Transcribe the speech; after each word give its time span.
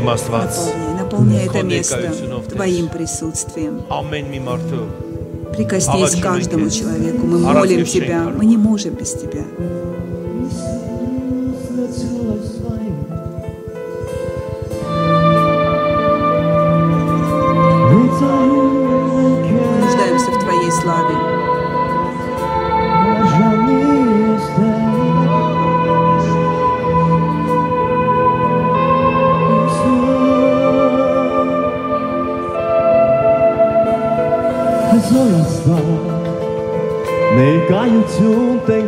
Маствац. 0.00 0.70
Наполняй, 0.98 1.46
это 1.46 1.62
место 1.62 2.12
Твоим 2.48 2.88
присутствием. 2.88 3.82
Прикоснись 5.54 6.16
к 6.16 6.22
каждому 6.22 6.70
человеку. 6.70 7.26
Мы 7.26 7.38
молим 7.38 7.84
Тебя. 7.84 8.24
Мы 8.24 8.46
не 8.46 8.56
можем 8.56 8.94
без 8.94 9.12
Тебя. 9.12 9.44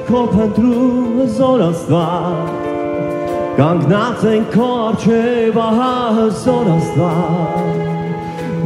Քո 0.08 0.20
փնտրում 0.32 1.16
հզոր 1.18 1.62
աստված 1.66 2.52
Կանգնած 3.58 4.22
ենք 4.30 4.46
քո 4.54 4.68
արջև 4.84 5.58
ահա 5.64 5.88
հզոր 6.18 6.70
աստված 6.74 7.82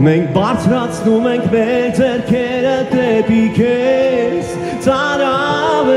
Մենք 0.06 0.28
բարձրացնում 0.36 1.26
ենք 1.32 1.48
մեր 1.54 1.88
ձեռքերը 1.98 2.74
դեպի 2.92 3.40
քեզ 3.56 4.52
ծարավ 4.86 5.90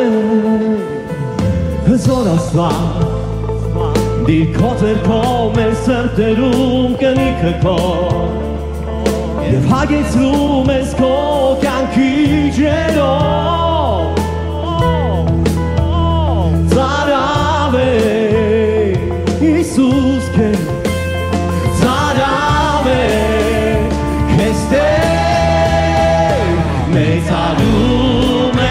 հզոր 1.92 2.32
աստված 2.34 3.06
Դիր 4.26 4.50
քո 4.58 4.74
ձեռքով 4.82 5.60
մեր 5.60 5.78
սրտերում 5.84 6.98
կնիքը 7.04 7.54
քո 7.68 7.78
Եվ 9.52 9.70
հագեցնում 9.76 10.76
ես 10.80 10.98
քո 11.04 11.14
կյանքի 11.62 12.12
ջերով 12.58 13.75
Հիսուս 19.76 20.28
քեր 20.32 20.54
ծարավե 21.80 23.00
քեստեր 24.30 24.86
մեծ 26.94 27.32
արում 27.40 28.62
է 28.68 28.70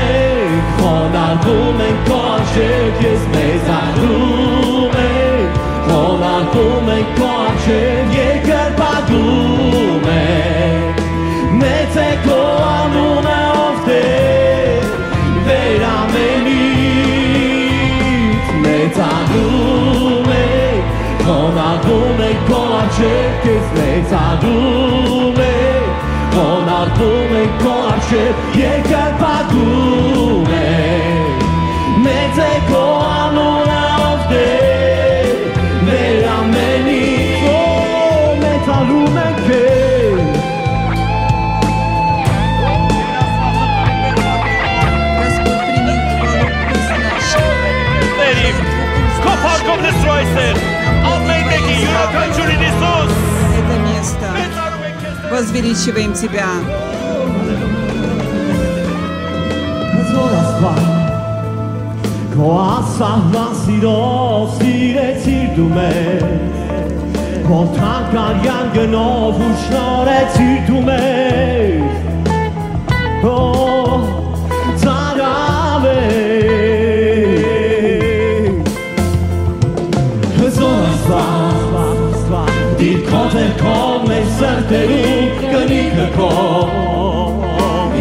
խոնարկում 0.78 1.82
են 1.88 1.98
կոչեք 2.08 3.04
ես 3.04 3.26
մեծ 3.34 3.68
արում 3.74 4.96
է 5.02 5.12
խոնարկում 5.90 6.88
են 6.96 7.06
կոչեք 7.20 8.16
երկրպագում 8.22 10.08
է 10.14 10.24
մեծ 11.60 12.00
է 12.06 12.08
քո 12.24 12.40
անուն 12.70 13.23
albumei 21.94 22.36
con 22.48 22.72
acérquez 22.72 23.62
mes 23.74 24.12
adumei 24.12 25.82
Con 26.32 26.68
albumei 26.68 27.48
con 27.62 27.94
e 28.54 28.82
que 28.82 29.04
padumei 29.18 30.54
Mete 32.02 32.60
con 32.68 33.02
a 33.02 33.30
luna 33.32 33.80
of 34.12 34.28
day 34.28 35.52
Vei 35.84 36.24
ameni. 36.24 37.04
Oh, 37.46 38.36
meta 38.40 38.80
lumei 38.88 39.33
возвеличиваем 55.64 56.12
Тебя. 56.12 56.44
Voltán 67.46 68.10
karján 68.10 68.70
gönov, 68.72 69.36
úsnare 69.36 70.30
círtumegy. 70.34 71.82
Oh. 73.22 73.83
Սրտերում 84.64 85.32
կնիքը 85.40 86.06
քո 86.14 86.28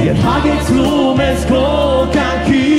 Եվ 0.03 0.21
հագեցնում 0.23 1.19
ես 1.23 1.43
քո 1.49 1.63
կյանքի 2.15 2.72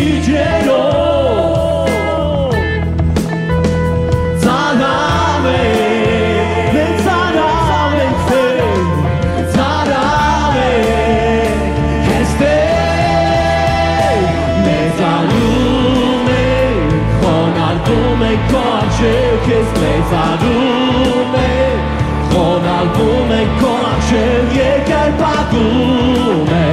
Cel 24.15 24.47
e 24.69 24.73
chiar 24.89 25.11
pagume 25.21 26.69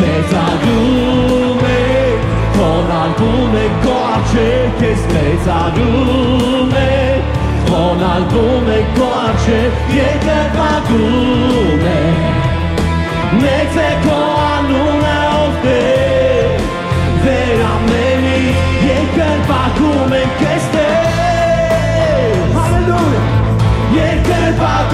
Neța 0.00 0.46
lume 0.62 1.82
Conan 2.56 3.10
pune 3.18 3.66
coace 3.84 4.48
Ches 4.78 5.02
neța 5.12 5.60
lume 5.76 6.92
Conan 7.68 8.22
pune 8.32 8.78
coace 8.96 9.60
E 10.06 10.08
chiar 10.24 10.46
pagume 10.56 12.05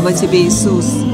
Слава 0.00 0.16
Тебе, 0.16 0.46
Иисус. 0.46 1.09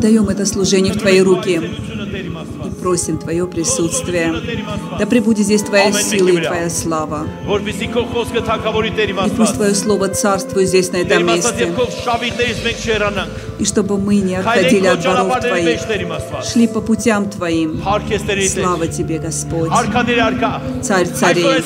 отдаем 0.00 0.28
это 0.30 0.46
служение 0.46 0.94
в 0.94 0.98
Твои 0.98 1.20
руки 1.20 1.60
и 1.60 2.70
просим 2.80 3.18
Твое 3.18 3.46
присутствие. 3.46 4.34
Да 4.98 5.06
пребудет 5.06 5.44
здесь 5.44 5.62
Твоя 5.62 5.92
сила 5.92 6.28
и 6.28 6.42
Твоя 6.42 6.70
слава. 6.70 7.28
И 9.26 9.30
пусть 9.36 9.54
Твое 9.54 9.74
Слово 9.74 10.08
царствует 10.08 10.68
здесь, 10.68 10.90
на 10.92 10.96
этом 10.96 11.26
месте 11.26 11.72
и 13.60 13.64
чтобы 13.64 13.98
мы 13.98 14.16
не 14.16 14.36
отходили 14.36 14.86
от 14.86 15.04
боров 15.04 15.40
Твоих, 15.40 15.80
шли 16.44 16.66
по 16.66 16.80
путям 16.80 17.28
Твоим. 17.28 17.82
Слава 18.48 18.86
Тебе, 18.86 19.18
Господь. 19.18 19.70
Царь 20.82 21.06
царей. 21.08 21.62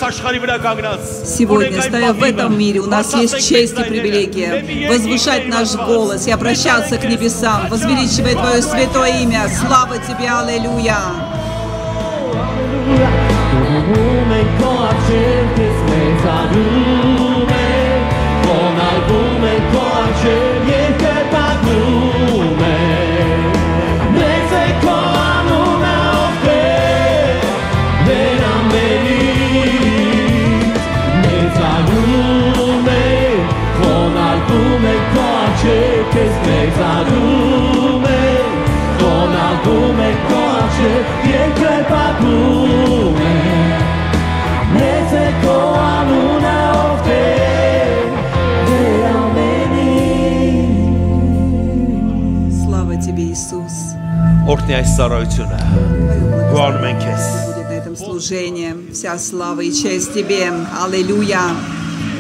Сегодня, 1.25 1.83
стоя 1.83 2.13
в 2.13 2.23
этом 2.23 2.59
мире, 2.59 2.81
у 2.81 2.87
нас 2.87 3.15
есть 3.15 3.49
честь 3.49 3.79
и 3.79 3.85
привилегия 3.85 4.89
возвышать 4.89 5.47
наш 5.49 5.75
голос 5.75 6.27
и 6.27 6.31
обращаться 6.31 6.97
к 6.99 7.05
небесам, 7.05 7.69
возвеличивая 7.69 8.35
Твое 8.35 8.63
святое 8.63 9.23
имя. 9.23 9.49
Слава 9.49 9.97
Тебе, 9.99 10.31
Аллилуйя. 10.31 10.99
Alléluia. 16.55 16.94
Ortņais 54.45 54.91
saraucunā. 54.97 55.59
на 57.65 57.73
Этом 57.73 57.97
служении 57.97 58.75
вся 58.93 59.19
слава 59.19 59.63
и 59.63 59.73
честь 59.73 60.13
Тебе. 60.13 60.53
Аллилуйя. 60.83 61.41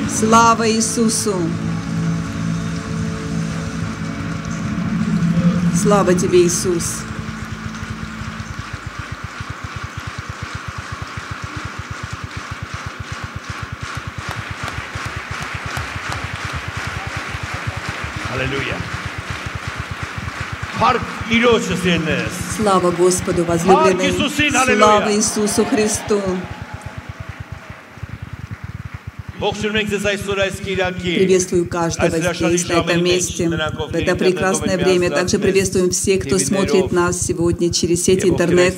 Слава 0.08 0.66
Иисусу. 0.70 1.34
Слава 5.74 6.14
Тебе, 6.14 6.46
Иисус. 6.46 7.04
Слава 22.56 22.92
Господу, 22.92 23.44
возлюбленный! 23.44 24.12
Слава 24.76 25.12
Иисусу 25.12 25.64
Христу! 25.64 26.22
Приветствую 31.04 31.68
каждого 31.68 32.18
здесь, 32.18 32.66
на 32.66 32.80
этом 32.80 33.04
месте. 33.04 33.50
В 33.50 33.94
это 33.94 34.16
прекрасное 34.16 34.78
время. 34.78 35.10
Также 35.10 35.38
приветствуем 35.38 35.90
всех, 35.90 36.24
кто 36.24 36.38
смотрит 36.38 36.92
нас 36.92 37.20
сегодня 37.20 37.70
через 37.70 38.04
сеть 38.04 38.24
интернет. 38.24 38.74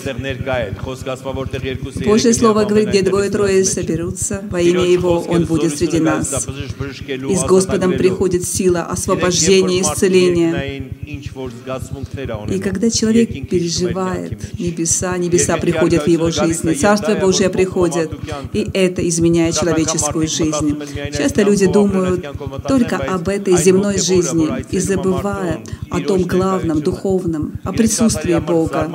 Божье 2.04 2.34
Слово 2.34 2.64
говорит, 2.64 2.88
где 2.88 3.02
двое-трое 3.02 3.64
соберутся, 3.64 4.42
во 4.50 4.60
имя 4.60 4.82
Его 4.82 5.20
Он 5.20 5.44
будет 5.44 5.78
среди 5.78 6.00
нас. 6.00 6.48
И 7.28 7.36
с 7.36 7.44
Господом 7.44 7.92
приходит 7.92 8.44
сила 8.44 8.82
освобождения, 8.82 9.82
исцеления. 9.82 10.90
И 12.50 12.58
когда 12.58 12.90
человек 12.90 13.30
переживает 13.48 14.58
небеса, 14.58 15.16
небеса 15.16 15.58
приходят 15.58 16.04
в 16.04 16.08
его 16.08 16.30
жизнь, 16.32 16.74
Царство 16.74 17.14
Божие 17.14 17.50
приходит, 17.50 18.10
и 18.52 18.66
это 18.72 19.06
изменяет 19.08 19.54
человеческую 19.56 20.26
жизнь. 20.26 20.55
Часто 21.16 21.42
люди 21.42 21.66
думают 21.66 22.26
только 22.68 22.96
об 22.96 23.28
этой 23.28 23.56
земной 23.56 23.98
жизни 23.98 24.48
и 24.70 24.78
забывая 24.78 25.62
о 25.90 26.00
том 26.00 26.22
главном, 26.22 26.80
духовном, 26.80 27.54
о 27.64 27.72
присутствии 27.72 28.38
Бога. 28.38 28.90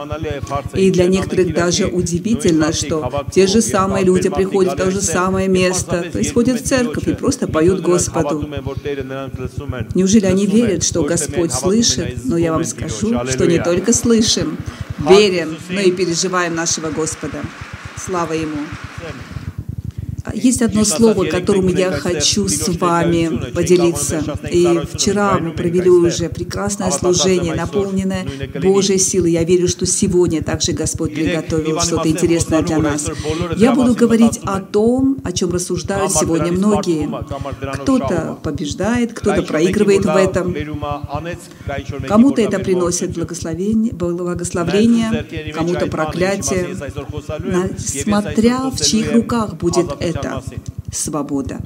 И 0.74 0.92
для 0.92 1.08
некоторых 1.08 1.54
даже 1.54 1.86
удивительно, 1.88 2.74
что 2.74 3.26
те 3.32 3.48
же 3.48 3.62
самые 3.62 4.06
люди 4.06 4.30
приходят 4.30 4.74
в 4.74 4.78
то 4.78 4.92
же 4.92 5.02
самое 5.02 5.48
место, 5.48 6.06
происходят 6.12 6.62
в 6.62 6.64
церковь 6.64 7.08
и 7.08 7.14
просто 7.14 7.48
поют 7.48 7.82
Господу. 7.82 8.48
Неужели 9.96 10.26
они 10.26 10.46
верят, 10.46 10.84
что 10.84 11.04
Господь 11.04 11.52
слышит? 11.52 12.26
Но 12.26 12.38
я 12.38 12.54
вам 12.54 12.66
скажу, 12.66 13.20
что 13.30 13.46
не 13.46 13.60
только 13.60 13.94
слышим, 13.94 14.58
верим, 15.00 15.58
но 15.70 15.80
и 15.80 15.92
переживаем 15.92 16.56
нашего 16.56 16.90
Господа. 16.90 17.40
Слава 17.98 18.34
Ему. 18.34 18.58
Есть 20.42 20.62
одно 20.62 20.86
слово, 20.86 21.26
которым 21.26 21.68
я 21.68 21.92
хочу 21.92 22.48
с 22.48 22.68
вами 22.78 23.52
поделиться. 23.54 24.24
И 24.52 24.82
вчера 24.94 25.38
мы 25.40 25.52
провели 25.52 25.90
уже 25.90 26.30
прекрасное 26.30 26.92
служение, 26.92 27.54
наполненное 27.54 28.26
Божьей 28.62 28.98
силой. 28.98 29.32
Я 29.32 29.44
верю, 29.44 29.68
что 29.68 29.86
сегодня 29.86 30.44
также 30.44 30.72
Господь 30.74 31.14
приготовил 31.14 31.80
что-то 31.82 32.10
интересное 32.10 32.62
для 32.62 32.80
нас. 32.80 33.10
Я 33.58 33.74
буду 33.74 33.94
говорить 33.94 34.40
о 34.44 34.60
том, 34.60 35.18
о 35.24 35.32
чем 35.32 35.52
рассуждают 35.52 36.12
сегодня 36.12 36.52
многие. 36.52 37.10
Кто-то 37.82 38.40
побеждает, 38.42 39.14
кто-то 39.14 39.44
проигрывает 39.44 40.06
в 40.06 40.16
этом. 40.16 40.56
Кому-то 42.08 42.42
это 42.42 42.60
приносит 42.60 43.14
благословение, 43.14 43.94
благословение, 43.94 45.26
кому-то 45.54 45.88
проклятие. 45.88 46.76
Смотря 47.78 48.70
в 48.70 48.82
чьих 48.82 49.14
руках 49.14 49.56
будет 49.56 49.88
это 50.00 50.31
свобода. 50.92 51.60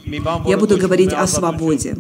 Я 0.46 0.58
буду 0.58 0.78
говорить 0.78 1.14
о 1.14 1.28
свободе. 1.28 1.98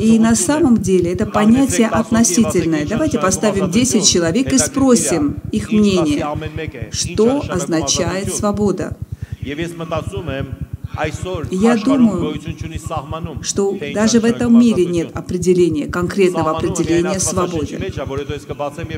И 0.00 0.18
на 0.18 0.34
самом 0.34 0.76
деле 0.76 1.12
это 1.12 1.26
понятие 1.26 1.88
относительное. 1.88 2.86
Давайте 2.86 3.18
поставим 3.18 3.70
10 3.70 4.06
человек 4.06 4.52
и 4.52 4.58
спросим 4.58 5.36
их 5.52 5.72
мнение, 5.72 6.26
что 6.92 7.42
означает 7.48 8.34
свобода. 8.34 8.96
Я 11.50 11.76
думаю, 11.76 12.34
что 13.42 13.76
даже 13.94 14.20
в 14.20 14.24
этом 14.24 14.58
мире 14.58 14.86
нет 14.86 15.14
определения, 15.14 15.86
конкретного 15.86 16.56
определения 16.56 17.20
свободе. 17.20 17.92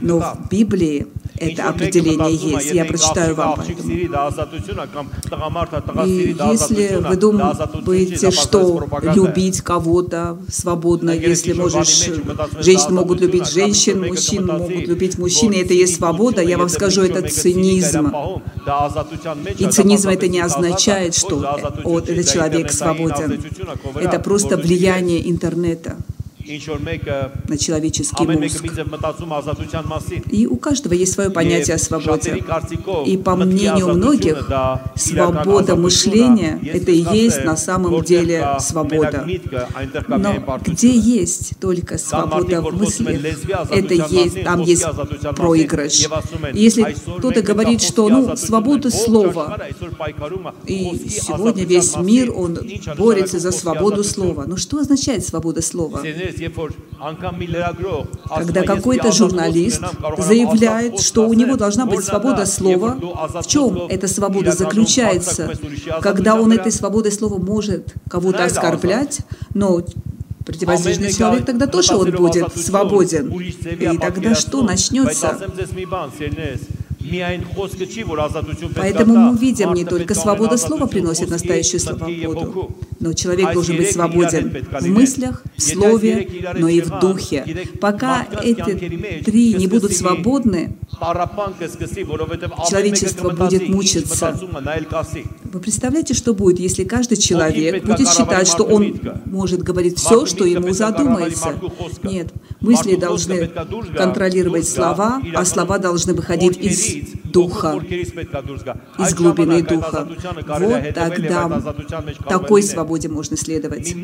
Но 0.00 0.21
в 0.21 0.49
Библии 0.50 1.07
это 1.40 1.68
определение 1.68 2.35
есть. 2.35 2.73
Я 2.73 2.85
прочитаю 2.85 3.35
вам 3.35 3.59
поэтому. 5.78 6.07
И 6.07 6.37
если 6.50 6.97
вы 6.97 7.16
думаете, 7.16 8.30
что 8.30 8.87
любить 9.02 9.61
кого-то 9.61 10.38
свободно, 10.50 11.11
если 11.11 11.52
можешь, 11.52 12.11
женщины 12.61 12.92
могут 12.92 13.21
любить 13.21 13.49
женщин, 13.49 14.07
мужчин 14.07 14.47
могут 14.47 14.71
любить 14.71 15.18
мужчин, 15.18 15.52
и 15.52 15.59
это 15.59 15.75
есть 15.75 15.97
свобода, 15.97 16.42
я 16.42 16.59
вам 16.59 16.68
скажу, 16.68 17.02
это 17.02 17.28
цинизм. 17.28 18.12
И 19.59 19.66
цинизм 19.66 20.09
это 20.09 20.28
не 20.28 20.40
означает, 20.40 21.14
что 21.14 21.45
вот 21.85 22.09
этот 22.09 22.28
человек 22.28 22.73
свободен. 22.73 23.42
Это 23.95 24.18
просто 24.18 24.57
влияние 24.57 25.30
интернета 25.30 25.97
на 27.49 27.59
человеческий 27.59 28.26
мозг. 28.26 28.64
И 30.31 30.47
у 30.47 30.57
каждого 30.57 30.95
есть 30.95 31.12
свое 31.12 31.31
понятие 31.31 31.76
о 31.76 31.78
свободе. 31.78 32.43
И 33.07 33.17
по 33.17 33.37
мнению 33.37 33.88
многих, 33.95 34.49
свобода 34.95 35.76
мышления– 35.76 36.61
это 36.73 36.90
и 36.90 37.05
есть 37.12 37.45
на 37.45 37.57
самом 37.57 38.02
деле 38.02 38.57
свобода. 38.61 39.26
Но 40.09 40.59
где 40.64 40.90
есть 40.90 41.59
только 41.61 41.99
свобода 41.99 42.62
в 42.62 42.75
мыслях, 42.75 43.21
это 43.71 43.95
есть, 43.95 44.43
там 44.45 44.62
есть 44.62 44.85
проигрыш. 45.37 46.07
И 46.52 46.61
если 46.61 46.95
кто-то 47.19 47.43
говорит, 47.43 47.83
что 47.83 48.09
ну, 48.09 48.37
свобода 48.37 48.90
слова, 48.90 49.59
и 50.67 51.09
сегодня 51.09 51.64
весь 51.64 51.97
мир, 51.97 52.33
он 52.35 52.59
борется 52.97 53.38
за 53.38 53.52
свободу 53.52 54.05
слова. 54.05 54.45
Но 54.47 54.57
что 54.57 54.78
означает 54.78 55.26
свобода 55.26 55.62
слова? 55.62 56.02
Когда 58.28 58.62
какой-то 58.62 59.12
журналист 59.12 59.83
заявляет, 60.18 61.00
что 61.00 61.28
у 61.28 61.35
него 61.35 61.57
должна 61.57 61.87
быть 61.87 62.04
свобода 62.04 62.47
слова, 62.47 62.99
в 63.42 63.47
чем 63.47 63.87
эта 63.88 64.09
свобода 64.09 64.52
заключается? 64.52 65.52
Когда 66.00 66.35
он 66.35 66.52
этой 66.52 66.73
свободой 66.73 67.12
слова 67.12 67.38
может 67.38 67.95
кого-то 68.11 68.45
оскорблять, 68.45 69.21
но 69.54 69.83
противоздвижный 70.45 71.12
человек, 71.12 71.45
тогда 71.45 71.66
тоже 71.66 71.95
он 71.95 72.11
будет 72.12 72.57
свободен. 72.57 73.30
И 73.30 73.99
тогда 73.99 74.35
что 74.35 74.62
начнется? 74.62 75.38
Поэтому 78.76 79.14
мы 79.17 79.38
видим, 79.38 79.73
не 79.75 79.85
только 79.85 80.14
свобода 80.14 80.57
слова 80.57 80.87
приносит 80.87 81.31
настоящую 81.31 81.81
свободу, 81.81 82.76
но 83.00 83.12
человек 83.12 83.52
должен 83.52 83.76
быть 83.76 83.93
свободен 83.93 84.52
в 84.81 84.88
мыслях, 84.88 85.43
в 85.57 85.62
слове, 85.62 86.28
но 86.57 86.69
и 86.69 86.81
в 86.81 86.99
духе. 87.00 87.45
Пока 87.81 88.26
эти 88.43 89.23
три 89.25 89.55
не 89.55 89.67
будут 89.67 89.93
свободны, 89.93 90.76
человечество 92.69 93.31
будет 93.31 93.69
мучиться. 93.69 94.38
Вы 95.52 95.61
представляете, 95.61 96.14
что 96.14 96.35
будет, 96.35 96.59
если 96.59 96.85
каждый 96.85 97.17
человек 97.17 97.85
будет 97.85 98.09
считать, 98.09 98.49
что 98.49 98.64
он 98.64 99.00
может 99.25 99.62
говорить 99.62 99.99
все, 99.99 100.26
что 100.26 100.45
ему 100.45 100.73
задумается? 100.73 101.59
Нет, 102.02 102.33
мысли 102.61 102.97
должны 102.97 103.49
контролировать 103.97 104.69
слова, 104.69 105.23
а 105.35 105.45
слова 105.45 105.78
должны 105.78 106.14
выходить 106.14 106.59
из 106.59 107.21
духа, 107.25 107.81
из 108.99 109.14
глубины 109.14 109.62
духа. 109.62 110.09
Вот 110.59 110.95
тогда 110.95 111.62
такой 112.28 112.62
свободе 112.62 113.09
можно 113.09 113.37
следовать. 113.37 113.95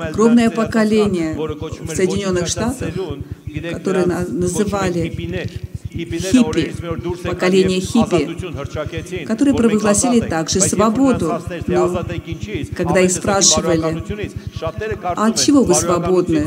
Огромное 0.00 0.50
поколение 0.50 1.34
в 1.34 1.94
Соединенных 1.94 2.46
Штатах, 2.46 2.94
которые 3.72 4.06
называли 4.06 5.64
хиппи, 5.94 6.74
поколение 7.26 7.80
хиппи, 7.80 9.24
которые 9.24 9.54
провозгласили 9.54 10.20
также 10.20 10.60
свободу. 10.60 11.40
Но 11.66 12.04
когда 12.76 13.00
их 13.00 13.12
спрашивали, 13.12 14.02
а 15.02 15.26
от 15.26 15.36
чего 15.36 15.62
вы 15.62 15.74
свободны? 15.74 16.46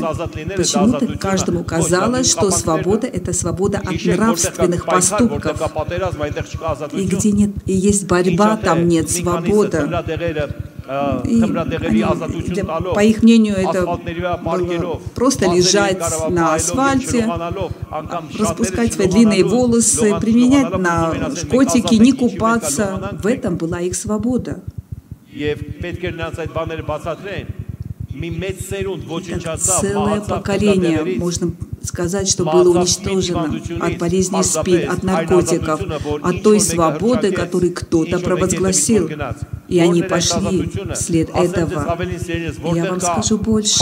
Почему-то 0.56 1.18
каждому 1.18 1.64
казалось, 1.64 2.30
что 2.30 2.50
свобода— 2.50 3.06
это 3.12 3.32
свобода 3.32 3.78
от 3.78 4.04
нравственных 4.04 4.84
поступков. 4.84 5.60
И 6.92 7.06
где 7.06 7.32
нет, 7.32 7.50
и 7.66 7.72
есть 7.72 8.06
борьба, 8.06 8.56
там 8.56 8.88
нет 8.88 9.10
свободы. 9.10 9.88
Они, 10.88 11.42
для, 11.42 12.64
по 12.64 13.00
их 13.04 13.22
мнению, 13.22 13.56
это 13.56 13.84
было 13.84 15.00
просто 15.14 15.46
лежать 15.46 15.98
на 16.30 16.54
асфальте, 16.54 17.30
распускать 18.38 18.94
свои 18.94 19.06
длинные 19.06 19.44
волосы, 19.44 20.18
применять 20.18 20.78
на 20.78 21.36
шкотики, 21.36 21.96
не 21.96 22.12
купаться. 22.12 23.18
В 23.22 23.26
этом 23.26 23.56
была 23.56 23.80
их 23.80 23.94
свобода. 23.94 24.62
Целое 29.58 30.20
поколение, 30.22 31.18
можно 31.18 31.52
сказать, 31.88 32.28
что 32.28 32.44
было 32.44 32.78
уничтожено 32.78 33.60
от 33.80 33.98
болезни 33.98 34.42
СПИД, 34.42 34.88
от 34.88 35.02
наркотиков, 35.02 35.80
от 36.22 36.42
той 36.42 36.60
свободы, 36.60 37.32
которую 37.32 37.74
кто-то 37.74 38.18
провозгласил. 38.18 39.10
И 39.68 39.80
они 39.80 40.02
пошли 40.02 40.70
вслед 40.94 41.30
этого. 41.34 41.98
Я 42.74 42.86
вам 42.86 43.00
скажу 43.00 43.38
больше. 43.38 43.80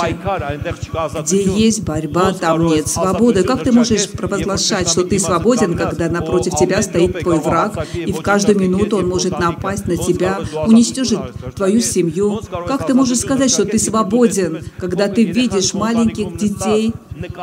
Где 1.22 1.42
есть 1.44 1.82
борьба, 1.84 2.32
там 2.32 2.66
нет 2.66 2.88
свободы. 2.88 3.44
Как 3.44 3.62
ты 3.62 3.72
можешь 3.72 4.10
провозглашать, 4.10 4.88
что 4.88 5.04
ты 5.04 5.18
свободен, 5.18 5.76
когда 5.76 6.08
напротив 6.08 6.54
тебя 6.56 6.82
стоит 6.82 7.20
твой 7.20 7.38
враг, 7.38 7.86
и 7.94 8.12
в 8.12 8.20
каждую 8.22 8.58
минуту 8.58 8.98
он 8.98 9.08
может 9.08 9.38
напасть 9.38 9.86
на 9.86 9.96
тебя, 9.96 10.40
уничтожить 10.66 11.20
твою 11.54 11.80
семью? 11.80 12.40
Как 12.66 12.86
ты 12.86 12.94
можешь 12.94 13.20
сказать, 13.20 13.50
что 13.50 13.64
ты 13.64 13.78
свободен, 13.78 14.62
когда 14.78 15.08
ты 15.08 15.24
видишь 15.24 15.74
маленьких 15.74 16.36
детей, 16.36 16.92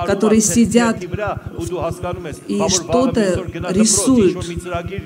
которые 0.05 0.41
сидят 0.41 0.97
и 2.47 2.61
что-то 2.69 3.43
рисуют. 3.71 4.37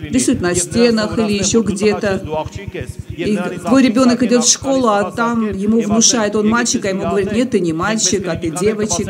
Рисуют 0.02 0.42
на 0.42 0.56
стенах 0.56 1.18
или 1.18 1.34
еще 1.34 1.62
где-то. 1.62 2.22
И 3.10 3.38
твой 3.66 3.84
ребенок 3.84 4.24
идет 4.24 4.44
в 4.44 4.50
школу, 4.50 4.90
а 4.90 5.12
там 5.12 5.52
ему 5.52 5.82
внушает, 5.82 6.36
он 6.36 6.50
мальчик, 6.50 6.86
а 6.86 6.90
ему 6.90 7.04
говорит, 7.04 7.32
нет, 7.32 7.52
ты 7.52 7.60
не 7.60 7.74
мальчик, 7.74 8.28
а 8.28 8.36
ты 8.36 8.50
девочек, 8.52 9.10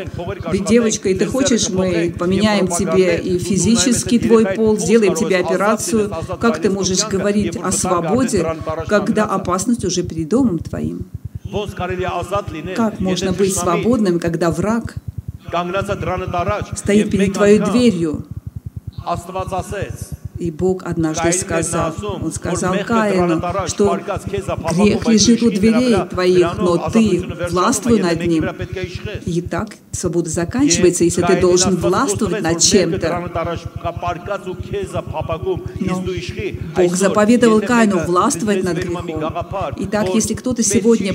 ты 0.52 0.60
девочка, 0.60 1.10
и 1.10 1.16
ты 1.16 1.26
хочешь, 1.26 1.70
мы 1.70 2.14
поменяем 2.18 2.68
тебе 2.68 3.18
и 3.18 3.38
физически 3.40 4.20
твой 4.20 4.46
пол, 4.46 4.78
сделаем 4.78 5.16
тебе 5.16 5.38
операцию. 5.38 6.12
Как 6.40 6.62
ты 6.62 6.70
можешь 6.70 7.06
говорить 7.08 7.58
о 7.58 7.72
свободе, 7.72 8.46
когда 8.88 9.26
опасность 9.26 9.84
уже 9.86 10.04
перед 10.04 10.30
домом 10.30 10.60
твоим? 10.60 11.08
Как 12.76 13.00
можно 13.00 13.32
быть 13.32 13.56
свободным, 13.56 14.20
когда 14.20 14.52
враг 14.52 14.96
стоит 16.76 17.12
перед 17.12 17.34
твоей 17.34 17.60
дверью. 17.60 18.26
И 20.40 20.52
Бог 20.52 20.84
однажды 20.86 21.32
сказал, 21.32 21.96
Он 22.22 22.32
сказал 22.32 22.76
Каину, 22.86 23.42
что 23.68 24.00
грех 24.72 25.08
лежит 25.08 25.42
у 25.42 25.50
дверей 25.50 25.96
твоих, 26.10 26.58
но 26.58 26.90
ты 26.90 27.26
властвуй 27.50 28.00
над 28.00 28.26
ним. 28.26 28.46
И 29.26 29.42
так 29.42 29.70
свобода 29.92 30.30
заканчивается, 30.30 31.04
если 31.04 31.24
ты 31.24 31.42
должен 31.42 31.76
властвовать 31.76 32.42
над 32.42 32.60
чем-то. 32.60 33.32
Но 35.80 36.04
Бог 36.76 36.96
заповедовал 36.96 37.62
Каину 37.62 38.06
властвовать 38.06 38.64
над 38.64 38.78
грехом. 38.78 39.34
Итак, 39.78 40.08
если 40.14 40.36
кто-то 40.36 40.62
сегодня 40.62 41.14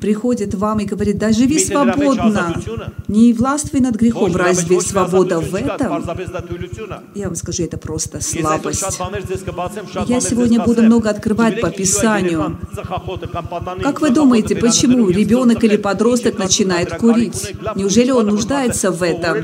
приходит 0.00 0.54
вам 0.54 0.80
и 0.80 0.84
говорит, 0.84 1.18
да 1.18 1.32
живи 1.32 1.58
свободно, 1.58 2.54
не 3.08 3.32
властвуй 3.32 3.80
над 3.80 3.96
грехом, 3.96 4.34
разве 4.36 4.80
свобода 4.80 5.40
в 5.40 5.54
этом? 5.54 6.04
Я 7.14 7.26
вам 7.26 7.34
скажу, 7.36 7.64
это 7.64 7.78
просто 7.78 8.20
слабость. 8.20 9.00
Я 10.06 10.20
сегодня 10.20 10.60
буду 10.60 10.82
много 10.82 11.10
открывать 11.10 11.60
по 11.60 11.70
Писанию. 11.70 12.58
Как 13.82 14.00
вы 14.00 14.10
думаете, 14.10 14.56
почему 14.56 15.08
ребенок 15.08 15.62
или 15.64 15.76
подросток 15.76 16.38
начинает 16.38 16.96
курить? 16.96 17.54
Неужели 17.76 18.10
он 18.10 18.26
нуждается 18.26 18.90
в 18.90 19.02
этом? 19.02 19.38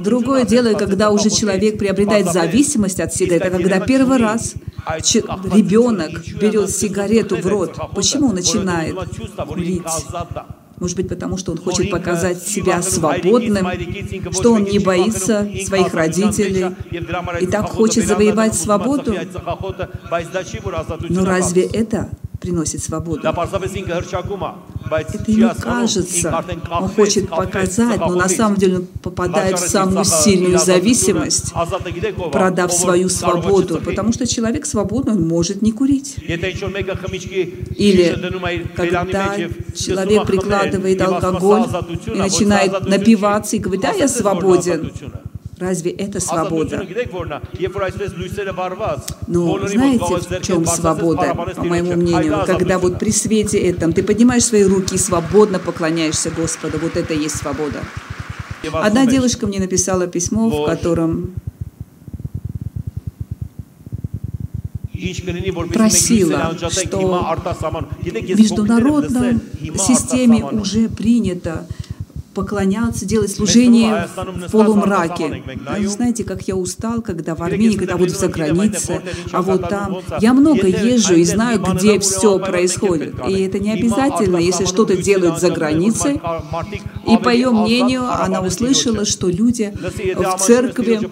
Другое 0.00 0.44
дело, 0.44 0.74
когда 0.74 1.10
уже 1.10 1.30
человек 1.30 1.78
приобретает 1.78 2.32
зависимость 2.32 3.00
от 3.00 3.14
сигарет, 3.14 3.42
это 3.42 3.50
когда 3.50 3.80
первый 3.80 4.18
раз 4.18 4.54
ребенок 4.86 6.10
берет 6.40 6.70
сигарету 6.70 7.36
в 7.36 7.46
рот. 7.46 7.78
Почему 7.94 8.28
он 8.28 8.34
начинает 8.36 8.94
курить? 9.46 9.82
Может 10.80 10.96
быть, 10.96 11.08
потому 11.08 11.36
что 11.36 11.52
он 11.52 11.58
хочет 11.58 11.90
показать 11.90 12.42
себя 12.42 12.82
свободным, 12.82 13.66
что 14.32 14.54
он 14.54 14.64
не 14.64 14.78
боится 14.78 15.48
своих 15.64 15.94
родителей 15.94 16.74
и 17.40 17.46
так 17.46 17.70
хочет 17.70 18.06
завоевать 18.06 18.54
свободу. 18.54 19.14
Но 21.08 21.24
разве 21.24 21.62
это 21.62 22.10
приносит 22.44 22.82
свободу. 22.82 23.26
Это 23.26 25.32
ему 25.32 25.50
кажется, 25.60 26.44
он 26.80 26.88
хочет 26.88 27.28
показать, 27.30 28.00
но 28.00 28.14
на 28.14 28.28
самом 28.28 28.56
деле 28.56 28.76
он 28.76 28.86
попадает 29.02 29.58
в 29.58 29.68
самую 29.68 30.04
сильную 30.04 30.58
зависимость, 30.58 31.52
продав 32.32 32.72
свою 32.72 33.08
свободу, 33.08 33.80
потому 33.80 34.12
что 34.12 34.26
человек 34.26 34.66
свободный, 34.66 35.14
он 35.14 35.26
может 35.26 35.62
не 35.62 35.72
курить. 35.72 36.16
Или 37.86 38.16
когда 38.76 39.36
человек 39.74 40.26
прикладывает 40.26 41.00
алкоголь 41.00 41.66
и 42.06 42.18
начинает 42.18 42.86
напиваться 42.86 43.56
и 43.56 43.58
говорит, 43.58 43.82
да, 43.82 43.92
я 43.92 44.08
свободен, 44.08 44.90
Разве 45.58 45.92
это 45.92 46.18
свобода? 46.20 46.84
Но 49.28 49.68
знаете, 49.68 50.04
в 50.04 50.42
чем 50.42 50.66
свобода, 50.66 51.34
по 51.34 51.64
моему 51.64 51.94
мнению? 51.94 52.44
Когда 52.44 52.78
вот 52.78 52.98
при 52.98 53.10
свете 53.10 53.58
этом 53.58 53.92
ты 53.92 54.02
поднимаешь 54.02 54.44
свои 54.44 54.64
руки 54.64 54.96
и 54.96 54.98
свободно 54.98 55.58
поклоняешься 55.58 56.30
Господу. 56.30 56.78
Вот 56.78 56.96
это 56.96 57.14
и 57.14 57.22
есть 57.22 57.36
свобода. 57.36 57.80
Одна 58.72 59.06
девушка 59.06 59.46
мне 59.46 59.60
написала 59.60 60.06
письмо, 60.06 60.48
в 60.48 60.66
котором 60.66 61.34
просила, 65.72 66.56
что 66.70 66.98
в 68.00 68.38
международной 68.38 69.40
системе 69.78 70.44
уже 70.44 70.88
принято 70.88 71.66
поклоняться, 72.34 73.06
делать 73.06 73.30
служение 73.30 74.08
в 74.16 74.50
полумраке. 74.50 75.42
А 75.66 75.80
знаете, 75.86 76.24
как 76.24 76.42
я 76.42 76.56
устал, 76.56 77.00
когда 77.00 77.34
в 77.34 77.42
Армении, 77.42 77.76
когда 77.76 77.96
буду 77.96 78.12
за 78.12 78.28
границей, 78.28 79.00
а 79.32 79.42
вот 79.42 79.68
там. 79.68 79.98
Я 80.20 80.34
много 80.34 80.66
езжу 80.66 81.14
и 81.14 81.24
знаю, 81.24 81.60
где 81.60 81.98
все 81.98 82.38
происходит. 82.38 83.14
И 83.28 83.40
это 83.42 83.58
не 83.58 83.72
обязательно, 83.72 84.36
если 84.36 84.64
что-то 84.64 84.96
делают 84.96 85.40
за 85.40 85.50
границей. 85.50 86.20
И 87.06 87.16
по 87.16 87.28
ее 87.28 87.50
мнению, 87.50 88.04
она 88.10 88.40
услышала, 88.40 89.04
что 89.04 89.28
люди 89.28 89.72
в 90.16 90.38
церкви 90.38 91.10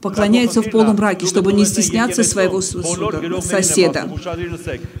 поклоняются 0.00 0.62
в 0.62 0.70
полумраке, 0.70 1.26
чтобы 1.26 1.52
не 1.52 1.64
стесняться 1.64 2.22
своего 2.22 2.60
соседа. 2.60 4.08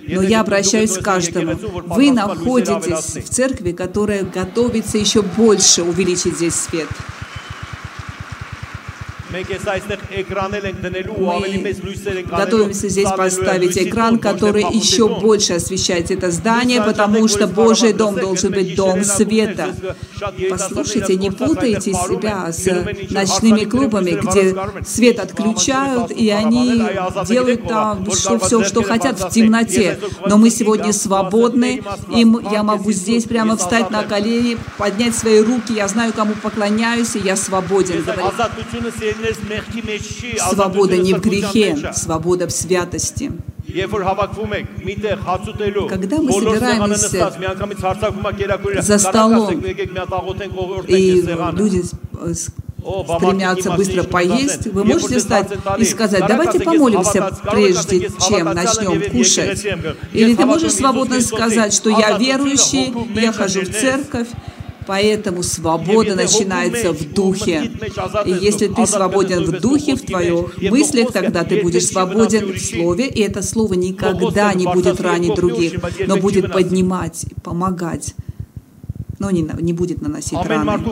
Но 0.08 0.22
я 0.22 0.40
обращаюсь 0.40 0.96
к 0.96 1.02
каждому. 1.02 1.54
Вы 1.86 2.10
находитесь 2.12 3.16
в 3.16 3.28
церкви, 3.28 3.72
которая 3.72 4.24
готовится 4.24 4.98
еще 4.98 5.22
больше 5.22 5.82
увеличить 5.82 6.36
здесь 6.36 6.54
свет. 6.54 6.88
Готовимся 12.30 12.88
здесь 12.88 13.10
поставить 13.10 13.76
экран, 13.76 14.18
который 14.18 14.62
еще 14.62 15.08
больше 15.08 15.54
освещает 15.54 16.10
это 16.10 16.30
здание, 16.30 16.82
потому 16.82 17.26
что 17.28 17.46
Божий 17.46 17.92
дом 17.92 18.16
должен 18.16 18.52
быть 18.52 18.76
дом 18.76 19.02
света. 19.04 19.74
Послушайте, 20.48 21.16
не 21.16 21.30
путайте 21.30 21.92
себя 21.92 22.52
с 22.52 22.66
ночными 23.10 23.64
клубами, 23.64 24.12
где 24.12 24.56
свет 24.86 25.18
отключают, 25.18 26.10
и 26.10 26.30
они 26.30 26.82
делают 27.26 27.66
там 27.68 28.06
что, 28.12 28.38
все, 28.38 28.64
что 28.64 28.82
хотят 28.82 29.18
в 29.18 29.28
темноте. 29.30 29.98
Но 30.26 30.36
мы 30.36 30.50
сегодня 30.50 30.92
свободны, 30.92 31.82
и 32.14 32.26
я 32.52 32.62
могу 32.62 32.92
здесь 32.92 33.24
прямо 33.24 33.56
встать 33.56 33.90
на 33.90 34.04
колени, 34.04 34.56
поднять 34.78 35.16
свои 35.16 35.40
руки, 35.40 35.72
я 35.72 35.88
знаю, 35.88 36.12
кому 36.12 36.34
поклоняюсь, 36.34 37.16
и 37.16 37.18
я 37.18 37.36
свободен. 37.36 38.04
Свобода 40.50 40.96
не 40.96 41.14
в 41.14 41.20
грехе, 41.20 41.92
свобода 41.94 42.46
в 42.46 42.52
святости. 42.52 43.32
Когда 45.88 46.16
мы 46.18 46.32
собираемся 46.32 47.32
за 48.82 48.98
столом, 48.98 49.60
и 50.86 51.22
люди 51.52 51.82
стремятся 53.16 53.72
быстро 53.72 54.04
поесть, 54.04 54.66
вы 54.68 54.84
можете 54.84 55.18
встать 55.18 55.48
и 55.78 55.84
сказать, 55.84 56.24
давайте 56.28 56.60
помолимся, 56.60 57.36
прежде 57.50 58.08
чем 58.28 58.46
начнем 58.54 59.10
кушать. 59.10 59.66
Или 60.12 60.34
ты 60.34 60.46
можешь 60.46 60.74
свободно 60.74 61.20
сказать, 61.20 61.74
что 61.74 61.90
я 61.90 62.16
верующий, 62.16 62.94
я 63.20 63.32
хожу 63.32 63.62
в 63.62 63.70
церковь, 63.70 64.28
Поэтому 64.86 65.42
свобода 65.42 66.14
начинается 66.14 66.92
в 66.92 67.12
духе. 67.12 67.70
И 68.24 68.30
если 68.30 68.68
ты 68.68 68.86
свободен 68.86 69.44
в 69.44 69.60
духе, 69.60 69.96
в 69.96 70.02
твоих 70.02 70.56
мыслях, 70.70 71.12
тогда 71.12 71.44
ты 71.44 71.62
будешь 71.62 71.86
свободен 71.86 72.52
в 72.52 72.58
слове, 72.58 73.08
и 73.08 73.20
это 73.20 73.42
слово 73.42 73.74
никогда 73.74 74.54
не 74.54 74.66
будет 74.66 75.00
ранить 75.00 75.34
других, 75.34 75.80
но 76.06 76.16
будет 76.16 76.52
поднимать, 76.52 77.26
помогать 77.42 78.14
но 79.18 79.30
не, 79.30 79.48
не 79.60 79.72
будет 79.72 80.02
наносить 80.02 80.38
раны. 80.44 80.84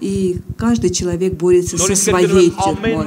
И 0.00 0.40
каждый 0.58 0.90
человек 0.90 1.34
борется 1.34 1.78
со 1.78 1.94
своей 1.94 2.50
тюрьмой. 2.50 3.06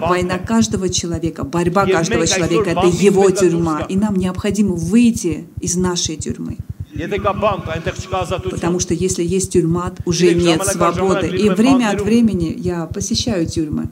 Война 0.00 0.38
каждого 0.38 0.88
человека, 0.88 1.44
борьба 1.44 1.86
каждого 1.86 2.26
человека— 2.26 2.70
это 2.72 2.86
его 2.86 3.30
тюрьма. 3.30 3.82
И 3.88 3.96
нам 3.96 4.16
необходимо 4.16 4.74
выйти 4.74 5.46
из 5.60 5.76
нашей 5.76 6.16
тюрьмы. 6.16 6.56
Потому 8.50 8.80
что 8.80 8.94
если 8.94 9.22
есть 9.22 9.52
тюрьма, 9.52 9.92
уже 10.06 10.34
нет 10.34 10.64
свободы. 10.66 11.28
И 11.28 11.48
время 11.48 11.90
от 11.90 12.00
времени 12.00 12.54
я 12.56 12.86
посещаю 12.86 13.46
тюрьмы 13.46 13.88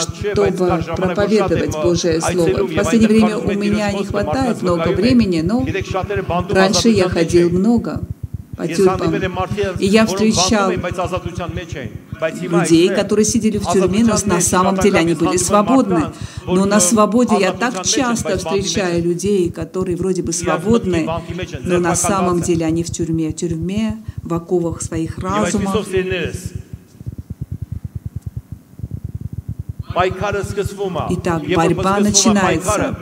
чтобы 0.00 0.52
проповедовать 0.96 1.72
Божие 1.82 2.20
Слово. 2.20 2.64
В 2.64 2.74
последнее 2.74 3.08
время 3.08 3.38
у 3.38 3.52
меня 3.52 3.92
не 3.92 4.04
хватает 4.04 4.62
много 4.62 4.88
времени, 4.88 5.40
но 5.40 5.66
раньше 6.50 6.88
я 6.88 7.08
ходил 7.08 7.50
много 7.50 8.02
по 8.56 8.66
тюрьмам. 8.66 9.14
И 9.78 9.86
я 9.86 10.06
встречал 10.06 10.72
людей, 12.40 12.88
которые 12.88 13.24
сидели 13.24 13.58
в 13.58 13.66
тюрьме, 13.70 14.04
но 14.04 14.16
на 14.26 14.40
самом 14.40 14.76
деле 14.76 14.98
они 14.98 15.14
были 15.14 15.36
свободны. 15.36 16.12
Но 16.46 16.64
на 16.64 16.80
свободе 16.80 17.36
я 17.40 17.52
так 17.52 17.84
часто 17.84 18.38
встречаю 18.38 19.02
людей, 19.02 19.50
которые 19.50 19.96
вроде 19.96 20.22
бы 20.22 20.32
свободны, 20.32 21.08
но 21.62 21.78
на 21.78 21.94
самом 21.94 22.40
деле 22.40 22.66
они 22.66 22.82
в 22.82 22.90
тюрьме, 22.90 23.30
в 23.30 23.36
тюрьме, 23.36 24.02
в 24.22 24.34
оковах 24.34 24.82
своих 24.82 25.18
разумов. 25.18 25.86
Итак, 31.10 31.42
борьба 31.54 32.00
начинается. 32.00 32.96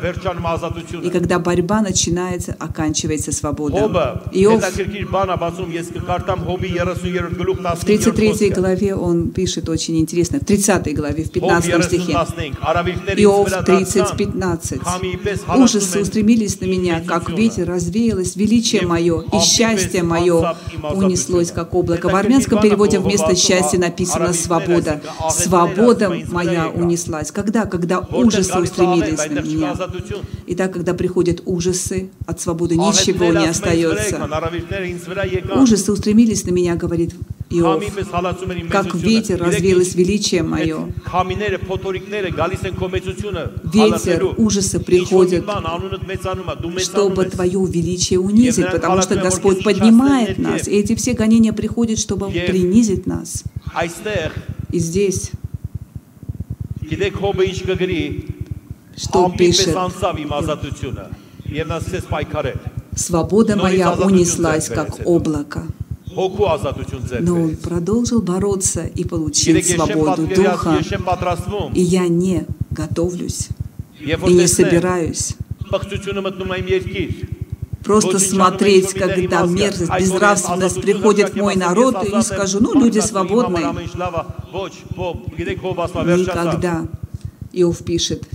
И 1.03 1.11
когда 1.11 1.39
борьба 1.39 1.81
начинается, 1.81 2.57
оканчивается 2.59 3.33
свобода. 3.33 4.23
Иов 4.33 4.63
в 7.75 7.85
33 7.85 8.51
главе 8.51 8.95
он 8.95 9.31
пишет 9.31 9.69
очень 9.69 9.99
интересно, 9.99 10.39
в 10.41 10.45
30 10.45 10.95
главе, 10.95 11.25
в 11.25 11.31
15 11.31 11.85
стихе. 11.85 12.13
Иов 12.13 13.51
30, 13.65 14.17
15. 14.17 14.81
«Ужасы 15.57 16.01
устремились 16.01 16.61
на 16.61 16.67
меня, 16.67 17.01
как 17.01 17.31
ветер, 17.31 17.69
развеялось 17.69 18.37
величие 18.37 18.87
мое, 18.87 19.23
и 19.33 19.39
счастье 19.41 20.03
мое 20.03 20.57
унеслось, 20.93 21.51
как 21.53 21.75
облако». 21.75 22.09
В 22.09 22.15
армянском 22.15 22.61
переводе 22.61 22.99
вместо 22.99 23.35
счастья 23.35 23.79
написано 23.79 24.33
«свобода». 24.33 25.01
«Свобода 25.31 26.13
моя 26.29 26.69
унеслась. 26.83 27.31
Когда? 27.31 27.67
Когда 27.67 28.01
ужасы 28.01 28.59
устремились 28.59 29.19
на 29.19 29.41
меня. 29.41 29.75
И 30.47 30.55
так, 30.55 30.73
когда 30.73 30.95
приходят 30.95 31.43
ужасы, 31.45 32.11
от 32.27 32.41
свободы 32.41 32.77
ничего 32.77 33.33
не 33.33 33.47
остается. 33.47 34.29
Ужасы 35.55 35.93
устремились 35.93 36.45
на 36.45 36.51
меня, 36.51 36.77
говорит 36.77 37.15
Иов, 37.51 37.85
как 38.71 38.95
ветер 38.95 39.43
развеялось 39.43 39.95
величие 39.95 40.43
мое. 40.43 40.89
Ветер 43.65 44.35
ужаса 44.39 44.81
приходит, 44.81 45.45
чтобы 46.79 47.25
Твое 47.27 47.67
величие 47.67 48.19
унизить, 48.19 48.71
потому 48.71 49.03
что 49.03 49.17
Господь 49.17 49.63
поднимает 49.63 50.39
нас, 50.39 50.67
и 50.67 50.73
эти 50.73 50.95
все 50.95 51.13
гонения 51.13 51.53
приходят, 51.53 51.99
чтобы 51.99 52.31
принизить 52.31 53.07
нас. 53.07 53.45
И 54.71 54.79
здесь 54.79 55.33
что 58.97 59.31
пишет? 59.37 59.75
Свобода 62.95 63.57
моя 63.57 63.93
унеслась, 63.93 64.69
как 64.69 65.07
облако. 65.07 65.65
Но 67.21 67.43
он 67.43 67.57
продолжил 67.57 68.21
бороться 68.21 68.85
и 68.85 69.05
получил 69.05 69.63
свободу 69.63 70.27
духа. 70.27 70.79
И 71.75 71.81
я 71.81 72.09
не 72.09 72.45
готовлюсь 72.71 73.49
и 74.01 74.33
не 74.35 74.47
собираюсь 74.47 75.37
просто 77.85 78.19
смотреть, 78.19 78.93
когда 78.95 79.43
мерзость, 79.47 79.91
безнравственность 79.99 80.81
приходит 80.81 81.31
в 81.35 81.37
мой 81.37 81.57
народ, 81.57 82.05
и 82.05 82.23
скажу, 82.23 82.59
ну, 82.61 82.75
люди 82.75 82.99
свободные. 83.01 83.67
Никогда. 86.17 86.87
Иов 87.53 87.79
пишет, 87.85 88.27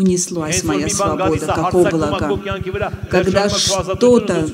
унеслась 0.00 0.64
моя 0.64 0.88
свобода, 0.88 1.46
как 1.46 1.74
облако. 1.74 2.40
Когда 3.10 3.48
что-то 3.48 4.46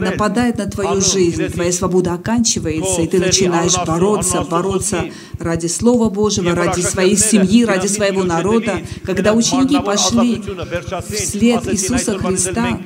нападает 0.00 0.58
на 0.58 0.66
твою 0.66 1.00
жизнь, 1.00 1.44
твоя 1.48 1.72
свобода 1.72 2.14
оканчивается, 2.14 3.02
и 3.02 3.06
ты 3.06 3.18
начинаешь 3.18 3.76
бороться, 3.86 4.42
бороться 4.42 5.04
ради 5.38 5.66
Слова 5.66 6.08
Божьего, 6.10 6.54
ради 6.54 6.80
своей 6.80 7.16
семьи, 7.16 7.64
ради 7.64 7.86
своего 7.86 8.24
народа. 8.24 8.80
Когда 9.04 9.32
ученики 9.32 9.80
пошли 9.80 10.42
вслед 11.08 11.66
Иисуса 11.72 12.18
Христа, 12.18 12.78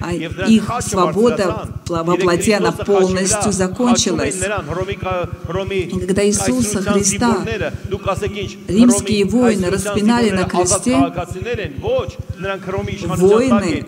а 0.00 0.14
их 0.14 0.70
свобода 0.80 1.68
во 1.88 2.16
плоти, 2.16 2.50
она 2.50 2.72
полностью 2.72 3.52
закончилась. 3.52 4.36
И 4.36 6.00
когда 6.00 6.26
Иисуса 6.26 6.82
Христа 6.82 7.44
римские 8.68 9.24
воины 9.26 9.70
распинали 9.70 10.30
на 10.30 10.44
кресте, 10.44 10.96
Воины, 13.16 13.84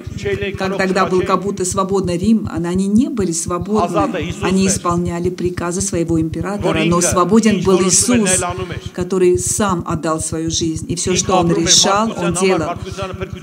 как 0.56 0.76
тогда 0.76 1.06
был 1.06 1.22
как 1.22 1.42
будто 1.42 1.64
свободный 1.64 2.18
Рим, 2.18 2.48
они 2.52 2.86
не 2.86 3.08
были 3.08 3.32
свободны. 3.32 3.98
Они 4.42 4.66
исполняли 4.66 5.30
приказы 5.30 5.80
своего 5.80 6.20
императора, 6.20 6.84
но 6.84 7.00
свободен 7.00 7.62
был 7.62 7.80
Иисус, 7.82 8.28
который 8.92 9.38
сам 9.38 9.84
отдал 9.86 10.20
свою 10.20 10.50
жизнь. 10.50 10.86
И 10.90 10.96
все, 10.96 11.14
что 11.16 11.36
Он 11.36 11.52
решал, 11.52 12.12
Он 12.16 12.34
делал. 12.34 12.74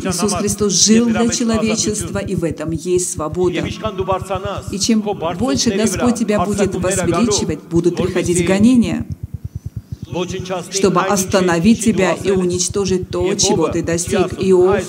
Иисус 0.04 0.34
Христос 0.34 0.74
жил 0.86 1.08
для 1.08 1.30
человечества, 1.30 2.20
и 2.20 2.36
в 2.36 2.44
этом 2.44 2.72
есть 2.72 3.12
свобода. 3.12 3.64
И 4.72 4.80
чем 4.80 5.02
больше 5.02 5.72
Господь 5.72 6.16
тебя 6.20 6.44
будет 6.44 6.76
возвеличивать, 6.76 7.60
будут 7.64 7.96
приходить 7.98 8.46
гонения. 8.46 9.06
Чтобы 10.72 11.02
остановить 11.02 11.84
тебя 11.84 12.14
и 12.14 12.32
уничтожить 12.32 13.10
то, 13.10 13.34
чего 13.36 13.68
ты 13.70 13.84
достиг. 13.84 14.34
Иов 14.40 14.82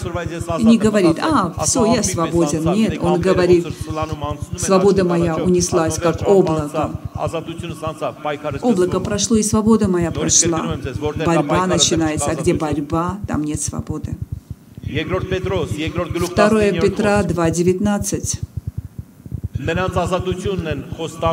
не 0.60 0.78
говорит, 0.78 1.18
а, 1.20 1.54
все, 1.64 1.84
я 1.86 2.02
свободен. 2.02 2.72
Нет, 2.72 2.98
он 3.02 3.20
говорит, 3.20 3.66
свобода 4.58 5.04
моя 5.04 5.36
унеслась, 5.36 5.96
как 5.96 6.26
облако. 6.26 6.92
Облако 8.62 9.00
прошло, 9.00 9.36
и 9.36 9.42
свобода 9.42 9.88
моя 9.88 10.10
прошла. 10.10 10.76
Борьба 11.24 11.66
начинается, 11.66 12.30
а 12.30 12.34
где 12.34 12.54
борьба, 12.54 13.18
там 13.26 13.44
нет 13.44 13.60
свободы. 13.60 14.16
2 14.86 15.00
Петра 16.80 17.22
2.19 17.22 18.38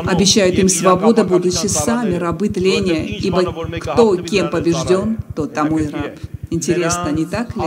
обещают 0.06 0.58
им 0.58 0.68
свободу, 0.68 1.24
будучи 1.24 1.66
сами 1.66 2.16
рабы 2.16 2.48
тления, 2.48 3.06
ибо 3.06 3.54
кто 3.80 4.16
кем 4.16 4.50
побежден, 4.50 5.18
тот 5.34 5.54
тому 5.54 5.78
и 5.78 5.88
раб. 5.88 6.18
Интересно, 6.50 7.08
не 7.10 7.24
так 7.26 7.56
ли? 7.56 7.62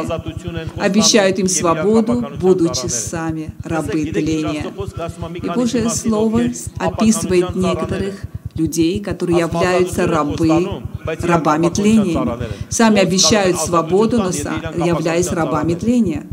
Обещают 0.77 1.39
им 1.39 1.47
свободу, 1.47 2.25
будучи 2.39 2.87
сами 2.87 3.53
рабы 3.63 4.05
тления. 4.05 4.65
И 5.43 5.49
Божье 5.49 5.89
Слово 5.89 6.43
описывает 6.77 7.55
некоторых 7.55 8.21
людей, 8.55 8.99
которые 8.99 9.39
являются 9.39 10.07
рабы, 10.07 10.81
рабами 11.03 11.69
тления. 11.69 12.39
Сами 12.69 12.99
обещают 13.01 13.57
свободу, 13.57 14.17
но 14.17 14.29
являясь 14.85 15.31
рабами 15.31 15.75
тления. 15.75 16.27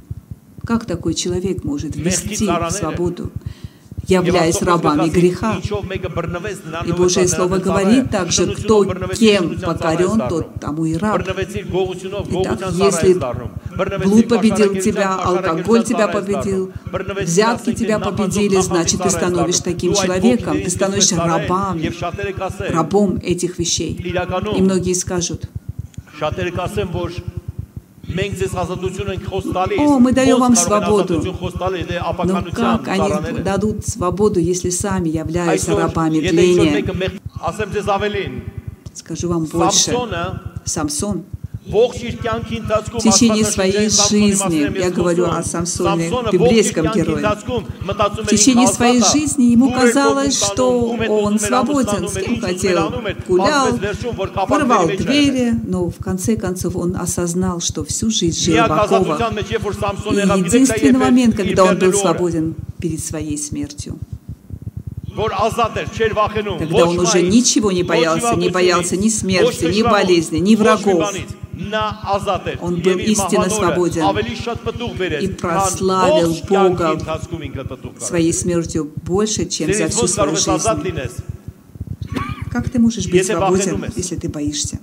Как 0.66 0.86
такой 0.86 1.14
человек 1.14 1.62
может 1.64 1.94
ввести 1.96 2.48
свободу? 2.70 3.30
Являясь 4.08 4.62
рабами 4.62 5.08
греха. 5.08 5.60
И 6.86 6.92
Божье 6.92 7.26
Слово 7.28 7.58
говорит 7.58 8.10
также, 8.10 8.54
кто 8.54 8.84
кем 8.84 9.58
покорен, 9.60 10.28
тот 10.28 10.54
тому 10.60 10.84
и 10.86 10.96
раб. 10.96 11.22
Итак, 11.22 12.60
если 12.72 13.14
блуд 14.04 14.28
победил 14.28 14.76
тебя, 14.76 15.14
алкоголь 15.16 15.84
тебя 15.84 16.08
победил, 16.08 16.72
взятки 17.22 17.74
тебя 17.74 17.98
победили, 17.98 18.60
значит, 18.60 19.02
ты 19.02 19.10
становишься 19.10 19.64
таким 19.64 19.94
человеком, 19.94 20.62
ты 20.62 20.70
становишься 20.70 21.16
рабом, 21.16 21.80
рабом 22.58 23.16
этих 23.22 23.58
вещей. 23.58 23.94
И 24.56 24.62
многие 24.62 24.94
скажут, 24.94 25.48
о, 29.78 29.98
мы 29.98 30.12
даем 30.12 30.38
вам 30.40 30.54
свободу. 30.56 31.22
Но 32.24 32.42
как 32.52 32.88
они 32.88 33.08
дадут 33.42 33.86
свободу, 33.86 34.40
если 34.40 34.70
сами 34.70 35.08
являются 35.08 35.74
рабами 35.76 36.20
тления? 36.20 36.84
Скажу 38.92 39.28
вам 39.28 39.44
больше. 39.46 39.92
Самсон 40.64 41.24
в 41.66 42.98
течение 43.00 43.44
своей 43.44 43.88
жизни, 43.88 44.78
я 44.78 44.90
говорю 44.90 45.26
о 45.26 45.42
Самсоне, 45.42 46.10
библейском 46.30 46.90
герое, 46.94 47.36
в 48.22 48.26
течение 48.26 48.66
своей 48.66 49.02
жизни 49.02 49.44
ему 49.44 49.72
казалось, 49.72 50.42
что 50.42 50.90
он 51.08 51.38
свободен, 51.38 52.08
с 52.08 52.14
кем 52.14 52.40
хотел, 52.40 52.92
гулял, 53.26 53.78
вырвал 54.48 54.86
двери, 54.88 55.54
но 55.66 55.88
в 55.88 55.96
конце 55.96 56.36
концов 56.36 56.76
он 56.76 56.96
осознал, 56.96 57.60
что 57.60 57.84
всю 57.84 58.10
жизнь 58.10 58.44
жил 58.44 58.66
в 58.66 58.72
оковах. 58.72 59.20
И 60.10 60.16
единственный 60.16 60.98
момент, 60.98 61.36
когда 61.36 61.64
он 61.64 61.78
был 61.78 61.92
свободен 61.94 62.54
перед 62.78 63.02
своей 63.02 63.38
смертью, 63.38 63.98
когда 65.16 66.86
он 66.86 66.98
уже 66.98 67.22
ничего 67.22 67.72
не 67.72 67.84
боялся, 67.84 68.34
не 68.34 68.50
боялся 68.50 68.96
ни 68.96 69.08
смерти, 69.08 69.64
ни 69.64 69.82
болезни, 69.82 70.38
ни 70.38 70.56
врагов, 70.56 71.14
он 72.60 72.80
был 72.80 72.98
истинно 72.98 73.48
свободен 73.48 74.04
и 75.20 75.28
прославил 75.28 76.36
Бога 76.48 76.98
своей 78.00 78.32
смертью 78.32 78.92
больше, 79.04 79.46
чем 79.46 79.72
за 79.72 79.88
всю 79.88 80.06
свою 80.06 80.36
жизнь. 80.36 80.68
Как 82.50 82.70
ты 82.70 82.78
можешь 82.78 83.08
быть 83.08 83.26
свободен, 83.26 83.84
если 83.96 84.16
ты 84.16 84.28
боишься? 84.28 84.78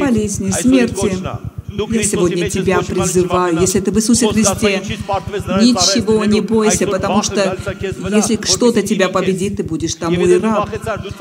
Болезни, 0.00 0.50
смерти, 0.50 1.18
я 1.90 2.02
сегодня 2.02 2.50
тебя 2.50 2.80
призываю, 2.80 3.60
если 3.60 3.80
ты 3.80 3.90
в 3.90 3.96
Иисусе 3.98 4.28
Христе, 4.28 4.82
ничего 5.60 6.24
не 6.24 6.40
бойся, 6.40 6.86
потому 6.86 7.22
что 7.22 7.56
если 8.10 8.38
что-то 8.44 8.82
тебя 8.82 9.08
победит, 9.08 9.56
ты 9.56 9.62
будешь 9.62 9.94
тому 9.94 10.26
и 10.26 10.38
раб. 10.38 10.68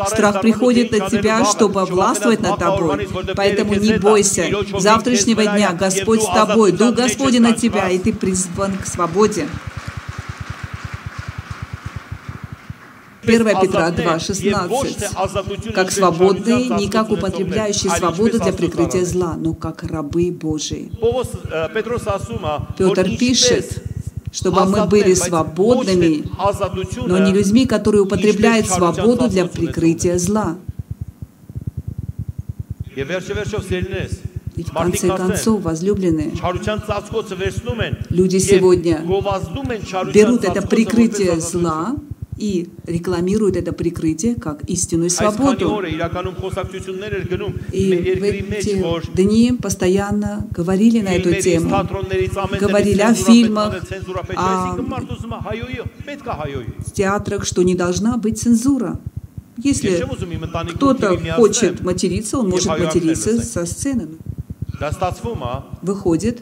Страх 0.08 0.42
приходит 0.42 0.92
на 0.92 1.10
тебя, 1.10 1.46
чтобы 1.46 1.86
властвовать 1.86 2.42
над 2.42 2.58
тобой. 2.58 3.08
Поэтому 3.36 3.76
не 3.76 3.98
бойся. 3.98 4.46
Завтрашнего 4.78 5.46
дня 5.46 5.74
Господь 5.74 6.22
с 6.22 6.28
тобой, 6.28 6.72
Дух 6.72 6.96
Господень 6.96 7.42
на 7.42 7.54
тебя, 7.54 7.90
и 7.90 7.98
ты 7.98 8.14
призван 8.14 8.78
к 8.78 8.86
свободе. 8.86 9.48
1 13.30 13.62
Петра 13.62 13.92
2, 13.92 14.20
16. 14.20 15.74
Как 15.74 15.92
свободные, 15.92 16.68
не 16.70 16.90
как 16.90 17.12
употребляющие 17.12 17.92
свободу 17.92 18.40
для 18.40 18.54
прикрытия 18.54 19.06
зла, 19.06 19.36
но 19.38 19.54
как 19.54 19.84
рабы 19.84 20.32
Божии. 20.32 20.92
Петр 22.78 23.04
пишет, 23.18 23.84
чтобы 24.32 24.66
мы 24.66 24.86
были 24.86 25.14
свободными, 25.14 26.24
но 27.06 27.18
не 27.20 27.34
людьми, 27.34 27.66
которые 27.66 28.04
употребляют 28.04 28.68
свободу 28.68 29.30
для 29.30 29.46
прикрытия 29.46 30.18
зла. 30.18 30.58
Ведь 34.56 34.70
в 34.70 34.74
конце 34.74 35.08
концов, 35.16 35.62
возлюбленные, 35.62 36.34
люди 38.10 38.38
сегодня 38.40 39.02
берут 40.14 40.44
это 40.44 40.68
прикрытие 40.68 41.40
зла 41.40 41.96
и 42.40 42.70
рекламируют 42.88 43.58
это 43.58 43.74
прикрытие 43.74 44.36
как 44.36 44.64
истинную 44.64 45.10
свободу. 45.10 45.82
И 47.72 47.92
в 48.20 48.24
эти 48.24 49.16
дни 49.16 49.52
постоянно 49.62 50.48
говорили 50.52 51.02
на 51.02 51.10
эту 51.10 51.34
тему, 51.36 51.70
говорили 52.60 53.02
о 53.02 53.14
фильмах, 53.14 53.76
о 54.36 54.78
театрах, 56.94 57.46
что 57.46 57.64
не 57.64 57.76
должна 57.76 58.18
быть 58.18 58.40
цензура. 58.40 59.00
Если 59.58 60.02
кто-то 60.76 61.20
хочет 61.36 61.82
материться, 61.82 62.38
он 62.40 62.50
может 62.50 62.68
материться 62.68 63.42
со 63.42 63.66
сцены. 63.66 64.08
Выходит, 65.82 66.42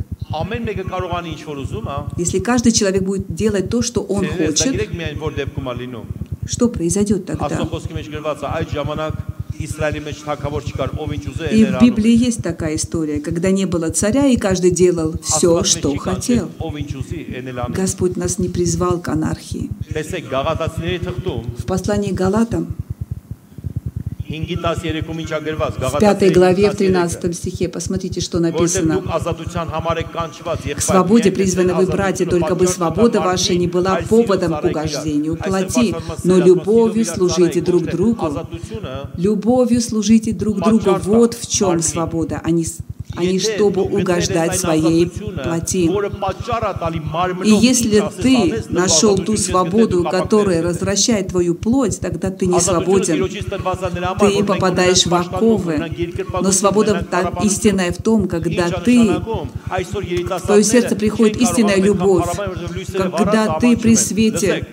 если 2.18 2.40
каждый 2.40 2.72
человек 2.72 3.04
будет 3.04 3.34
делать 3.34 3.70
то, 3.70 3.82
что 3.82 4.02
он 4.02 4.26
хочет, 4.28 4.76
что 6.50 6.70
произойдет 6.70 7.26
тогда? 7.26 7.48
И 9.60 9.66
в 11.66 11.82
Библии 11.82 12.16
есть 12.16 12.44
такая 12.44 12.76
история, 12.76 13.20
когда 13.20 13.50
не 13.50 13.66
было 13.66 13.90
царя, 13.90 14.28
и 14.28 14.38
каждый 14.38 14.70
делал 14.72 15.16
все, 15.24 15.64
что 15.64 15.98
хотел. 15.98 16.52
Господь 17.70 18.18
нас 18.18 18.38
не 18.38 18.50
призвал 18.50 19.00
к 19.02 19.08
анархии. 19.08 19.70
В 21.58 21.66
послании 21.66 22.12
Галатам 22.12 22.76
в 24.30 26.00
пятой 26.00 26.30
главе, 26.32 26.72
в 26.72 26.76
13 26.76 27.36
стихе, 27.36 27.70
посмотрите, 27.70 28.22
что 28.22 28.40
написано. 28.40 29.02
«К 30.76 30.82
свободе 30.82 31.32
призваны 31.32 31.74
вы, 31.74 31.86
братья, 31.86 32.26
только 32.26 32.56
бы 32.56 32.68
свобода 32.68 33.22
ваша 33.22 33.56
не 33.56 33.68
была 33.68 34.02
поводом 34.10 34.60
к 34.60 34.64
угождению 34.64 35.38
плоти, 35.38 35.96
но 36.24 36.38
любовью 36.38 37.06
служите 37.06 37.62
друг 37.62 37.84
другу. 37.86 38.48
Любовью 39.16 39.82
служите 39.82 40.34
друг 40.34 40.60
другу. 40.60 40.98
Вот 41.04 41.34
в 41.34 41.50
чем 41.50 41.82
свобода, 41.82 42.42
а 42.44 42.52
не 42.52 42.66
а 43.18 43.24
не 43.24 43.40
чтобы 43.40 43.82
угождать 43.82 44.60
своей 44.60 45.08
плоти. 45.08 45.90
И 47.44 47.50
если 47.50 48.04
ты 48.22 48.64
нашел 48.70 49.18
ту 49.18 49.36
свободу, 49.38 50.04
которая 50.04 50.62
развращает 50.62 51.30
твою 51.30 51.56
плоть, 51.56 52.00
тогда 52.00 52.30
ты 52.30 52.46
не 52.46 52.60
свободен. 52.60 53.28
Ты 54.20 54.44
попадаешь 54.44 55.06
в 55.06 55.14
оковы. 55.14 55.92
Но 56.42 56.52
свобода 56.52 57.06
истинная 57.44 57.92
в 57.92 57.98
том, 57.98 58.28
когда 58.28 58.70
ты, 58.70 59.10
в 59.10 60.42
твое 60.46 60.64
сердце 60.64 60.96
приходит 60.96 61.38
истинная 61.38 61.82
любовь, 61.82 62.30
когда 62.96 63.58
ты 63.60 63.76
при 63.76 63.96
свете 63.96 64.68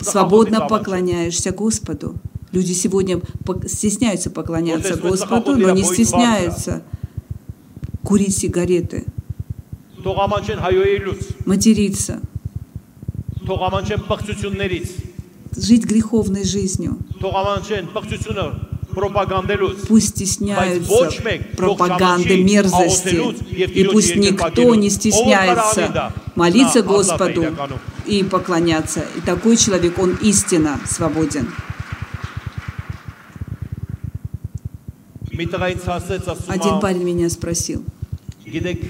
свободно 0.00 0.66
поклоняешься 0.66 1.52
Господу. 1.52 2.16
Люди 2.52 2.72
сегодня 2.72 3.20
стесняются 3.66 4.30
поклоняться 4.30 4.96
Господу, 4.96 5.56
но 5.56 5.70
не 5.70 5.84
стесняются 5.84 6.82
курить 8.06 8.38
сигареты, 8.38 9.04
материться, 11.44 12.20
жить 15.56 15.84
греховной 15.84 16.44
жизнью. 16.44 16.98
Пусть 19.88 20.08
стесняются 20.10 21.10
пропаганды 21.56 22.44
мерзости, 22.44 23.16
и 23.52 23.84
пусть 23.84 24.14
никто 24.14 24.74
не 24.76 24.88
стесняется 24.88 26.12
молиться 26.36 26.82
Господу 26.82 27.46
и 28.06 28.22
поклоняться. 28.22 29.04
И 29.16 29.20
такой 29.20 29.56
человек, 29.56 29.98
он 29.98 30.14
истинно 30.22 30.78
свободен. 30.86 31.50
Один 36.48 36.80
парень 36.80 37.02
меня 37.02 37.28
спросил– 37.28 37.84
գիտեք 38.45 38.83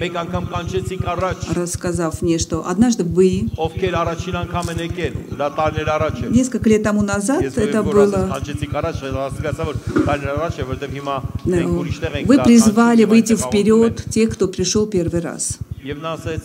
մեկ 0.00 0.14
անգամ 0.16 0.44
կանչեցինք 0.48 1.08
առաջ 1.12 1.38
рассказав 1.56 2.22
мне, 2.22 2.38
что 2.38 2.64
однажды 2.66 3.04
вы, 3.04 3.44
ովքեր 3.60 3.92
առաջին 4.02 4.36
անգամ 4.40 4.70
են 4.72 4.80
եկել 4.88 5.14
դա 5.36 5.48
տարիներ 5.58 5.90
առաջ 5.96 6.16
է 6.22 6.30
несколько 6.32 6.70
лет 6.72 6.82
тому 6.82 7.02
назад, 7.04 7.44
Ես 7.44 7.58
это 7.60 7.82
որ 7.84 8.00
ասես 8.00 8.14
было, 8.14 8.22
կանչեցինք 8.32 8.72
առաջ 8.80 9.02
հասկացա 9.18 9.66
որ 9.68 9.76
տարիներ 10.08 10.32
առաջ 10.32 10.54
է 10.56 10.66
որովհետև 10.70 10.96
հիմա 10.96 11.16
ну, 11.44 11.52
մենք 11.52 11.76
ուրիշտեղ 11.82 12.16
ենք 12.22 12.32
вы 12.32 12.36
դա 12.40 12.46
призвали 12.48 13.02
կանչում, 13.04 13.12
выйти 13.12 13.32
այնտեղ 13.32 13.44
աղոթում 13.44 13.52
вперед 13.52 13.94
են։ 14.00 14.10
тех, 14.16 14.28
кто 14.32 14.48
пришел 14.48 14.86
первый 14.88 15.20
раз. 15.20 15.58
Եվ 15.84 15.98
նա 16.00 16.16
ասեց 16.16 16.42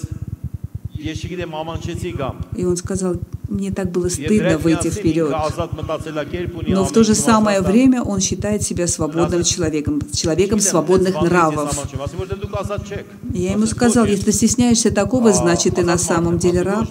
ես 1.08 1.24
չգիտեմ 1.24 1.52
ամանչեցի 1.56 2.12
կամ 2.20 2.36
И 2.58 2.66
он 2.66 2.76
сказал, 2.76 3.16
мне 3.53 3.71
так 3.71 3.91
было 3.91 4.09
стыдно 4.09 4.59
выйти 4.59 4.89
вперед. 4.91 5.35
Но 6.69 6.85
в 6.85 6.93
то 6.93 7.05
же 7.05 7.15
самое 7.15 7.61
время 7.61 8.03
он 8.03 8.21
считает 8.21 8.63
себя 8.63 8.87
свободным 8.87 9.45
человеком, 9.45 10.01
человеком 10.13 10.61
свободных 10.61 11.21
нравов. 11.23 11.89
Я 13.33 13.53
ему 13.53 13.67
сказал, 13.67 14.05
если 14.07 14.31
стесняешься 14.31 14.91
такого, 14.91 15.33
значит 15.33 15.77
ты 15.77 15.83
на 15.83 15.99
самом 15.99 16.39
деле 16.39 16.63
раб. 16.63 16.87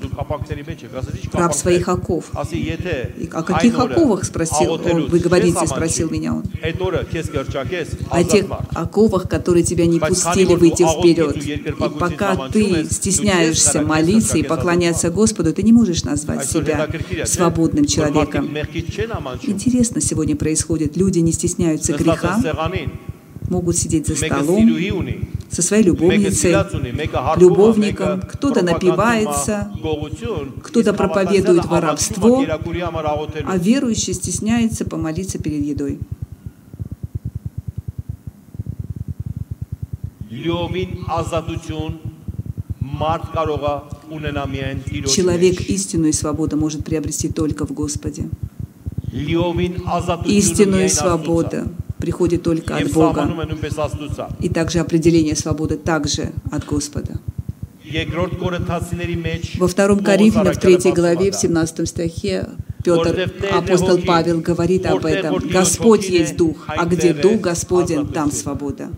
Раб 1.34 1.54
своих 1.54 1.88
оков. 1.88 2.32
И 2.52 3.30
о 3.32 3.44
каких 3.44 3.78
оковах, 3.80 4.24
спросил 4.24 4.74
он, 4.74 5.08
вы 5.08 5.20
говорите, 5.20 5.66
спросил 5.68 6.10
меня 6.10 6.34
он. 6.34 6.44
О 8.10 8.24
тех 8.24 8.46
оковах, 8.74 9.30
которые 9.30 9.64
тебя 9.64 9.86
не 9.86 10.00
пустили 10.00 10.56
выйти 10.56 10.84
вперед. 10.84 11.38
И 11.38 12.00
пока 12.00 12.50
ты 12.50 12.86
стесняешься 12.90 13.82
молиться 13.82 14.38
и 14.38 14.44
поклоняться 14.44 15.10
Господу, 15.10 15.54
ты 15.54 15.64
не 15.64 15.74
можешь 15.74 16.04
назвать 16.04 16.46
себя 16.46 16.88
свободным 17.26 17.86
человеком. 17.86 18.50
Интересно 19.44 20.02
сегодня 20.02 20.36
происходит. 20.36 20.98
Люди 20.98 21.20
не 21.20 21.32
стесняются 21.32 21.94
греха, 21.94 22.42
могут 23.52 23.76
сидеть 23.78 24.08
за 24.08 24.16
столом 24.16 24.82
со 25.50 25.62
своей 25.62 25.84
любовницей, 25.84 26.56
любовником, 27.38 28.22
кто-то 28.22 28.64
напивается, 28.64 29.72
кто-то 30.64 30.94
проповедует 30.94 31.66
воровство, 31.66 32.44
а 33.46 33.58
верующий 33.58 34.14
стесняется 34.14 34.86
помолиться 34.86 35.38
перед 35.38 35.64
едой. 35.64 36.00
Человек 45.08 45.62
истину 45.62 46.08
и 46.08 46.12
свободу 46.14 46.58
может 46.58 46.86
приобрести 46.86 47.28
только 47.30 47.68
в 47.68 47.72
Господе. 47.72 48.30
Истинную 50.26 50.90
свободу 50.90 51.68
приходит 52.02 52.44
только 52.44 52.76
от 52.76 52.92
Бога. 52.92 53.30
И 54.40 54.50
также 54.50 54.80
определение 54.80 55.36
свободы 55.36 55.78
также 55.78 56.34
от 56.52 56.66
Господа. 56.66 57.20
Во 59.58 59.68
втором 59.68 60.00
Коринфянам, 60.00 60.54
в 60.54 60.60
третьей 60.60 60.94
главе, 60.94 61.32
в 61.32 61.36
17 61.36 61.88
стихе, 61.88 62.48
Петр, 62.84 63.32
апостол 63.52 64.00
Павел 64.00 64.42
говорит 64.42 64.86
об 64.86 65.06
этом. 65.06 65.38
Господь 65.38 66.10
есть 66.10 66.36
Дух, 66.36 66.66
а 66.68 66.86
где 66.86 67.14
Дух 67.14 67.42
Господень, 67.42 68.08
там 68.08 68.32
свобода. 68.32 68.90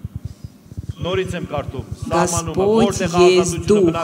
Господь 2.05 2.99
есть 2.99 3.65
Дух. 3.65 3.95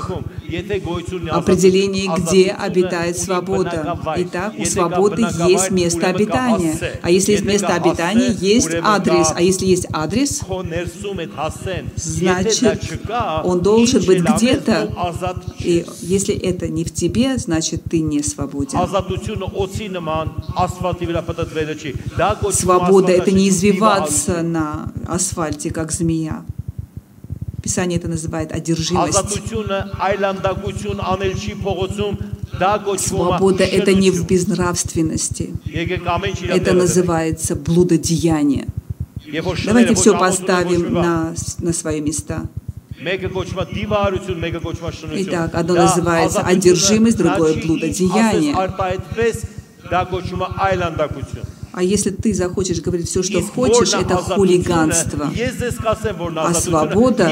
Определение, 1.31 2.09
где 2.17 2.51
обитает 2.51 3.17
свобода. 3.17 3.97
Итак, 4.17 4.53
у 4.57 4.65
свободы 4.65 5.25
есть 5.47 5.71
место 5.71 6.07
обитания. 6.07 6.77
А 7.01 7.09
если 7.09 7.33
есть 7.33 7.45
место 7.45 7.67
обитания, 7.67 8.31
есть 8.31 8.69
адрес. 8.83 9.31
А 9.35 9.41
если 9.41 9.65
есть 9.65 9.87
адрес, 9.93 10.41
значит, 11.95 12.81
он 13.43 13.61
должен 13.61 14.03
быть 14.05 14.21
где-то. 14.23 14.89
И 15.59 15.85
если 16.01 16.35
это 16.35 16.67
не 16.67 16.83
в 16.83 16.93
тебе, 16.93 17.37
значит, 17.37 17.83
ты 17.89 18.01
не 18.01 18.23
свободен. 18.23 18.79
Свобода– 22.51 23.11
это 23.13 23.31
не 23.31 23.49
извиваться 23.49 24.41
на 24.41 24.91
асфальте, 25.07 25.71
как 25.71 25.91
змея. 25.91 26.43
Писание 27.61 27.97
это 27.99 28.07
называет 28.07 28.51
одержимость. 28.51 29.17
Свобода– 32.99 33.63
это 33.65 33.93
не 33.93 34.11
в 34.11 34.25
безнравственности. 34.25 35.53
Это 36.47 36.73
называется 36.73 37.55
блудодеяние. 37.55 38.67
Давайте 39.65 39.93
все 39.95 40.11
поставим 40.17 40.93
на, 40.93 41.33
на 41.59 41.73
свои 41.73 42.01
места. 42.01 42.43
Итак, 45.29 45.51
одно 45.53 45.75
называется 45.75 46.39
одержимость, 46.41 47.17
другое– 47.17 47.53
блудодеяние. 47.65 48.53
А 51.79 51.81
если 51.81 52.09
ты 52.09 52.33
захочешь 52.33 52.81
говорить 52.81 53.07
все, 53.07 53.23
что 53.23 53.41
хочешь, 53.41 53.93
это 53.93 54.17
хулиганство. 54.17 55.31
А 56.35 56.53
свобода 56.53 57.31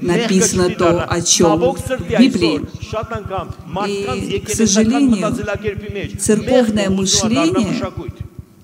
написано 0.00 0.70
то, 0.70 1.04
о 1.04 1.22
чем 1.22 1.60
в 1.60 2.18
Библии. 2.18 2.60
И, 3.86 4.40
к 4.40 4.50
сожалению, 4.50 5.32
церковное 6.18 6.90
мышление, 6.90 7.80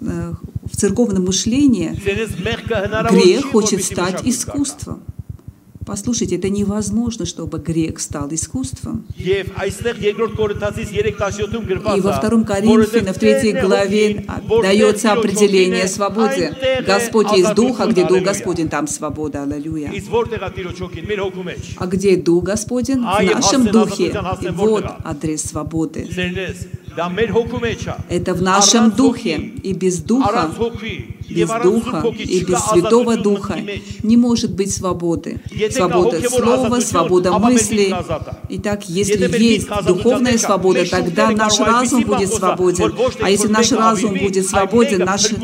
э, 0.00 0.32
в 0.64 0.76
церковном 0.76 1.26
мышлении 1.26 1.92
грех 3.12 3.44
хочет 3.52 3.84
стать 3.84 4.26
искусством. 4.26 5.04
Послушайте, 5.86 6.34
это 6.34 6.48
невозможно, 6.48 7.24
чтобы 7.26 7.58
грех 7.60 8.00
стал 8.00 8.28
искусством. 8.32 9.06
И 9.16 9.44
во 12.00 12.12
втором 12.12 12.44
Коринфянам, 12.44 13.14
в 13.14 13.18
третьей 13.18 13.52
главе, 13.52 14.26
дается 14.62 15.12
определение 15.12 15.86
свободе. 15.86 16.52
Господь 16.84 17.30
есть 17.36 17.54
дух, 17.54 17.78
а 17.78 17.86
где 17.86 18.04
Дух 18.04 18.20
Господень, 18.22 18.68
там 18.68 18.88
свобода. 18.88 19.44
Аллилуйя. 19.44 19.92
А 21.76 21.86
где 21.86 22.16
Дух 22.16 22.42
Господень? 22.42 22.98
В 22.98 23.22
нашем 23.34 23.66
Духе. 23.66 24.06
И 24.42 24.48
вот 24.48 24.84
адрес 25.04 25.42
свободы. 25.42 26.08
Это 28.08 28.34
в 28.34 28.42
нашем 28.42 28.90
духе. 28.90 29.36
И 29.62 29.72
без 29.74 30.00
духа, 30.00 30.50
без 31.28 31.48
духа 31.62 32.04
и 32.18 32.44
без 32.44 32.58
Святого 32.64 33.16
Духа 33.16 33.58
не 34.02 34.16
может 34.16 34.54
быть 34.54 34.72
свободы. 34.72 35.40
Свобода 35.70 36.20
слова, 36.28 36.80
свобода 36.80 37.38
мысли. 37.38 37.94
Итак, 38.48 38.88
если 38.88 39.42
есть 39.42 39.68
духовная 39.86 40.38
свобода, 40.38 40.88
тогда 40.88 41.30
наш 41.30 41.58
разум 41.58 42.04
будет 42.04 42.32
свободен. 42.32 42.94
А 43.20 43.30
если 43.30 43.48
наш 43.48 43.72
разум 43.72 44.14
будет 44.14 44.46
свободен, 44.46 45.04
наши 45.04 45.36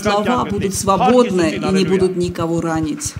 слова 0.00 0.44
будут 0.44 0.74
свободны 0.74 1.60
и 1.68 1.72
не 1.74 1.84
будут 1.84 2.16
никого 2.16 2.60
ранить. 2.60 3.14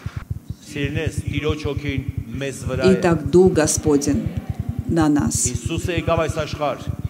Итак, 2.85 3.31
Дух 3.31 3.53
Господен 3.53 4.29
на 4.87 5.09
нас. 5.09 5.53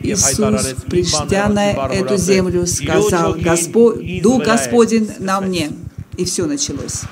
Иисус, 0.00 0.74
придя 0.88 1.48
на 1.48 1.70
эту 1.92 2.16
землю, 2.16 2.66
сказал, 2.66 3.34
Господь, 3.34 4.22
Дух 4.22 4.42
Господень 4.44 5.10
на 5.18 5.40
мне. 5.40 5.70
И 6.16 6.24
все 6.24 6.46
началось. 6.46 7.02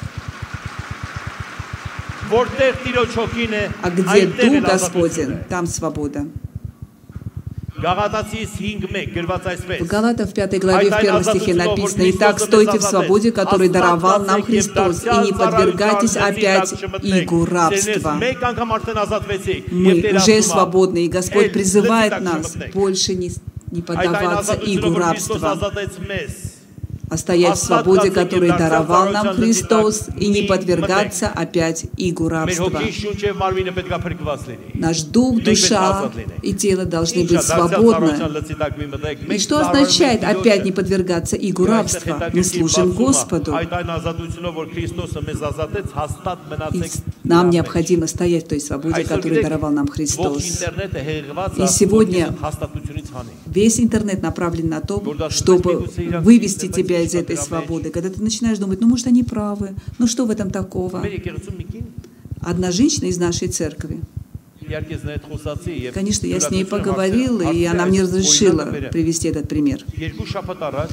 А, 2.31 2.45
а 3.83 3.91
где 3.91 4.27
Дух 4.27 4.65
Господень, 4.65 5.39
там 5.49 5.67
свобода. 5.67 6.27
В 9.81 9.87
Галатов 9.87 10.33
5 10.35 10.61
главе 10.61 10.91
в 10.91 11.01
первом 11.01 11.23
стихе 11.25 11.55
написано 11.55 12.11
«Итак, 12.11 12.41
стойте 12.41 12.79
в 12.79 12.83
свободе, 12.83 13.31
который 13.33 13.69
даровал 13.69 14.25
нам 14.25 14.43
Христос, 14.43 15.05
и 15.05 15.27
не 15.27 15.33
подвергайтесь 15.33 16.17
опять 16.17 16.73
игу 17.03 17.45
рабства». 17.45 18.21
Мы 19.71 20.11
уже 20.15 20.43
свободны, 20.43 21.05
и 21.05 21.09
Господь 21.09 21.53
призывает 21.53 22.21
нас 22.21 22.57
больше 22.75 23.15
не, 23.15 23.31
не 23.71 23.83
поддаваться 23.83 24.55
игу 24.55 24.95
рабства 24.95 25.57
а 27.11 27.17
стоять 27.17 27.57
в 27.57 27.63
свободе, 27.63 28.11
которую 28.11 28.57
даровал 28.57 29.11
нам 29.11 29.35
Христос, 29.35 30.09
и 30.19 30.29
не 30.29 30.43
подвергаться 30.43 31.29
опять 31.29 31.87
игу 31.97 32.29
рабства. 32.29 32.81
Наш 34.75 35.03
дух, 35.03 35.43
душа 35.43 36.11
и 36.43 36.53
тело 36.53 36.85
должны 36.85 37.25
быть 37.25 37.43
свободны. 37.43 38.15
И 39.31 39.39
что 39.39 39.61
означает 39.61 40.25
опять 40.25 40.65
не 40.65 40.73
подвергаться 40.73 41.37
игу 41.37 41.67
рабства? 41.67 42.31
Мы 42.33 42.45
служим 42.45 42.93
Господу. 42.93 43.57
И 46.73 46.83
нам 47.25 47.51
необходимо 47.51 48.07
стоять 48.07 48.47
в 48.47 48.49
той 48.49 48.61
свободе, 48.61 49.05
которую 49.05 49.43
даровал 49.43 49.71
нам 49.71 49.89
Христос. 49.89 50.63
И 51.57 51.67
сегодня 51.67 52.35
весь 53.47 53.81
интернет 53.81 54.23
направлен 54.23 54.69
на 54.69 54.81
то, 54.81 55.03
чтобы 55.31 55.89
вывести 56.21 56.69
тебя 56.69 56.98
себя 56.99 57.07
из 57.07 57.15
этой 57.15 57.37
свободы, 57.37 57.91
когда 57.91 58.11
ты 58.11 58.23
начинаешь 58.23 58.59
думать, 58.59 58.81
ну, 58.81 58.89
может, 58.89 59.07
они 59.07 59.23
правы, 59.23 59.75
ну, 59.99 60.07
что 60.07 60.27
в 60.27 60.31
этом 60.31 60.51
такого? 60.51 61.05
Одна 62.41 62.71
женщина 62.71 63.07
из 63.07 63.19
нашей 63.19 63.49
церкви, 63.49 64.01
Конечно, 65.95 66.27
я 66.27 66.41
с 66.41 66.51
ней 66.51 66.65
поговорила, 66.67 67.51
и 67.51 67.65
она 67.65 67.87
мне 67.87 68.03
разрешила 68.03 68.67
привести 68.93 69.29
этот 69.29 69.49
пример. 69.49 69.83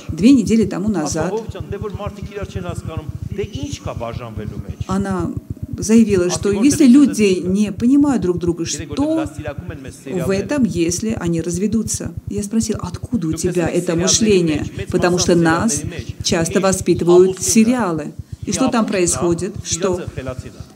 Две 0.07 0.31
недели 0.31 0.65
тому 0.65 0.87
назад 0.87 1.33
она 4.87 5.31
заявила, 5.77 6.29
что 6.29 6.51
если 6.51 6.85
люди 6.85 7.41
не 7.43 7.71
понимают 7.71 8.21
друг 8.21 8.39
друга, 8.39 8.65
что 8.65 9.25
в 10.05 10.29
этом, 10.29 10.63
если 10.63 11.15
они 11.19 11.41
разведутся? 11.41 12.13
Я 12.27 12.43
спросил, 12.43 12.77
откуда 12.81 13.27
у 13.27 13.33
тебя 13.33 13.67
это 13.67 13.95
мышление? 13.95 14.65
Потому 14.91 15.17
что 15.17 15.35
нас 15.35 15.81
часто 16.23 16.59
воспитывают 16.59 17.41
сериалы. 17.41 18.13
И 18.45 18.51
что 18.51 18.67
там 18.67 18.85
происходит? 18.85 19.55
Что 19.63 20.01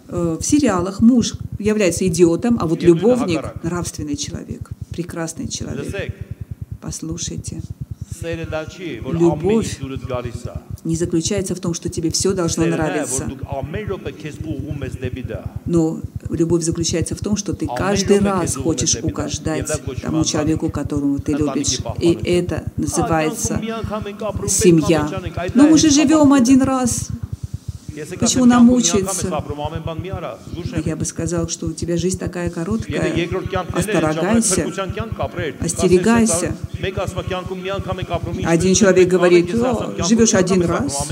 э, 0.07 0.37
в 0.39 0.43
сериалах 0.43 1.01
муж 1.01 1.35
является 1.59 2.07
идиотом, 2.07 2.57
а 2.59 2.65
вот 2.65 2.81
любовник– 2.81 3.41
нравственный 3.63 4.15
человек, 4.15 4.71
прекрасный 4.89 5.47
человек. 5.47 6.15
Послушайте. 6.81 7.61
Любовь 8.21 9.79
не 10.83 10.95
заключается 10.95 11.55
в 11.55 11.59
том, 11.59 11.73
что 11.73 11.89
тебе 11.89 12.09
все 12.11 12.33
должно 12.33 12.65
нравиться. 12.65 13.29
Но 15.65 15.99
любовь 16.29 16.63
заключается 16.63 17.15
в 17.15 17.19
том, 17.19 17.35
что 17.35 17.53
ты 17.53 17.67
каждый 17.67 18.19
раз 18.19 18.55
хочешь 18.55 18.97
угождать 19.01 19.69
тому 20.01 20.23
человеку, 20.23 20.69
которому 20.69 21.19
ты 21.19 21.33
любишь. 21.33 21.79
И 21.99 22.17
это 22.25 22.71
называется 22.77 23.61
семья. 24.47 25.09
Но 25.53 25.67
мы 25.67 25.77
же 25.77 25.89
живем 25.89 26.33
один 26.33 26.61
раз. 26.61 27.09
Почему 28.19 28.45
нам 28.45 28.65
мучается? 28.65 29.27
Я 30.85 30.95
бы 30.95 31.05
сказал, 31.05 31.47
что 31.49 31.67
у 31.67 31.73
тебя 31.73 31.97
жизнь 31.97 32.19
такая 32.19 32.49
короткая. 32.49 33.13
Осторогайся, 33.73 34.67
остерегайся. 35.59 36.55
Один 38.45 38.75
человек 38.75 39.07
говорит, 39.07 39.51
живешь 40.07 40.33
один 40.33 40.61
раз, 40.63 41.07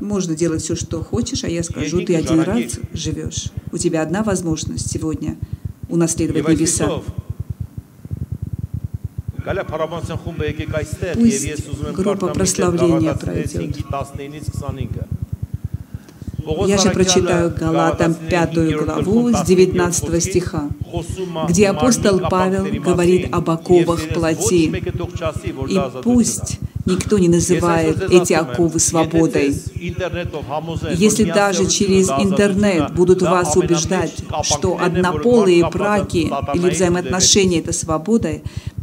можно 0.00 0.34
делать 0.34 0.62
все, 0.62 0.76
что 0.76 1.02
хочешь, 1.02 1.44
а 1.44 1.48
я 1.48 1.62
скажу, 1.62 2.04
ты 2.04 2.16
один 2.16 2.40
раз 2.40 2.78
живешь. 2.92 3.50
У 3.70 3.78
тебя 3.78 4.02
одна 4.02 4.22
возможность 4.22 4.90
сегодня 4.90 5.36
унаследовать 5.88 6.48
небеса. 6.48 7.02
Пусть 11.14 11.92
группа 11.92 12.28
прославления 12.28 13.14
пройдет. 13.14 13.76
Я 16.66 16.78
же 16.78 16.90
прочитаю 16.90 17.54
Галатам 17.54 18.14
пятую 18.14 18.84
главу 18.84 19.32
с 19.32 19.42
19 19.42 20.22
стиха, 20.22 20.68
где 21.48 21.68
апостол 21.68 22.20
Павел 22.30 22.64
говорит 22.82 23.32
об 23.32 23.50
оковах 23.50 24.08
плоти. 24.08 24.72
И 25.68 25.80
пусть 26.02 26.58
Никто 26.84 27.18
не 27.18 27.28
называет 27.28 28.10
эти 28.10 28.32
оковы 28.32 28.80
свободой. 28.80 29.54
Если 30.96 31.24
даже 31.24 31.66
через 31.66 32.10
интернет 32.10 32.92
будут 32.94 33.22
вас 33.22 33.56
убеждать, 33.56 34.12
что 34.42 34.78
однополые 34.80 35.68
браки 35.68 36.30
или 36.54 36.70
взаимоотношения– 36.70 37.60
это 37.60 37.72
свобода, 37.72 38.40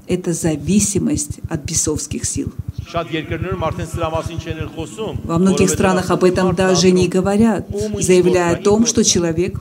это 0.08 0.34
зависимость 0.34 1.40
от 1.50 1.64
бесовских 1.64 2.26
сил. 2.26 2.54
Во 5.24 5.38
многих 5.38 5.70
странах 5.70 6.10
об 6.10 6.24
этом 6.24 6.56
даже 6.56 6.92
не 6.92 7.08
говорят, 7.08 7.68
заявляя 8.00 8.56
о 8.56 8.58
том, 8.58 8.86
что 8.86 9.04
человек 9.04 9.60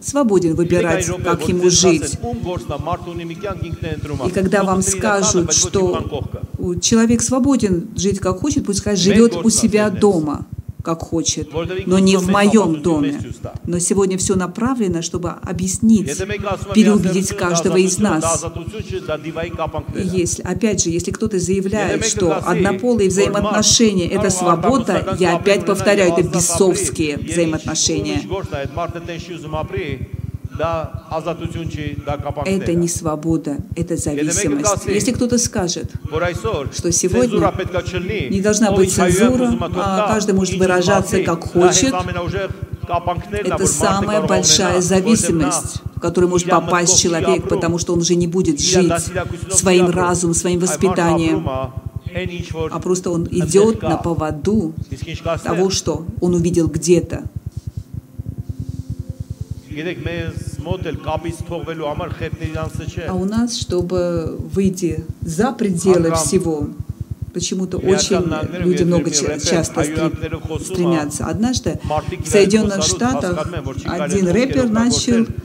свободен 0.00 0.54
выбирать, 0.54 1.06
как 1.24 1.48
ему 1.48 1.70
жить. 1.70 2.18
И 4.26 4.30
когда 4.30 4.62
вам 4.64 4.82
скажут, 4.82 5.52
что 5.52 5.98
человек 6.80 7.22
свободен 7.22 7.88
жить 7.96 8.18
как 8.18 8.40
хочет, 8.40 8.66
пускай 8.66 8.96
живет 8.96 9.36
у 9.36 9.50
себя 9.50 9.90
дома, 9.90 10.46
как 10.82 11.02
хочет, 11.02 11.48
но 11.86 11.98
не 11.98 12.16
в 12.16 12.28
моем 12.28 12.82
доме. 12.82 13.20
Но 13.66 13.78
сегодня 13.78 14.18
все 14.18 14.34
направлено, 14.34 15.02
чтобы 15.02 15.30
объяснить, 15.30 16.16
переубедить 16.74 17.28
каждого 17.28 17.76
из 17.76 17.98
нас. 17.98 18.44
И 19.94 20.02
если, 20.02 20.42
опять 20.42 20.82
же, 20.82 20.90
если 20.90 21.10
кто-то 21.10 21.38
заявляет, 21.38 22.04
что 22.04 22.36
однополые 22.36 23.08
взаимоотношения– 23.08 24.08
это 24.10 24.30
свобода, 24.30 25.16
я 25.18 25.36
опять 25.36 25.64
повторяю, 25.64 26.12
это 26.12 26.22
бесовские 26.22 27.18
взаимоотношения. 27.18 28.22
Это 32.44 32.74
не 32.74 32.88
свобода, 32.88 33.56
это 33.76 33.96
зависимость. 33.96 34.86
Если 34.86 35.12
кто-то 35.12 35.38
скажет, 35.38 35.90
что 36.74 36.92
сегодня 36.92 37.52
не 38.30 38.40
должна 38.40 38.72
быть 38.72 38.92
цензура, 38.92 39.56
а 39.76 40.08
каждый 40.08 40.34
может 40.34 40.56
выражаться 40.58 41.22
как 41.22 41.44
хочет, 41.44 41.94
это 43.44 43.66
самая 43.66 44.22
большая 44.22 44.80
зависимость, 44.80 45.82
в 45.96 46.00
которую 46.00 46.30
может 46.30 46.48
попасть 46.48 46.98
человек, 47.00 47.48
потому 47.48 47.78
что 47.78 47.92
он 47.94 48.00
уже 48.00 48.14
не 48.14 48.26
будет 48.26 48.60
жить 48.60 48.92
своим 49.50 49.90
разумом, 49.90 50.34
своим 50.34 50.60
воспитанием, 50.60 51.46
а 51.48 52.78
просто 52.80 53.10
он 53.10 53.26
идет 53.30 53.82
на 53.82 53.96
поводу 53.96 54.74
того, 55.44 55.70
что 55.70 56.04
он 56.20 56.34
увидел 56.34 56.68
где-то. 56.68 57.22
А 63.08 63.14
у 63.14 63.24
нас, 63.24 63.58
чтобы 63.58 64.36
выйти 64.38 65.04
за 65.20 65.52
пределы 65.52 66.14
всего, 66.14 66.68
почему-то 67.32 67.78
очень 67.78 68.24
люди 68.64 68.84
много 68.84 69.10
часто 69.10 69.84
стремятся. 70.60 71.26
Однажды 71.26 71.80
в 71.82 72.28
Соединенных 72.28 72.84
Штатах 72.84 73.48
один 73.84 74.28
рэпер 74.28 74.68
начал 74.68 75.26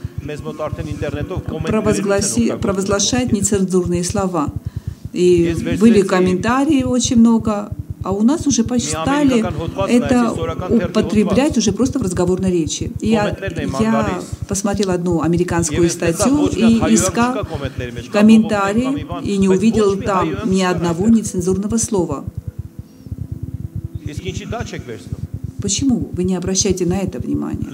провозглашать 2.60 3.32
нецензурные 3.32 4.04
слова. 4.04 4.52
И 5.12 5.56
были 5.80 6.02
комментарии 6.02 6.82
очень 6.82 7.16
много, 7.16 7.70
а 8.02 8.12
у 8.12 8.22
нас 8.22 8.46
уже 8.46 8.64
посчитали 8.64 9.44
это 9.88 10.32
употреблять 10.32 11.58
уже 11.58 11.72
просто 11.72 11.98
в 11.98 12.02
разговорной 12.02 12.50
речи. 12.50 12.92
И 13.00 13.10
я, 13.10 13.36
я 13.80 14.20
посмотрел 14.46 14.90
одну 14.90 15.20
американскую 15.20 15.88
статью 15.90 16.46
и 16.46 16.94
искал 16.94 17.46
комментарий, 18.12 19.06
и 19.22 19.36
не 19.38 19.48
увидел 19.48 19.96
там 19.96 20.28
ни 20.44 20.62
одного 20.62 21.08
нецензурного 21.08 21.76
слова. 21.78 22.24
Почему 25.60 26.08
вы 26.12 26.22
не 26.22 26.36
обращаете 26.36 26.86
на 26.86 26.98
это 26.98 27.18
внимание? 27.18 27.66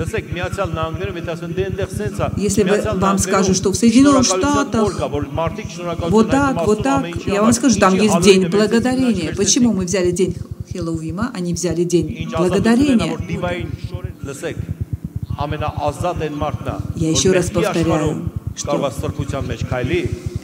Если 2.38 2.62
вы, 2.62 2.82
вам 2.98 3.18
скажут, 3.18 3.56
что 3.56 3.72
в 3.72 3.74
Соединенных 3.76 4.24
Штатах 4.24 4.98
вот 6.08 6.30
так, 6.30 6.66
вот 6.66 6.82
так, 6.82 7.04
я 7.26 7.42
вам 7.42 7.52
скажу, 7.52 7.78
там 7.78 7.94
есть 7.94 8.20
День 8.20 8.48
Благодарения. 8.48 9.34
Почему 9.34 9.72
мы 9.74 9.84
взяли 9.84 10.12
День 10.12 10.34
Хэллоуина, 10.72 11.32
а 11.34 11.40
не 11.40 11.52
взяли 11.52 11.84
День 11.84 12.28
Благодарения? 12.36 13.18
Я 16.96 17.10
еще 17.10 17.32
раз 17.32 17.50
повторяю, 17.50 18.32
что 18.56 18.92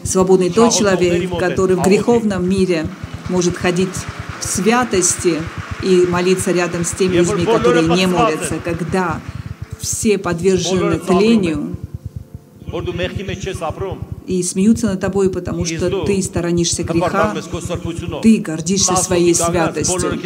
свободный 0.03 0.51
тот 0.51 0.75
человек, 0.75 1.39
который 1.39 1.77
в 1.77 1.83
греховном 1.83 2.47
мире 2.47 2.87
может 3.31 3.57
ходить 3.57 3.89
в 4.41 4.45
святости, 4.45 5.39
и 5.83 6.07
молиться 6.07 6.53
рядом 6.53 6.85
с 6.85 6.91
теми 6.93 7.17
людьми, 7.17 7.45
которые 7.45 7.87
не 7.89 8.07
молятся, 8.07 8.59
когда 8.65 9.21
все 9.81 10.19
подвержены 10.19 10.99
тлению 10.99 11.77
и 14.27 14.43
смеются 14.43 14.87
над 14.87 15.01
тобой, 15.01 15.31
потому 15.31 15.65
что 15.65 16.05
ты 16.05 16.23
сторонишься 16.23 16.85
греха, 16.85 17.35
ты 18.23 18.39
гордишься 18.39 18.97
своей 18.97 19.35
святостью. 19.35 20.21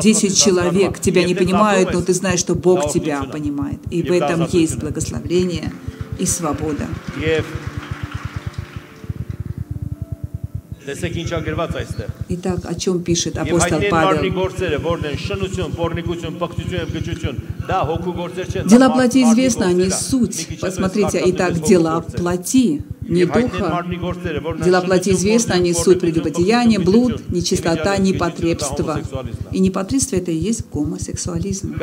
Десять 0.00 0.40
человек 0.40 1.00
тебя 1.00 1.24
не 1.24 1.34
понимают, 1.34 1.92
но 1.92 2.02
ты 2.02 2.14
знаешь, 2.14 2.40
что 2.40 2.54
Бог 2.54 2.92
тебя 2.92 3.22
понимает. 3.24 3.80
И 3.90 4.02
в 4.02 4.12
этом 4.12 4.46
есть 4.50 4.78
благословение 4.78 5.72
и 6.18 6.26
свобода. 6.26 6.86
Տեսեք 10.91 11.15
ինչ 11.21 11.29
ագրված 11.35 11.71
այստեղ։ 11.81 12.09
Итак, 12.35 12.59
о 12.63 12.73
чем 12.75 13.03
пишет 13.03 13.35
Եվ 13.35 13.43
апостол 13.43 13.75
հայտնի 13.75 13.87
են 13.87 13.91
մարմնի 13.91 14.29
Павел? 14.31 14.37
գործերը, 14.39 14.77
որն 14.87 15.05
են 15.09 15.17
շնություն, 15.25 15.71
պորնիկություն, 15.79 16.35
պղծություն 16.39 16.79
եւ 16.79 16.89
գճություն։ 16.95 17.41
Դա 17.67 17.79
հոգու 17.89 18.13
գործեր 18.21 18.45
չեն։ 18.53 18.63
դա 18.63 18.69
Дела 18.71 18.87
մարդ- 18.87 18.95
плоти 18.97 19.19
մարդի 19.19 19.27
известны, 19.27 19.65
они 19.67 19.83
գործեր 19.83 19.91
ա։ 19.91 19.97
Մի 19.97 20.07
суть. 20.07 20.37
քիչ 20.47 20.57
հետո 20.57 20.65
Посмотрите, 20.67 21.17
ես 21.17 21.27
итак, 21.33 21.51
կարդամ 21.53 21.67
дела 21.67 21.91
հոգու 21.97 22.07
գործեր։ 22.07 22.19
плоти, 22.21 22.65
ни 23.08 23.24
духа. 23.24 23.84
Дела 24.64 24.80
плоти 24.80 25.10
известны, 25.10 25.52
они 25.54 25.72
суть 25.72 26.00
прелюбодеяния, 26.00 26.80
блуд, 26.80 27.28
нечистота, 27.30 27.96
непотребство. 27.96 29.00
И 29.50 29.58
непотребство– 29.58 30.16
это 30.16 30.30
и 30.30 30.36
есть 30.36 30.64
гомосексуализм. 30.72 31.74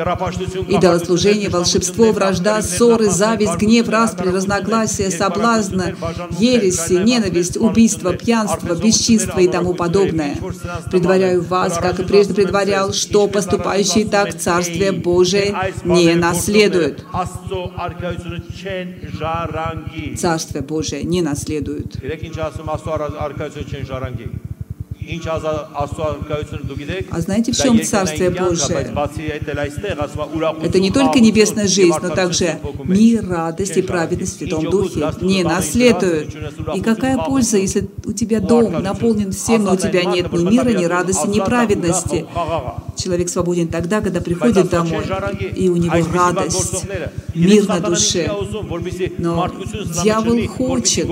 Идолослужение, 0.68 1.48
волшебство, 1.48 2.12
вражда, 2.12 2.62
ссоры, 2.62 3.08
зависть, 3.08 3.56
гнев, 3.56 3.88
распри, 3.88 4.28
разногласия, 4.28 5.10
соблазна, 5.10 5.94
ереси, 6.38 6.94
ненависть, 6.94 7.56
убийство, 7.56 8.12
пьянство, 8.14 8.74
бесчинство 8.74 9.38
и 9.40 9.48
тому 9.48 9.74
подобное. 9.74 10.36
Предваряю 10.90 11.42
вас, 11.42 11.78
как 11.78 12.00
и 12.00 12.04
прежде 12.04 12.34
предварял, 12.34 12.92
что 12.92 13.28
поступающие 13.28 14.06
так 14.06 14.34
Царствие 14.34 14.92
Божие 14.92 15.54
не 15.84 16.14
наследуют. 16.14 17.04
Царствие 20.16 20.62
Божие 20.62 21.04
не 21.10 21.22
наследуют. 21.22 21.96
А 27.10 27.20
знаете, 27.20 27.52
в 27.52 27.56
чем 27.56 27.82
Царствие 27.82 28.30
Божие? 28.30 28.94
Это 30.62 30.78
не 30.78 30.90
только 30.90 31.20
небесная 31.20 31.66
жизнь, 31.66 31.98
но 32.00 32.10
также 32.10 32.58
мир, 32.84 33.28
радость 33.28 33.76
и 33.76 33.82
праведность 33.82 34.34
в 34.34 34.38
Святом 34.38 34.70
Духе 34.70 35.10
не 35.20 35.42
наследуют. 35.42 36.34
И 36.74 36.80
какая 36.80 37.18
польза, 37.18 37.56
если 37.58 37.88
у 38.04 38.12
тебя 38.12 38.40
дом 38.40 38.82
наполнен 38.82 39.32
всем, 39.32 39.64
но 39.64 39.72
у 39.72 39.76
тебя 39.76 40.04
нет 40.04 40.32
ни 40.32 40.44
мира, 40.44 40.68
ни 40.68 40.84
радости, 40.84 41.26
ни 41.26 41.40
праведности? 41.40 42.26
Человек 43.02 43.28
свободен 43.28 43.68
тогда, 43.68 44.00
когда 44.00 44.20
приходит 44.20 44.68
домой, 44.68 45.04
и 45.54 45.68
у 45.68 45.76
него 45.76 45.94
радость, 46.12 46.84
мир 47.34 47.66
на 47.66 47.80
душе. 47.80 48.30
Но 49.18 49.50
дьявол 50.02 50.46
хочет 50.48 51.08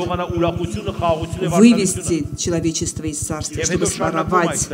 вывести 1.40 2.24
человечество 2.36 3.04
из 3.04 3.18
царства, 3.18 3.64
чтобы 3.64 3.86
своровать 3.86 4.68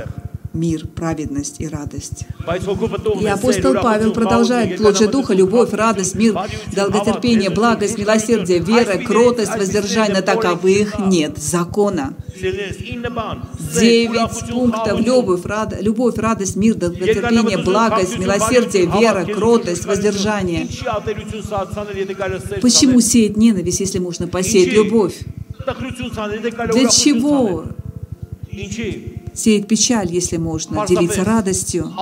мир, 0.55 0.87
праведность 0.89 1.57
и 1.61 1.67
радость. 1.69 2.27
И 3.21 3.27
апостол 3.27 3.75
Павел 3.83 4.13
продолжает, 4.13 4.77
плод 4.79 4.97
же 4.99 5.09
Духа, 5.09 5.35
любовь, 5.35 5.73
радость, 5.73 6.15
мир, 6.15 6.35
долготерпение, 6.75 7.51
благость, 7.51 7.99
милосердие, 7.99 8.61
вера, 8.61 8.99
кротость, 8.99 9.57
воздержание, 9.57 10.23
таковых 10.23 10.99
нет 11.01 11.39
закона. 11.39 12.15
Девять 13.75 14.49
пунктов– 14.51 15.01
любовь, 15.07 15.45
рад- 15.45 15.81
любовь, 15.83 16.17
радость, 16.17 16.57
мир, 16.57 16.75
долготерпение, 16.75 17.59
благость, 17.59 18.19
милосердие, 18.19 18.87
вера, 18.87 19.25
кротость, 19.25 19.85
воздержание. 19.87 20.67
Почему 22.61 23.01
сеять 23.01 23.37
ненависть, 23.37 23.81
если 23.81 23.99
можно 23.99 24.27
посеять 24.29 24.73
любовь? 24.73 25.15
Для 26.73 26.89
чего 26.89 27.65
сеять 29.35 29.67
печаль, 29.69 30.11
если 30.11 30.37
можно 30.37 30.87
делиться 30.87 31.25
радостью? 31.25 31.93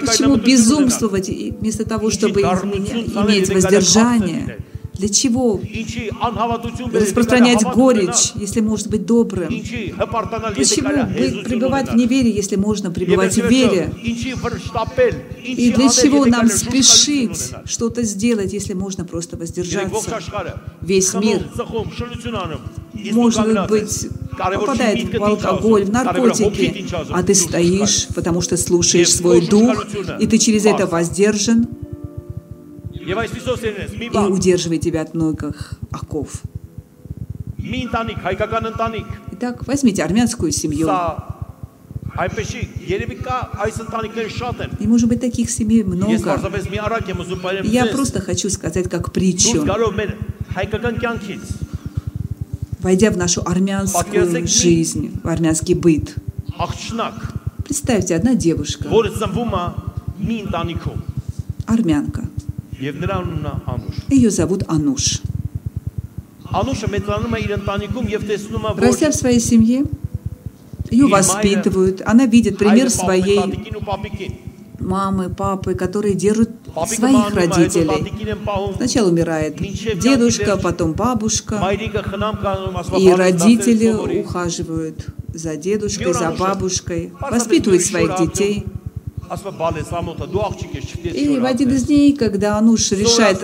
Почему 0.00 0.36
безумствовать 0.36 1.28
вместо 1.28 1.84
того, 1.84 2.10
чтобы 2.10 2.40
иметь 2.42 3.48
воздержание? 3.52 4.58
Для 4.94 5.08
чего 5.08 5.60
распространять 6.92 7.62
горечь, 7.74 8.32
если 8.36 8.60
может 8.60 8.88
быть 8.88 9.06
добрым? 9.06 9.48
Почему 9.48 11.42
пребывать 11.44 11.90
в 11.90 11.96
неверии, 11.96 12.32
если 12.32 12.56
можно 12.56 12.90
пребывать 12.90 13.34
в 13.34 13.48
вере? 13.48 13.92
И 15.42 15.72
для 15.72 15.88
чего 15.88 16.26
нам 16.26 16.48
спешить 16.48 17.52
что-то 17.64 18.02
сделать, 18.04 18.52
если 18.52 18.74
можно 18.74 19.04
просто 19.04 19.36
воздержаться? 19.36 20.20
Весь 20.80 21.12
мир, 21.14 21.48
может 23.12 23.68
быть, 23.68 24.08
попадает 24.36 25.18
в 25.18 25.22
алкоголь, 25.24 25.84
в 25.84 25.90
наркотики, 25.90 26.86
а 27.10 27.22
ты 27.22 27.34
стоишь, 27.34 28.06
потому 28.14 28.40
что 28.40 28.56
слушаешь 28.56 29.12
свой 29.12 29.46
дух, 29.46 29.86
и 30.20 30.26
ты 30.26 30.38
через 30.38 30.66
это 30.66 30.86
воздержан, 30.86 31.66
и 33.06 34.32
удерживай 34.32 34.78
тебя 34.78 35.02
от 35.02 35.14
многих 35.14 35.74
оков. 35.90 36.42
Итак, 39.32 39.66
возьмите 39.66 40.02
армянскую 40.04 40.52
семью. 40.52 40.86
И 44.78 44.86
может 44.86 45.08
быть 45.08 45.20
таких 45.20 45.50
семей 45.50 45.82
много. 45.82 46.12
Я 47.64 47.86
просто 47.86 48.20
хочу 48.20 48.48
сказать 48.50 48.88
как 48.88 49.12
притчу. 49.12 49.64
Войдя 52.80 53.10
в 53.10 53.16
нашу 53.16 53.40
армянскую 53.46 54.46
жизнь, 54.46 55.18
в 55.24 55.28
армянский 55.28 55.74
быт, 55.74 56.14
представьте, 57.64 58.14
одна 58.14 58.34
девушка, 58.34 58.88
армянка, 61.66 62.28
ее 62.80 64.30
зовут 64.30 64.64
Ануш. 64.68 65.20
Растя 68.76 69.10
в 69.10 69.14
своей 69.14 69.40
семье, 69.40 69.84
ее 70.90 71.06
воспитывают, 71.06 72.02
она 72.04 72.26
видит 72.26 72.58
пример 72.58 72.90
своей 72.90 73.40
мамы, 74.78 75.30
папы, 75.30 75.74
которые 75.74 76.14
держат 76.14 76.50
своих 76.86 77.34
родителей. 77.34 78.12
Сначала 78.76 79.08
умирает 79.08 79.56
дедушка, 79.56 80.56
потом 80.56 80.92
бабушка, 80.92 81.60
и 82.98 83.10
родители 83.10 84.20
ухаживают 84.20 85.06
за 85.32 85.56
дедушкой, 85.56 86.12
за 86.12 86.30
бабушкой, 86.32 87.12
воспитывают 87.20 87.82
своих 87.82 88.16
детей– 88.18 88.64
и 91.04 91.38
в 91.38 91.44
один 91.44 91.70
из 91.70 91.84
дней, 91.84 92.16
когда 92.16 92.58
Ануш 92.58 92.92
решает 92.92 93.42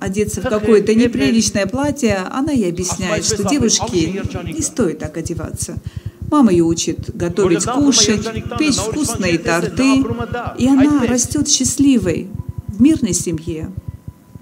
одеться 0.00 0.40
в 0.40 0.44
какое-то 0.44 0.94
неприличное 0.94 1.66
платье, 1.66 2.18
она 2.30 2.52
ей 2.52 2.70
объясняет, 2.70 3.24
что 3.24 3.44
девушке 3.44 4.22
не 4.44 4.62
стоит 4.62 4.98
так 4.98 5.16
одеваться. 5.16 5.76
Мама 6.30 6.52
ее 6.52 6.64
учит 6.64 7.16
готовить 7.16 7.64
кушать, 7.64 8.28
печь 8.58 8.76
вкусные 8.76 9.38
торты, 9.38 10.04
и 10.58 10.68
она 10.68 11.06
растет 11.06 11.48
счастливой 11.48 12.28
в 12.66 12.80
мирной 12.80 13.14
семье 13.14 13.70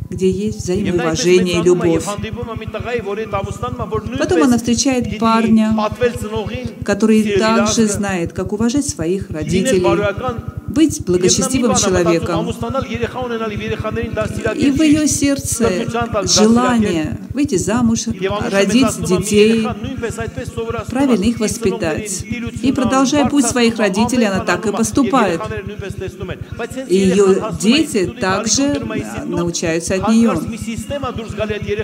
где 0.08 0.30
есть 0.30 0.62
взаимоуважение 0.62 1.60
и 1.60 1.62
любовь. 1.62 2.04
Потом 4.18 4.42
она 4.42 4.56
встречает 4.56 5.18
парня, 5.18 5.76
который 6.84 7.38
также 7.38 7.86
знает, 7.86 8.32
как 8.32 8.52
уважать 8.52 8.86
своих 8.86 9.30
родителей, 9.30 9.82
быть 10.76 11.02
благочестивым 11.04 11.74
человеком. 11.74 12.50
И 14.54 14.70
в 14.70 14.82
ее 14.82 15.08
сердце 15.08 15.86
желание 16.24 17.18
выйти 17.36 17.56
замуж, 17.56 18.06
родить 18.50 19.04
детей, 19.06 19.68
правильно 20.88 21.24
их 21.24 21.38
воспитать. 21.38 22.24
И 22.62 22.72
продолжая 22.72 23.28
путь 23.28 23.44
своих 23.44 23.76
родителей, 23.78 24.26
она 24.26 24.42
так 24.42 24.66
и 24.66 24.72
поступает. 24.72 25.40
И 26.88 26.96
ее 26.96 27.52
дети 27.60 28.06
также 28.06 28.62
э, 28.62 29.24
научаются 29.24 29.96
от 29.96 30.08
нее. 30.08 30.32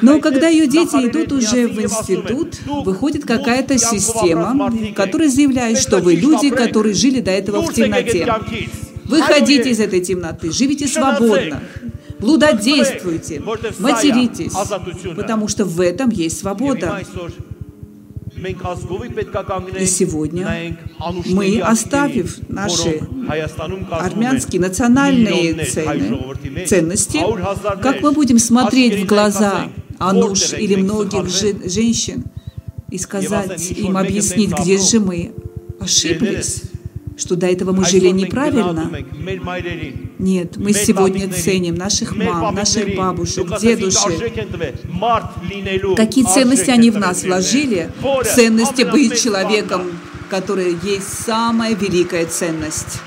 Но 0.00 0.20
когда 0.20 0.48
ее 0.48 0.66
дети 0.66 0.96
идут 1.06 1.32
уже 1.32 1.68
в 1.68 1.80
институт, 1.80 2.58
выходит 2.66 3.24
какая-то 3.26 3.76
система, 3.76 4.72
которая 4.96 5.28
заявляет, 5.28 5.78
что 5.78 5.98
вы 5.98 6.14
люди, 6.14 6.48
которые 6.48 6.94
жили 6.94 7.20
до 7.20 7.30
этого 7.30 7.60
в 7.62 7.74
темноте. 7.74 8.26
Выходите 9.04 9.70
из 9.70 9.80
этой 9.80 10.00
темноты, 10.00 10.50
живите 10.50 10.88
свободно, 10.88 11.60
блудодействуйте, 12.22 13.40
материтесь, 13.78 14.52
потому 15.16 15.48
что 15.48 15.64
в 15.64 15.80
этом 15.80 16.08
есть 16.10 16.38
свобода. 16.38 17.00
И 19.78 19.86
сегодня 19.86 20.76
мы, 21.26 21.60
оставив 21.60 22.38
наши 22.48 23.00
армянские 23.90 24.60
национальные 24.60 25.64
цены, 25.66 26.66
ценности, 26.66 27.18
как 27.82 28.00
мы 28.02 28.12
будем 28.12 28.38
смотреть 28.38 29.00
в 29.04 29.06
глаза 29.06 29.68
Ануш 29.98 30.54
или 30.54 30.74
многих 30.76 31.28
же- 31.28 31.68
женщин 31.68 32.24
и 32.90 32.98
сказать 32.98 33.70
им, 33.70 33.96
объяснить, 33.96 34.52
где 34.58 34.78
же 34.78 34.98
мы 35.00 35.32
ошиблись, 35.78 36.62
что 37.22 37.36
до 37.36 37.46
этого 37.46 37.72
мы 37.72 37.84
жили 37.84 38.08
неправильно. 38.08 38.90
Нет, 40.18 40.56
мы 40.56 40.72
сегодня 40.72 41.32
ценим 41.32 41.76
наших 41.76 42.16
мам, 42.16 42.54
наших 42.54 42.94
бабушек, 42.96 43.46
дедушек. 43.60 44.20
Какие 45.96 46.24
ценности 46.24 46.70
они 46.70 46.90
в 46.90 46.98
нас 46.98 47.22
вложили? 47.22 47.90
Ценности 48.34 48.82
быть 48.82 49.22
человеком, 49.22 49.82
которая 50.28 50.74
есть 50.82 51.24
самая 51.24 51.74
великая 51.74 52.26
ценность. 52.26 53.00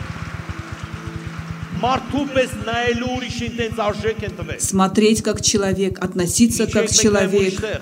Смотреть 4.60 5.22
как 5.22 5.42
человек, 5.42 6.04
относиться 6.04 6.68
как 6.68 6.90
человек, 6.90 7.82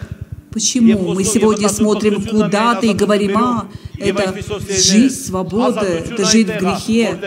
Почему? 0.54 1.14
Мы 1.14 1.24
сегодня 1.24 1.68
смотрим 1.68 2.24
куда-то 2.24 2.86
и 2.86 2.94
говорим, 2.94 3.38
а, 3.38 3.68
это 3.98 4.36
жизнь 4.70 5.26
свободы, 5.26 5.86
это 5.86 6.26
жить 6.26 6.48
в 6.48 6.60
грехе. 6.60 7.20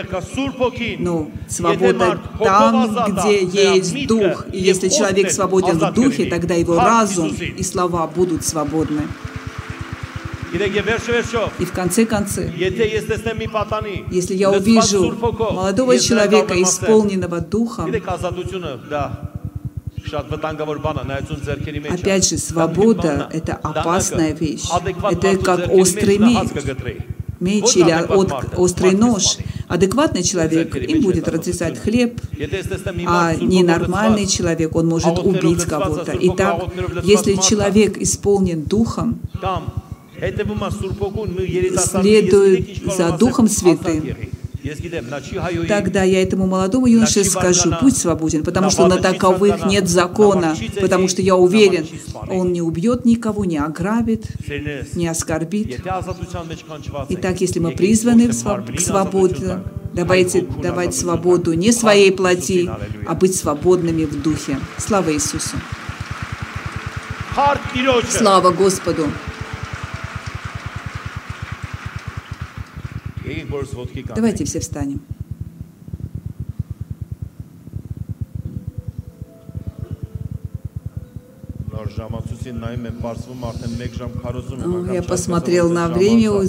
Но 0.99 1.13
ну, 1.13 1.31
свобода 1.49 2.19
там, 2.39 3.07
где 3.11 3.43
есть 3.43 4.07
дух. 4.07 4.45
И 4.53 4.59
если 4.59 4.87
человек 4.89 5.31
свободен 5.31 5.77
в 5.77 5.93
духе, 5.93 6.25
тогда 6.25 6.53
его 6.53 6.77
разум 6.77 7.27
и 7.29 7.63
слова 7.63 8.07
будут 8.07 8.45
свободны. 8.45 9.01
И 11.59 11.65
в 11.65 11.71
конце 11.73 12.05
концов, 12.05 12.45
если 12.55 14.33
я 14.33 14.49
увижу 14.51 15.13
молодого 15.51 15.99
человека, 15.99 16.61
исполненного 16.61 17.41
духом, 17.41 17.91
Опять 21.89 22.29
же, 22.29 22.37
свобода— 22.37 23.29
это 23.33 23.53
опасная 23.55 24.33
вещь. 24.33 24.65
Это 25.11 25.37
как 25.37 25.69
острый 25.71 26.17
меч, 26.17 26.49
меч 27.39 27.75
или 27.75 27.93
острый 28.55 28.91
нож. 28.95 29.37
Адекватный 29.67 30.23
человек 30.23 30.75
им 30.75 31.01
будет 31.01 31.27
разрезать 31.27 31.77
хлеб, 31.77 32.21
а 33.05 33.35
ненормальный 33.35 34.25
человек, 34.25 34.75
он 34.75 34.87
может 34.87 35.19
убить 35.19 35.63
кого-то. 35.65 36.13
Итак, 36.19 36.63
если 37.03 37.35
человек 37.35 37.97
исполнен 37.97 38.63
духом, 38.63 39.19
следует 41.77 42.93
за 42.95 43.17
Духом 43.17 43.47
Святым, 43.47 44.03
Тогда 45.67 46.03
я 46.03 46.21
этому 46.21 46.47
молодому 46.47 46.87
юноше 46.87 47.23
скажу, 47.23 47.73
будь 47.81 47.97
свободен, 47.97 48.43
потому 48.43 48.69
что 48.69 48.87
на 48.87 48.97
таковых 48.97 49.65
нет 49.65 49.87
закона, 49.87 50.55
потому 50.81 51.07
что 51.07 51.21
я 51.21 51.35
уверен, 51.35 51.87
он 52.29 52.53
не 52.53 52.61
убьет 52.61 53.05
никого, 53.05 53.45
не 53.45 53.57
ограбит, 53.57 54.25
не 54.95 55.07
оскорбит. 55.07 55.81
Итак, 57.09 57.41
если 57.41 57.59
мы 57.59 57.71
призваны 57.71 58.29
к 58.29 58.79
свободе, 58.79 59.59
давайте 59.93 60.41
давать 60.41 60.95
свободу 60.95 61.53
не 61.53 61.71
своей 61.71 62.11
плоти, 62.11 62.69
а 63.07 63.15
быть 63.15 63.35
свободными 63.35 64.05
в 64.05 64.21
духе. 64.21 64.59
Слава 64.77 65.13
Иисусу! 65.13 65.57
Слава 68.09 68.51
Господу! 68.51 69.07
Давайте 74.15 74.45
все 74.45 74.59
встанем. 74.59 75.01
Ну, 84.65 84.85
я 84.93 85.01
посмотрел 85.03 85.69
на 85.69 85.87
время 85.89 86.41
и 86.43 86.47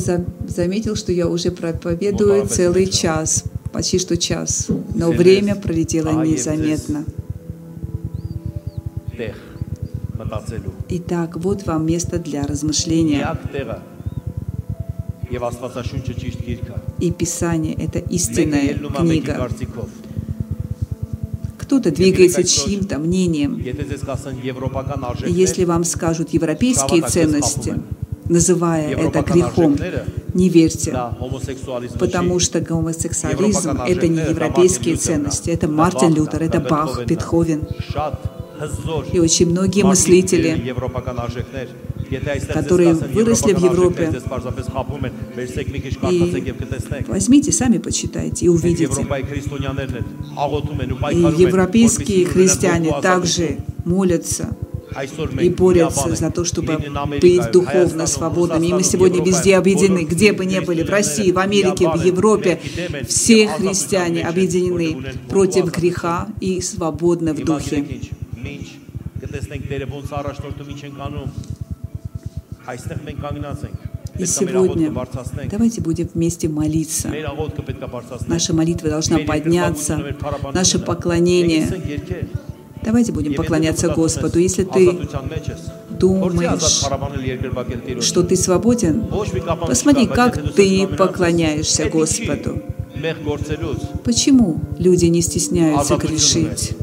заметил, 0.48 0.96
что 0.96 1.12
я 1.12 1.28
уже 1.28 1.50
проповедую 1.50 2.46
целый 2.48 2.86
час, 2.86 3.44
почти 3.72 3.98
что 3.98 4.16
час. 4.16 4.68
Но 4.94 5.11
время 5.11 5.54
пролетело 5.54 6.09
незаметно. 6.24 7.04
Итак, 10.88 11.36
вот 11.36 11.66
вам 11.66 11.86
место 11.86 12.18
для 12.18 12.42
размышления. 12.44 13.20
И 17.00 17.10
Писание— 17.10 17.74
это 17.78 17.98
истинная 17.98 18.74
книга. 18.74 19.48
Кто-то 21.58 21.90
двигается 21.90 22.44
чьим-то 22.44 22.98
мнением. 22.98 23.62
Если 25.26 25.64
вам 25.64 25.84
скажут 25.84 26.30
европейские 26.30 27.02
ценности, 27.02 27.74
называя 28.24 28.94
это 28.94 29.22
грехом, 29.22 29.76
не 30.34 30.48
верьте, 30.48 30.92
потому 31.98 32.38
что 32.38 32.60
гомосексуализм— 32.60 33.80
это 33.86 34.08
не 34.08 34.20
европейские 34.20 34.96
ценности, 34.96 35.50
это 35.50 35.68
Мартин 35.68 36.14
Лютер, 36.14 36.42
это 36.42 36.60
Бах, 36.60 37.04
Бетховен. 37.06 37.66
И 39.12 39.20
очень 39.20 39.50
многие 39.50 39.84
мыслители 39.84 40.74
которые 42.52 42.94
выросли 42.94 43.52
в 43.52 43.62
Европе. 43.62 44.12
И 46.11 47.04
возьмите, 47.09 47.52
сами 47.52 47.78
почитайте 47.78 48.46
и 48.46 48.48
увидите. 48.48 49.02
И 51.12 51.42
европейские 51.42 52.26
христиане 52.26 52.94
также 53.00 53.59
молятся 53.84 54.56
и 55.40 55.50
борются 55.50 56.14
за 56.14 56.30
то, 56.30 56.44
чтобы 56.44 56.78
быть 57.20 57.50
духовно 57.52 58.06
свободными. 58.06 58.66
И 58.66 58.72
мы 58.72 58.82
сегодня 58.82 59.22
везде 59.22 59.56
объединены, 59.56 60.04
где 60.04 60.32
бы 60.32 60.46
ни 60.46 60.61
были, 60.61 60.82
в 60.82 60.90
России, 60.90 61.30
в 61.30 61.38
Америке, 61.38 61.88
в 61.88 62.02
Европе, 62.02 62.61
все 63.06 63.48
христиане 63.48 64.24
объединены 64.26 65.14
против 65.28 65.66
греха 65.66 66.28
и 66.40 66.61
свободны 66.61 67.34
в 67.34 67.44
духе. 67.44 67.84
И 74.18 74.26
сегодня 74.26 74.92
давайте 75.50 75.80
будем 75.80 76.08
вместе 76.12 76.48
молиться. 76.48 77.12
Наша 78.26 78.52
молитва 78.52 78.90
должна 78.90 79.18
подняться, 79.18 80.02
наше 80.52 80.78
поклонение. 80.78 81.68
Давайте 82.82 83.12
будем 83.12 83.34
поклоняться 83.34 83.88
Господу. 83.88 84.38
Если 84.38 84.64
ты 84.64 84.98
думаешь, 85.90 86.86
что 88.04 88.22
ты 88.22 88.36
свободен, 88.36 89.06
посмотри, 89.66 90.06
как 90.06 90.54
ты 90.54 90.86
поклоняешься 90.86 91.88
Господу. 91.88 92.62
Почему 94.04 94.60
люди 94.78 95.06
не 95.06 95.22
стесняются 95.22 95.96
грешить? 95.96 96.76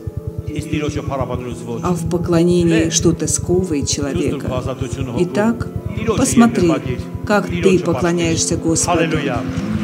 а 1.84 1.93
в 1.93 2.10
поклонении, 2.10 2.89
что 2.89 3.12
ты 3.12 3.28
сковывает 3.28 3.88
человека. 3.89 4.47
Итак, 5.20 5.68
посмотри, 6.18 6.72
как 7.26 7.47
ты 7.47 7.80
поклоняешься 7.80 8.58
Господу. 8.58 9.18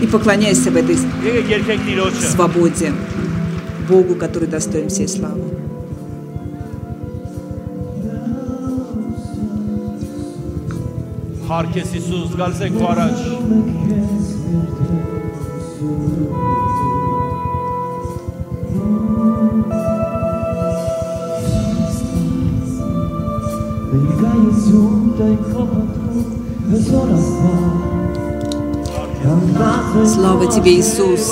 И 0.01 0.07
поклоняйся 0.07 0.71
в 0.71 0.75
этой 0.75 0.97
свободе 2.13 2.93
Богу, 3.87 4.15
который 4.15 4.47
достоин 4.47 4.89
всей 4.89 5.07
славы. 5.07 5.41
Herkes 11.51 11.93
Isus 11.93 12.31
gelse 12.37 12.69
kuaraş. 12.77 13.19
네가 24.11 24.33
있을 24.49 24.71
때 25.17 25.37
커버도 25.53 26.01
그 26.69 26.77
Слава 30.05 30.49
тебе, 30.49 30.71
Иисус! 30.71 31.31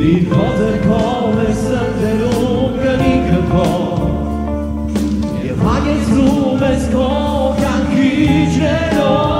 Иисус! 0.00 0.63
children. 8.54 9.33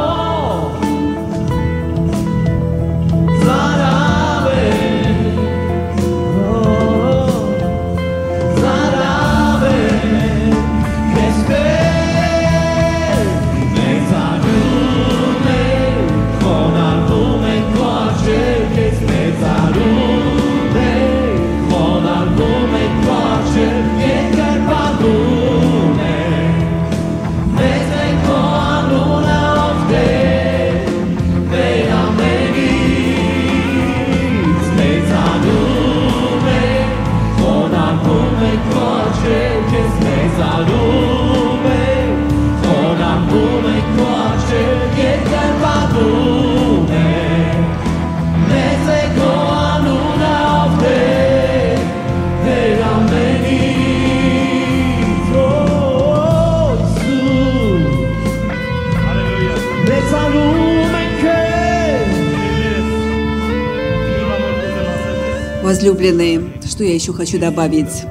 Возлюбленные, 65.65 66.61
что 66.67 66.85
я 66.85 66.93
еще 66.93 67.15
хочу 67.15 67.41
добавить? 67.41 68.05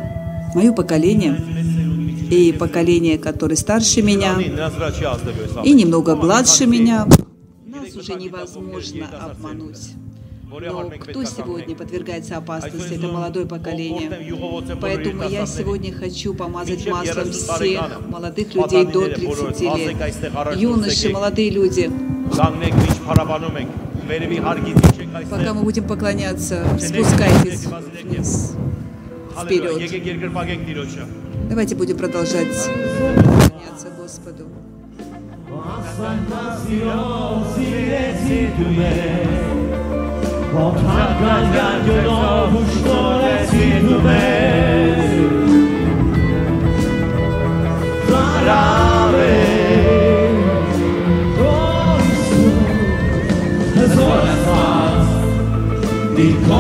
Мое 0.56 0.74
поколение 0.74 1.40
и 2.32 2.52
поколение, 2.52 3.20
которое 3.20 3.56
старше 3.56 4.02
меня, 4.02 4.40
и 5.64 5.74
немного 5.74 6.16
младше 6.16 6.66
меня, 6.66 7.08
нас 7.68 7.96
уже 7.96 8.16
невозможно 8.16 9.08
обмануть. 9.22 9.92
Но 10.50 10.90
кто 11.00 11.24
сегодня 11.26 11.76
подвергается 11.76 12.38
опасности? 12.38 12.96
Это 12.96 13.08
молодое 13.08 13.46
поколение. 13.46 14.10
Поэтому 14.82 15.30
я 15.30 15.46
сегодня 15.46 15.94
хочу 15.94 16.34
помазать 16.34 16.90
маслом 16.90 17.32
всех 17.32 18.02
молодых 18.10 18.56
людей 18.56 18.84
до 18.88 19.10
30 19.10 19.62
лет. 19.62 20.58
Юноши, 20.58 21.10
молодые 21.10 21.52
люди. 21.52 21.92
Пока 25.30 25.54
мы 25.54 25.64
будем 25.64 25.88
поклоняться, 25.88 26.66
спускайтесь 26.80 27.68
вниз, 28.04 28.54
вперед. 29.44 29.92
Давайте 31.50 31.76
будем 31.76 31.98
продолжать 31.98 32.48
поклоняться 32.48 33.90
Господу. 33.98 34.48
Oh, 56.16 56.54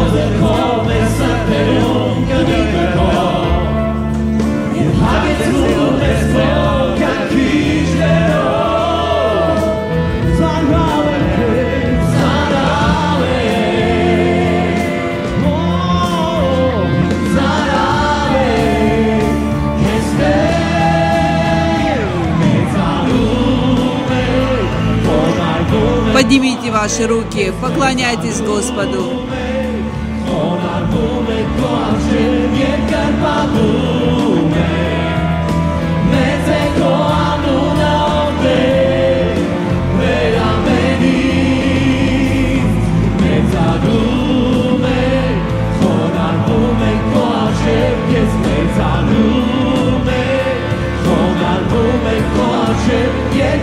Поднимите 26.13 26.71
ваши 26.71 27.05
руки, 27.07 27.51
поклоняйтесь 27.61 28.39
Господу. 28.39 29.23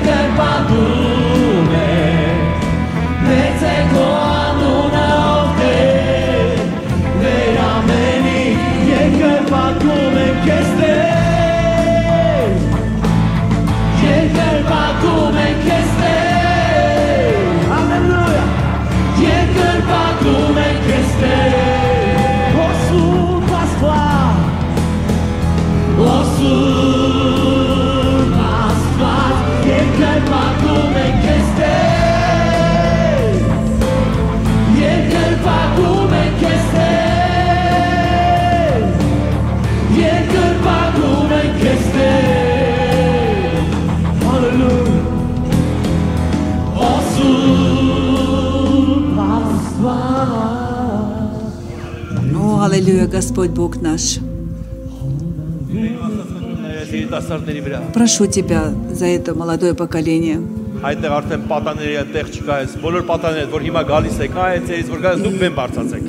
intervalo 0.00 0.99
Господь 53.39 53.51
Бог 53.55 53.79
наш. 53.81 54.19
Երիտասարդների 56.95 57.61
վրա։ 57.65 57.77
Прошу 57.95 58.27
Тебя 58.27 58.73
за 58.91 59.05
это 59.07 59.33
молодое 59.33 59.73
поколение. 59.73 60.37
Այդտեղ 60.83 61.11
արդեն 61.17 61.41
պատաների 61.51 61.93
տեղ 62.11 62.27
չկա, 62.35 62.53
այս 62.65 62.73
բոլոր 62.83 63.03
պատաները, 63.07 63.47
որ 63.55 63.61
հիմա 63.67 63.81
գալիս 63.91 64.17
եք, 64.25 64.35
այ 64.35 64.59
էս 64.79 64.89
որ 64.91 64.99
գալիս 65.05 65.21
դուք 65.25 65.37
բեմ 65.41 65.55
բարձացեք։ 65.59 66.03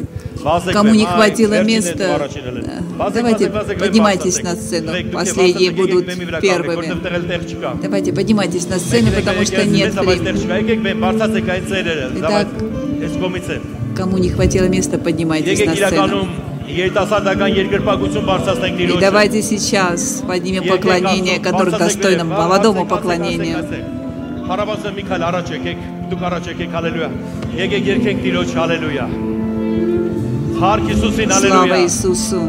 Վազեք 0.46 0.74
Кому 0.76 0.90
բեմ, 0.90 0.98
не 0.98 1.06
այ, 1.06 1.12
хватило 1.14 1.52
վերջինն 1.54 1.70
места, 1.70 2.02
են 2.06 2.14
առաջին 2.16 2.44
ելել։ 2.50 2.64
э, 2.66 2.80
Վազեք, 2.98 3.16
давайте 3.16 3.44
վազեք, 3.46 3.54
վազեք, 3.56 3.76
բեմ 3.78 3.84
поднимайтесь 3.86 4.36
բարձացեք։ 4.36 4.48
на 4.48 4.54
сцену. 4.66 4.90
Եկեք, 4.96 5.12
Последние 5.16 5.68
եկեք, 5.70 5.78
будут 5.80 6.02
բեմի 6.10 6.24
վրա 6.26 6.38
կանգնեք, 6.42 6.50
первыми. 6.50 6.86
Որտեղ 6.86 6.98
տեղ 7.06 7.14
էլ 7.16 7.24
տեղ 7.30 7.42
չկա։ 7.46 7.70
Давайте 7.86 8.10
поднимайтесь 8.18 8.66
на 8.66 8.78
сцену, 8.82 9.08
потому 9.14 9.42
что 9.46 9.60
нет 9.64 9.94
Մեզ 9.94 10.02
времени. 10.02 10.26
տեղ 10.26 10.36
չկա, 10.42 10.54
եկեք 10.66 10.80
բեմ 10.86 10.98
բարձացեք 11.06 11.46
այն 11.54 11.64
ծերերը։ 11.70 12.06
Итак, 12.18 12.46
Այս 13.06 13.14
կողմից 13.22 13.46
է։ 13.54 13.56
Кому 13.96 14.18
не 14.18 14.28
хватило 14.34 14.68
места, 14.68 14.98
поднимайтесь 14.98 15.60
Եկեք 15.60 15.66
на 15.66 15.74
сцену. 15.88 16.26
իրականում 16.70 16.76
երիտասարդական 16.76 17.50
երկրպագություն 17.56 18.24
բարձրացնենք 18.30 18.74
И 18.76 18.78
Տիրոջը։ 18.86 19.00
давайте 19.06 19.38
сейчас 19.42 20.00
поднимем 20.28 20.62
Եկեք 20.64 20.72
поклонение, 20.74 21.36
Աստծո, 21.36 21.44
которое 21.46 21.70
բարձրացեք 21.70 21.86
достойно 21.86 22.22
վերև, 22.24 22.38
молодому 22.42 22.82
բարձրացեք, 22.82 22.92
поклонению. 22.94 23.56
բարձրացեք, 23.56 23.84
բարձրացեք։ 23.86 24.46
Հարաբասը 24.50 24.88
մի 24.96 25.02
քայլ 25.08 25.22
առաջ 25.30 25.46
եկեք, 25.56 25.78
դուք 26.10 26.22
առաջ 26.28 26.44
եկեք, 26.52 26.70
հալելույա։ 26.76 27.08
Եկեք 27.62 27.84
երկենք 27.92 28.18
Տիրոջ, 28.26 28.48
հալելույա։ 28.60 29.06
Հարկ 30.60 30.84
Հիսուսին, 30.90 31.28
Слава 31.30 31.56
հալելույա։ 31.56 31.78
Иисусу! 31.86 32.40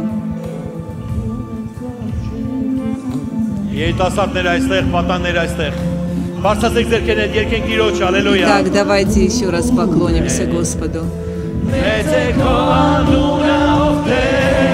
Երիտասարդներ 3.77 4.47
այստեղ, 4.53 4.83
պատաններ 4.93 5.37
այստեղ։ 5.43 5.73
Բարձրացեք 6.45 6.87
ձերքերն, 6.93 7.35
երկենք 7.37 7.65
Տիրոջ, 7.71 7.95
հալելույա։ 8.07 8.45
Итак, 8.47 8.71
давайте 8.73 9.25
еще 9.25 9.49
раз 9.49 9.69
поклонимся 9.71 10.45
Господу. 10.45 11.01
Մեծ 11.67 12.09
է 12.15 12.25
քո 12.37 12.53
անունը 12.77 13.57
day. 14.04 14.71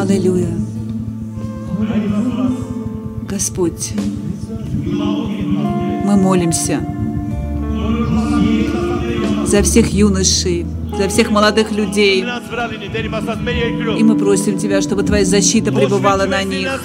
Аллилуйя! 0.00 0.54
Господь, 3.28 3.92
мы 6.04 6.16
молимся 6.16 6.80
за 9.44 9.62
всех 9.62 9.92
юношей, 9.92 10.64
за 10.96 11.08
всех 11.08 11.30
молодых 11.30 11.72
людей. 11.72 12.24
И 12.96 14.02
мы 14.02 14.16
просим 14.16 14.58
Тебя, 14.58 14.80
чтобы 14.80 15.02
Твоя 15.02 15.24
защита 15.24 15.70
пребывала 15.72 16.24
на 16.24 16.42
них, 16.42 16.82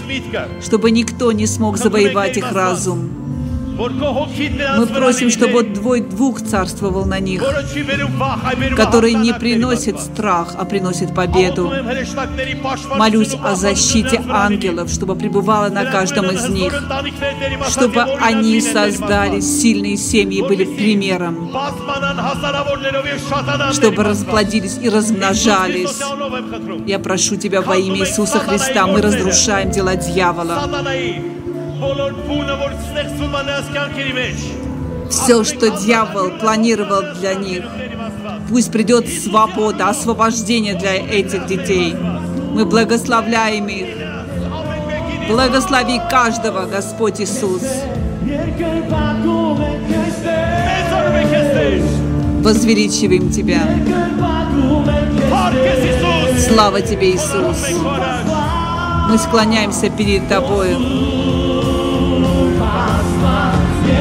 чтобы 0.61 0.91
никто 0.91 1.31
не 1.31 1.47
смог 1.47 1.77
завоевать 1.77 2.37
их 2.37 2.51
разум. 2.51 3.20
Мы 3.89 4.85
просим, 4.87 5.29
чтобы 5.29 5.53
вот 5.53 5.73
Твой 5.73 6.01
Дух 6.01 6.41
царствовал 6.41 7.05
на 7.05 7.19
них, 7.19 7.43
который 8.75 9.13
не 9.13 9.33
приносит 9.33 9.99
страх, 9.99 10.55
а 10.57 10.65
приносит 10.65 11.15
победу. 11.15 11.71
Молюсь 12.95 13.35
о 13.43 13.55
защите 13.55 14.21
ангелов, 14.29 14.89
чтобы 14.89 15.15
пребывала 15.15 15.69
на 15.69 15.85
каждом 15.85 16.29
из 16.29 16.47
них, 16.49 16.73
чтобы 17.69 18.01
они 18.01 18.61
создали 18.61 19.39
сильные 19.39 19.97
семьи, 19.97 20.41
были 20.41 20.65
примером, 20.65 21.51
чтобы 23.73 24.03
расплодились 24.03 24.77
и 24.81 24.89
размножались. 24.89 25.99
Я 26.85 26.99
прошу 26.99 27.35
Тебя 27.35 27.61
во 27.61 27.77
имя 27.77 28.01
Иисуса 28.01 28.39
Христа, 28.39 28.85
мы 28.85 29.01
разрушаем 29.01 29.71
дела 29.71 29.95
дьявола. 29.95 30.69
Все, 35.09 35.43
что 35.43 35.71
дьявол 35.71 36.29
планировал 36.39 37.01
для 37.19 37.33
них, 37.33 37.63
пусть 38.49 38.71
придет 38.71 39.07
свобода, 39.09 39.89
освобождение 39.89 40.75
для 40.75 40.95
этих 40.95 41.47
детей. 41.47 41.95
Мы 42.53 42.65
благословляем 42.65 43.65
их. 43.67 43.87
Благослови 45.27 45.99
каждого, 46.09 46.67
Господь 46.67 47.19
Иисус. 47.19 47.63
Возвеличиваем 52.43 53.31
Тебя. 53.31 53.61
Слава 56.47 56.81
Тебе, 56.81 57.11
Иисус. 57.15 57.57
Мы 59.09 59.17
склоняемся 59.17 59.89
перед 59.89 60.29
Тобою. 60.29 61.20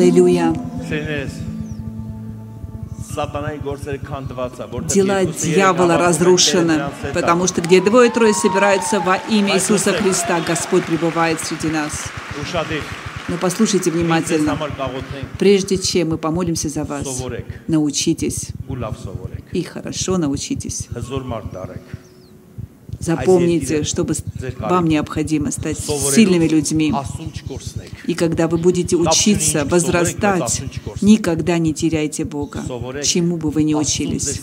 Аллилуйя. 0.00 0.52
Սերներս 0.86 1.34
Սատանայի 3.16 3.58
գործերը 3.64 4.00
քանդված 4.04 4.58
է, 4.60 4.66
որտեղ 4.72 4.92
Дела 4.94 5.16
Երկուսը 5.24 5.52
дьявола 5.56 5.94
երեք 5.96 6.02
разрушены, 6.04 6.76
հավաքվել 6.76 7.10
են, 7.10 7.14
потому 7.16 7.46
что 7.46 7.60
где 7.62 7.80
двое-трое 7.80 8.34
собираются 8.34 9.00
во 9.00 9.16
имя 9.28 9.54
Иисуса 9.56 9.92
Христа, 9.92 10.40
Господь 10.46 10.84
пребывает 10.84 11.40
среди 11.40 11.68
нас. 11.68 11.92
Ուշադիր, 12.42 12.82
Но 13.28 13.36
послушайте 13.38 13.90
ինձ 13.90 13.94
внимательно. 13.96 14.50
համար 14.52 14.70
կաղոթենք, 14.78 15.38
Прежде 15.38 15.78
чем 15.78 16.10
мы 16.10 16.18
помолимся 16.18 16.68
за 16.68 16.84
вас, 16.84 17.06
սովորեք 17.06 17.44
научитесь 17.68 18.52
ու 18.68 18.76
լավ 18.76 18.94
սովորեք։ 19.02 19.52
и 19.52 19.62
хорошо 19.62 20.18
научитесь. 20.18 20.88
Запомните, 23.01 23.83
чтобы 23.83 24.13
вам 24.59 24.87
необходимо 24.87 25.51
стать 25.51 25.79
сильными 25.79 26.47
людьми. 26.47 26.93
И 28.05 28.13
когда 28.13 28.47
вы 28.47 28.57
будете 28.57 28.95
учиться, 28.95 29.65
возрастать, 29.65 30.61
никогда 31.01 31.57
не 31.57 31.73
теряйте 31.73 32.25
Бога, 32.25 32.63
чему 33.03 33.37
бы 33.37 33.49
вы 33.49 33.63
ни 33.63 33.73
учились. 33.73 34.41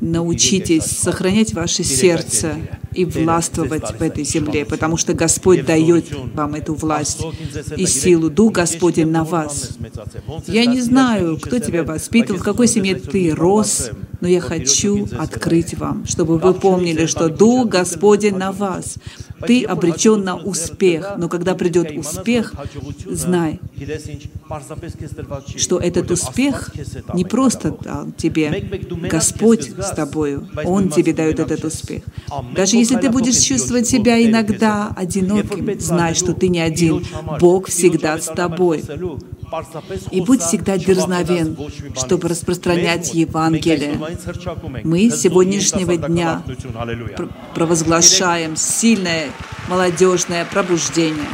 Научитесь 0.00 0.84
сохранять 0.84 1.54
ваше 1.54 1.84
сердце 1.84 2.56
и 2.92 3.04
властвовать 3.04 3.98
в 3.98 4.02
этой 4.02 4.24
земле, 4.24 4.64
потому 4.64 4.96
что 4.96 5.14
Господь 5.14 5.64
дает 5.64 6.06
вам 6.34 6.56
эту 6.56 6.74
власть 6.74 7.20
и 7.76 7.86
силу. 7.86 8.28
Дух 8.28 8.52
Господень 8.52 9.08
на 9.08 9.22
вас. 9.22 9.78
Я 10.48 10.66
не 10.66 10.80
знаю, 10.80 11.38
кто 11.40 11.60
тебя 11.60 11.84
воспитывал, 11.84 12.40
в 12.40 12.42
какой 12.42 12.66
семье 12.66 12.96
ты 12.96 13.32
рос, 13.32 13.90
но 14.22 14.28
я 14.28 14.40
хочу 14.40 15.08
открыть 15.18 15.74
вам, 15.74 16.06
чтобы 16.06 16.38
вы 16.38 16.54
помнили, 16.54 17.06
что 17.06 17.28
Дух 17.28 17.68
Господень 17.68 18.36
на 18.36 18.52
вас. 18.52 18.94
Ты 19.44 19.64
обречен 19.64 20.22
на 20.22 20.36
успех, 20.36 21.14
но 21.18 21.28
когда 21.28 21.56
придет 21.56 21.90
успех, 21.96 22.54
знай, 23.04 23.58
что 25.56 25.78
этот 25.78 26.12
успех 26.12 26.70
не 27.14 27.24
просто 27.24 27.72
дал 27.72 28.12
тебе 28.12 28.70
Господь 29.10 29.72
с 29.76 29.90
тобою, 29.90 30.48
Он 30.64 30.88
тебе 30.88 31.12
дает 31.12 31.40
этот 31.40 31.64
успех. 31.64 32.04
Даже 32.54 32.76
если 32.76 32.96
ты 32.96 33.10
будешь 33.10 33.38
чувствовать 33.40 33.88
себя 33.88 34.24
иногда 34.24 34.92
одиноким, 34.96 35.80
знай, 35.80 36.14
что 36.14 36.32
ты 36.32 36.46
не 36.46 36.60
один. 36.60 37.04
Бог 37.40 37.66
всегда 37.66 38.20
с 38.20 38.26
тобой. 38.26 38.84
И 40.10 40.20
будь 40.20 40.40
всегда 40.40 40.78
дерзновен, 40.78 41.56
чтобы 41.96 42.28
распространять 42.28 43.12
Евангелие. 43.14 43.98
Мы 44.84 45.10
с 45.10 45.20
сегодняшнего 45.20 45.96
дня 45.96 46.42
пр- 47.16 47.28
провозглашаем 47.54 48.56
сильное 48.56 49.30
молодежное 49.68 50.44
пробуждение. 50.44 51.26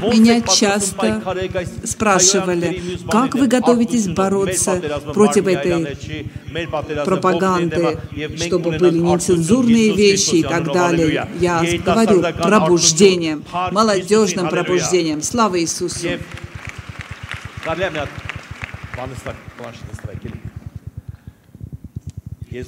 Меня 0.00 0.40
часто 0.40 1.20
спрашивали, 1.84 2.82
как 3.10 3.34
вы 3.34 3.46
готовитесь 3.48 4.08
бороться 4.08 4.80
против 5.12 5.46
этой 5.46 5.98
пропаганды, 7.04 7.98
чтобы 8.38 8.70
были 8.72 8.98
нецензурные 8.98 9.94
вещи 9.94 10.36
и 10.36 10.42
так 10.42 10.72
далее. 10.72 11.28
Я 11.38 11.62
говорю 11.84 12.22
пробуждением, 12.42 13.44
молодежным 13.72 14.48
пробуждением. 14.48 15.20
Слава 15.22 15.60
Иисусу! 15.60 16.06
Għadlemjad, 17.64 18.10
ma 18.98 19.06
nistak 19.08 19.36
maċ 19.56 19.78
nistakil. 19.88 20.34
Я 22.54 22.62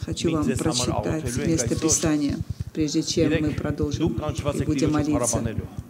хочу 0.00 0.30
вам 0.30 0.46
прочитать 0.46 1.36
место 1.46 1.76
Писания, 1.78 2.38
прежде 2.72 3.02
чем 3.02 3.32
мы 3.42 3.50
продолжим 3.50 4.16
и 4.16 4.64
будем 4.64 4.92
молиться. 4.92 5.42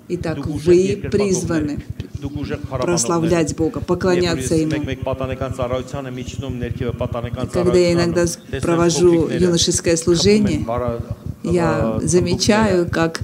Итак, 0.08 0.38
вы 0.44 1.00
призваны 1.12 1.84
прославлять 2.70 3.54
Бога, 3.56 3.80
поклоняться 3.80 4.56
Ему. 4.56 4.74
И 4.74 4.96
когда 7.52 7.78
я 7.78 7.92
иногда 7.92 8.24
провожу 8.60 9.28
юношеское 9.28 9.96
служение, 9.96 10.64
я 11.44 12.00
замечаю, 12.02 12.88
как 12.88 13.20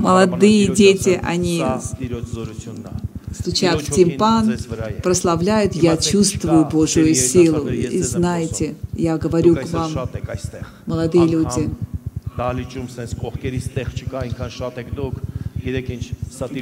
молодые 0.00 0.68
дети, 0.74 1.20
они 1.22 1.62
стучат 3.38 3.82
в 3.82 3.92
тимпан, 3.92 4.56
прославляют, 5.02 5.74
я 5.74 5.96
чувствую 5.98 6.64
Божию 6.66 7.14
силу. 7.14 7.68
И 7.68 8.00
знаете, 8.02 8.76
я 8.94 9.18
говорю 9.18 9.56
к 9.56 9.68
вам, 9.68 9.92
молодые 10.86 11.26
люди, 11.26 11.70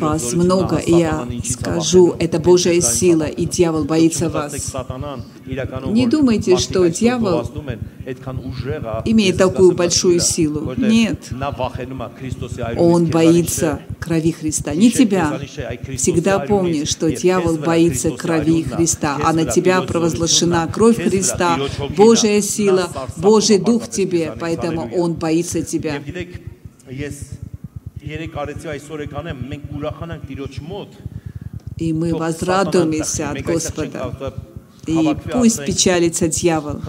вас 0.01 0.33
много, 0.33 0.81
я 0.87 1.27
скажу, 1.45 2.15
это 2.19 2.39
Божья 2.39 2.81
сила, 2.81 3.25
и 3.25 3.47
дьявол 3.47 3.85
боится 3.85 4.29
вас. 4.29 4.75
Не 5.87 6.07
думайте, 6.07 6.57
что 6.57 6.89
дьявол 6.89 7.43
имеет 9.05 9.37
такую 9.37 9.73
большую 9.73 10.21
силу. 10.21 10.75
Нет. 10.77 11.31
Он 12.77 13.07
боится 13.07 13.81
крови 13.99 14.33
Христа. 14.33 14.75
Не 14.75 14.91
тебя. 14.91 15.41
Всегда 15.97 16.39
помни, 16.41 16.85
что 16.85 17.11
дьявол 17.11 17.57
боится 17.59 18.11
крови 18.11 18.63
Христа, 18.63 19.19
а 19.23 19.33
на 19.33 19.45
тебя 19.45 19.83
провозглашена. 19.83 20.67
Кровь 20.69 20.97
Христа, 20.97 21.59
Божья 21.97 22.41
сила, 22.41 22.91
Божий 23.17 23.59
Дух 23.59 23.85
в 23.85 23.91
тебе, 23.91 24.33
поэтому 24.39 24.91
он 24.95 25.15
боится 25.15 25.63
тебя 25.63 26.03
Եվ 28.04 28.06
գիտեք, 28.06 28.10
ես 28.10 28.10
երեք 28.10 28.38
արեցի 28.42 28.70
այսօր 28.74 29.02
եկանեմ, 29.06 29.40
մենք 29.52 29.72
ուրախանանք 29.80 30.24
Տիրոջ 30.30 30.60
մոտ, 30.70 30.94
И 31.80 31.94
мы 31.96 32.10
թող 32.12 32.20
возрадуемся 32.20 33.06
սատանան 33.08 33.38
от 33.40 33.46
տխրի, 33.46 33.48
մենք 33.48 33.50
այստեղ 33.56 33.86
չենք 33.86 33.94
Господа. 34.00 34.53
И 34.87 35.16
пусть 35.32 35.64
печалится 35.64 36.28
дьявол. 36.28 36.80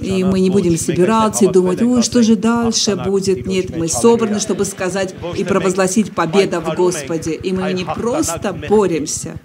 И 0.00 0.24
мы 0.24 0.40
не 0.40 0.50
будем 0.50 0.76
собираться 0.76 1.44
и 1.44 1.48
думать, 1.48 1.82
ой, 1.82 2.02
что 2.02 2.22
же 2.22 2.36
дальше 2.36 2.96
будет. 2.96 3.46
Нет, 3.46 3.76
мы 3.76 3.88
собраны, 3.88 4.40
чтобы 4.40 4.64
сказать 4.64 5.14
и 5.36 5.44
провозгласить 5.44 6.14
победа 6.14 6.60
в 6.60 6.74
Господе. 6.74 7.34
И 7.34 7.52
мы 7.52 7.72
не 7.72 7.84
просто 7.84 8.52
боремся, 8.68 9.40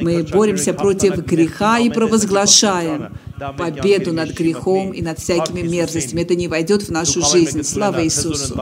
мы 0.00 0.22
боремся 0.22 0.74
против 0.74 1.16
греха 1.24 1.78
и 1.78 1.90
провозглашаем 1.90 3.12
победу 3.56 4.12
над 4.12 4.30
грехом 4.30 4.92
и 4.92 5.02
над 5.02 5.18
всякими 5.18 5.62
мерзостями. 5.62 6.22
Это 6.22 6.34
не 6.34 6.48
войдет 6.48 6.82
в 6.82 6.90
нашу 6.90 7.22
жизнь. 7.22 7.62
Слава 7.62 8.04
Иисусу! 8.04 8.60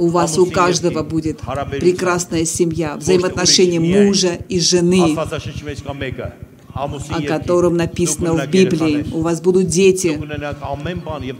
У 0.00 0.08
вас 0.08 0.38
у 0.38 0.46
каждого 0.46 1.02
будет 1.02 1.40
прекрасная 1.78 2.46
семья, 2.46 2.96
взаимоотношения 2.96 3.80
мужа 3.80 4.38
и 4.48 4.58
жены, 4.58 5.14
о 6.72 7.22
котором 7.26 7.76
написано 7.76 8.32
в 8.32 8.46
Библии. 8.48 9.04
У 9.12 9.20
вас 9.20 9.42
будут 9.42 9.66
дети, 9.66 10.18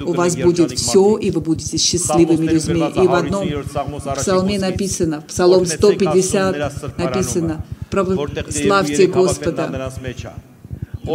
у 0.05 0.13
вас 0.13 0.37
будет 0.37 0.73
все, 0.73 1.17
и 1.17 1.31
вы 1.31 1.41
будете 1.41 1.79
счастливыми 1.79 2.47
людьми. 2.49 2.85
И 3.03 3.07
в 3.07 3.15
одном 3.15 3.49
псалме 4.17 4.59
написано, 4.59 5.23
Псалом 5.27 5.65
150 5.65 6.99
написано, 6.99 7.65
«Славьте 8.51 9.07
Господа, 9.07 9.91
в 9.91 10.50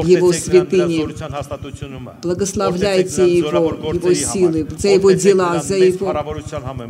Его 0.04 0.34
святыне. 0.34 1.08
Благословляйте 2.22 3.38
Его, 3.38 3.78
Его 3.93 4.14
силы, 4.14 4.68
за 4.78 4.89
Его 4.89 5.12
дела, 5.12 5.62
за 5.62 5.76
Его 5.76 6.14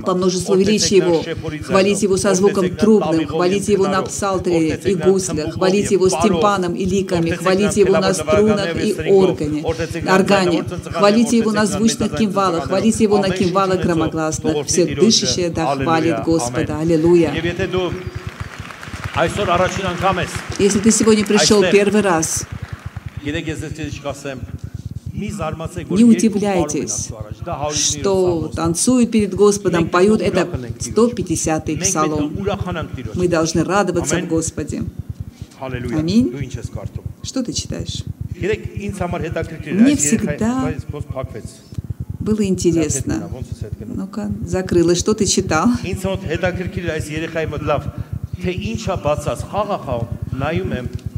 по 0.05 0.13
множеству 0.15 0.55
величия 0.55 0.97
Его. 0.97 1.23
Хвалите 1.63 2.05
Его 2.05 2.17
со 2.17 2.33
звуком 2.33 2.69
трубным, 2.75 3.27
хвалите 3.27 3.73
Его 3.73 3.87
на 3.87 4.01
псалтере 4.01 4.79
и 4.83 4.95
гуслях, 4.95 5.53
хвалите 5.53 5.95
Его 5.95 6.09
с 6.09 6.21
тимпаном 6.21 6.73
и 6.73 6.85
ликами, 6.85 7.31
хвалите 7.31 7.81
Его 7.81 7.97
на 7.97 8.13
струнах 8.13 8.83
и 8.83 8.93
органе, 9.09 9.63
органе, 9.63 10.63
хвалите 10.91 11.37
Его 11.37 11.51
на 11.51 11.65
звучных 11.65 12.15
кимвалах, 12.15 12.67
хвалите 12.67 13.03
Его 13.03 13.17
на 13.17 13.29
кимвалах 13.29 13.81
громогласных. 13.81 14.65
Все 14.67 14.85
дышащее 14.85 15.49
да 15.49 15.75
хвалит 15.75 16.23
Господа. 16.23 16.79
Аллилуйя. 16.79 17.33
Если 20.59 20.79
ты 20.79 20.91
сегодня 20.91 21.25
пришел 21.25 21.63
первый 21.71 22.01
раз, 22.01 22.45
не 25.89 26.03
удивляйтесь, 26.03 27.09
что 27.73 28.51
танцуют 28.53 29.11
перед 29.11 29.33
Господом, 29.33 29.89
поют 29.89 30.21
это 30.21 30.41
150-й 30.41 31.77
псалом. 31.77 32.37
Мы 33.13 33.27
должны 33.27 33.63
радоваться 33.63 34.17
в 34.17 34.27
Господе. 34.27 34.83
Аминь. 35.59 36.33
Что 37.23 37.43
ты 37.43 37.53
читаешь? 37.53 38.03
Мне 38.35 39.95
всегда 39.95 40.73
было 42.19 42.43
интересно. 42.43 43.29
Ну-ка, 43.79 44.29
закрылось. 44.45 44.99
Что 44.99 45.13
ты 45.13 45.25
читал? 45.25 45.69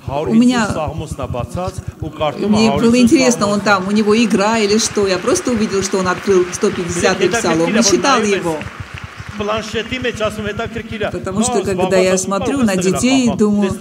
У 0.07 0.33
меня 0.33 0.67
мне 2.47 2.71
было 2.71 2.97
интересно, 2.97 3.47
он 3.47 3.59
там, 3.61 3.87
у 3.87 3.91
него 3.91 4.15
игра 4.15 4.57
или 4.59 4.77
что. 4.77 5.05
Я 5.07 5.17
просто 5.17 5.51
увидел, 5.51 5.83
что 5.83 5.97
он 5.99 6.07
открыл 6.07 6.43
150-й 6.43 7.29
псалом 7.29 7.75
и 7.75 7.83
читал 7.83 8.21
его. 8.21 8.57
Потому 11.11 11.43
что, 11.43 11.61
когда 11.63 11.97
я 11.97 12.17
смотрю 12.17 12.63
на 12.63 12.75
детей, 12.75 13.31
думаю, 13.35 13.71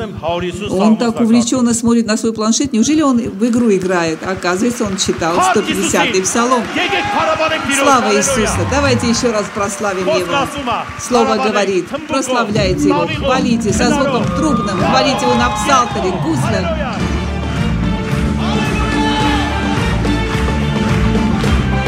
он 0.70 0.96
так 0.96 1.20
увлеченно 1.20 1.74
смотрит 1.74 2.06
на 2.06 2.16
свой 2.16 2.32
планшет, 2.32 2.72
неужели 2.72 3.02
он 3.02 3.18
в 3.18 3.44
игру 3.46 3.70
играет? 3.70 4.18
Оказывается, 4.26 4.84
он 4.84 4.96
читал 4.96 5.34
150-й 5.36 6.22
псалом. 6.22 6.62
Слава 7.78 8.14
Иисуса! 8.14 8.58
Давайте 8.70 9.08
еще 9.08 9.30
раз 9.30 9.44
прославим 9.54 10.06
Его. 10.06 10.46
Слово 11.00 11.36
говорит, 11.36 11.86
прославляйте 12.08 12.88
Его, 12.88 13.06
хвалите 13.06 13.72
со 13.72 13.88
звуком 13.90 14.24
трубным, 14.36 14.78
хвалите 14.78 15.22
Его 15.22 15.34
на 15.34 15.50
псалтере, 15.50 16.10
гуслях. 16.22 16.66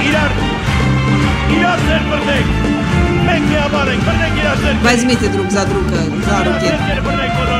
İler, 0.09 0.31
iler 1.51 2.68
Возьмите 4.82 5.28
друг 5.28 5.51
за 5.51 5.66
друга 5.66 5.97
за 5.97 6.45
руки. 6.45 7.58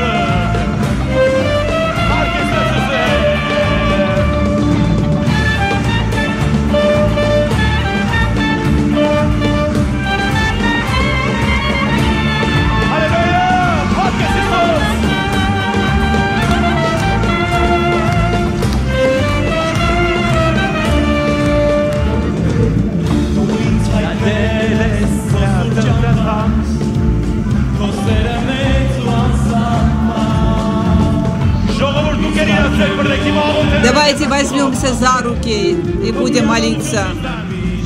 Давайте 33.83 34.27
возьмемся 34.27 34.93
за 34.93 35.21
руки 35.23 35.71
и 35.71 36.11
будем 36.11 36.47
молиться. 36.47 37.07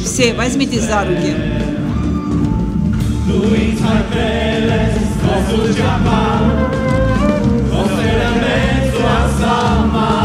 Все, 0.03 0.33
возьмите 0.33 0.79
за 0.79 1.05
руки. 1.05 1.33
Shall 9.43 10.22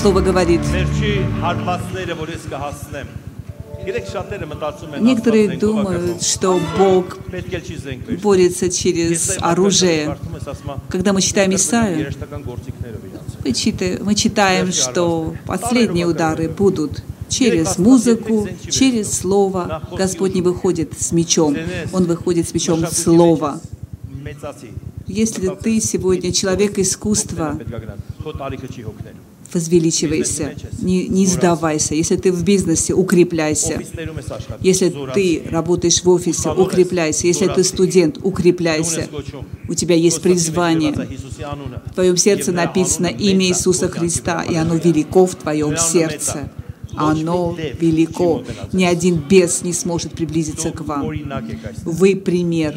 слово 0.00 0.20
говорит. 0.20 0.60
Некоторые 5.00 5.58
думают, 5.58 6.22
что 6.22 6.60
Бог 6.78 7.18
борется 8.22 8.70
через 8.70 9.36
оружие. 9.40 10.16
Когда 10.88 11.12
мы 11.12 11.20
читаем 11.20 11.54
Исаию, 11.54 12.12
мы 13.44 13.52
читаем, 13.52 14.04
мы 14.04 14.14
читаем, 14.14 14.72
что 14.72 15.34
последние 15.46 16.06
удары 16.06 16.48
будут 16.48 17.02
через 17.28 17.78
музыку, 17.78 18.48
через 18.70 19.12
слово. 19.12 19.82
Господь 19.92 20.34
не 20.34 20.42
выходит 20.42 20.98
с 20.98 21.12
мечом, 21.12 21.56
Он 21.92 22.04
выходит 22.04 22.48
с 22.48 22.54
мечом 22.54 22.86
слова. 22.86 23.60
Если 25.06 25.48
ты 25.48 25.80
сегодня 25.80 26.32
человек 26.32 26.78
искусства, 26.78 27.58
возвеличивайся, 29.52 30.54
не, 30.80 31.06
не 31.08 31.26
сдавайся. 31.26 31.94
Если 31.94 32.16
ты 32.16 32.32
в 32.32 32.44
бизнесе, 32.44 32.94
укрепляйся. 32.94 33.80
Если 34.60 34.92
ты 35.14 35.42
работаешь 35.50 36.02
в 36.02 36.08
офисе, 36.08 36.50
укрепляйся. 36.50 37.26
Если 37.26 37.48
ты 37.48 37.64
студент, 37.64 38.18
укрепляйся. 38.22 39.08
У 39.68 39.74
тебя 39.74 39.94
есть 39.94 40.22
призвание. 40.22 40.92
В 40.92 41.94
твоем 41.94 42.16
сердце 42.16 42.52
написано 42.52 43.06
имя 43.06 43.46
Иисуса 43.46 43.88
Христа, 43.88 44.42
и 44.42 44.54
оно 44.54 44.76
велико 44.76 45.26
в 45.26 45.34
твоем 45.34 45.76
сердце. 45.76 46.50
Оно 46.96 47.56
велико. 47.80 48.44
Ни 48.72 48.84
один 48.84 49.16
бес 49.16 49.62
не 49.62 49.72
сможет 49.72 50.12
приблизиться 50.12 50.70
к 50.70 50.80
вам. 50.80 51.10
Вы 51.84 52.16
пример. 52.16 52.74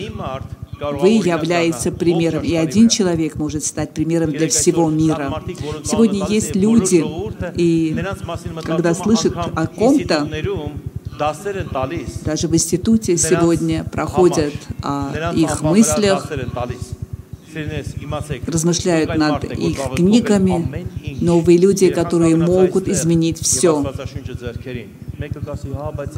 Вы 0.80 1.10
являетесь 1.10 1.92
примером, 1.94 2.44
и 2.44 2.56
один 2.56 2.90
человек 2.90 3.36
может 3.36 3.64
стать 3.64 3.94
примером 3.94 4.32
для 4.32 4.48
всего 4.50 4.90
мира. 4.90 5.42
Сегодня 5.84 6.26
есть 6.28 6.56
люди, 6.56 7.04
и 7.56 7.96
когда 8.64 8.94
слышат 8.94 9.34
о 9.36 9.68
ком-то, 9.68 10.28
даже 12.26 12.48
в 12.48 12.54
институте 12.54 13.18
сегодня 13.18 13.84
проходят 13.84 14.54
о 14.82 15.34
их 15.34 15.62
мыслях, 15.62 16.32
размышляют 18.48 19.16
над 19.16 19.44
их 19.46 19.78
книгами, 19.96 20.88
новые 21.22 21.58
люди, 21.58 21.90
которые 21.90 22.36
могут 22.36 22.88
изменить 22.88 23.40
все. 23.40 23.84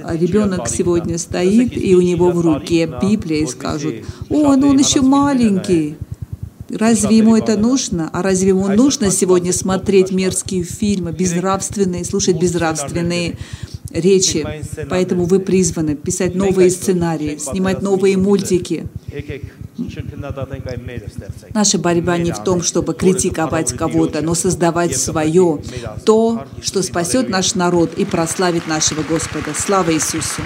А 0.04 0.16
ребенок 0.16 0.68
сегодня 0.68 1.18
стоит, 1.18 1.78
и 1.78 1.96
у 1.96 2.02
него 2.02 2.32
в 2.32 2.42
руке 2.42 2.90
Библия, 3.02 3.42
и 3.42 3.46
скажут, 3.46 3.96
«О, 4.30 4.56
ну 4.56 4.70
он 4.70 4.80
еще 4.80 5.02
маленький». 5.02 5.96
Разве 6.70 7.18
ему 7.18 7.38
это 7.38 7.58
нужно? 7.58 8.10
А 8.12 8.24
разве 8.24 8.50
ему 8.50 8.68
нужно 8.68 9.12
сегодня 9.12 9.54
смотреть 9.54 10.12
мерзкие 10.12 10.64
фильмы, 10.64 11.12
безнравственные, 11.12 12.04
слушать 12.04 12.42
безнравственные 12.42 13.38
речи? 13.96 14.46
Поэтому 14.90 15.26
вы 15.26 15.40
призваны 15.40 15.96
писать 15.96 16.36
новые 16.36 16.70
сценарии, 16.70 17.38
снимать 17.38 17.82
новые 17.82 18.18
мультики. 18.18 18.88
Наша 21.54 21.78
борьба 21.78 22.18
не 22.18 22.32
в 22.32 22.44
том, 22.44 22.62
чтобы 22.62 22.94
критиковать 22.94 23.74
кого-то, 23.74 24.22
но 24.22 24.34
создавать 24.36 24.98
свое, 24.98 25.62
то, 26.06 26.46
что 26.62 26.82
спасет 26.82 27.30
наш 27.30 27.56
народ 27.56 27.94
и 27.98 28.06
прославит 28.06 28.68
нашего 28.68 29.04
Господа. 29.04 29.54
Слава 29.54 29.94
Иисусу! 29.94 30.42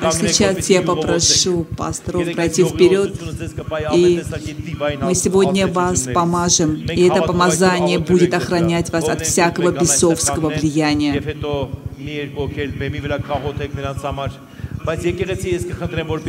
А 0.00 0.12
сейчас 0.12 0.68
я 0.70 0.82
попрошу 0.82 1.64
пасторов 1.64 2.32
пройти 2.32 2.64
вперед, 2.64 3.14
и 3.94 4.22
мы 5.00 5.14
сегодня 5.14 5.66
вас 5.66 6.08
помажем, 6.14 6.74
и 6.74 7.08
это 7.08 7.22
помазание 7.22 7.98
будет 7.98 8.34
охранять 8.34 8.90
вас 8.92 9.08
от 9.08 9.22
всякого 9.22 9.70
бесовского 9.70 10.50
влияния. 10.50 11.22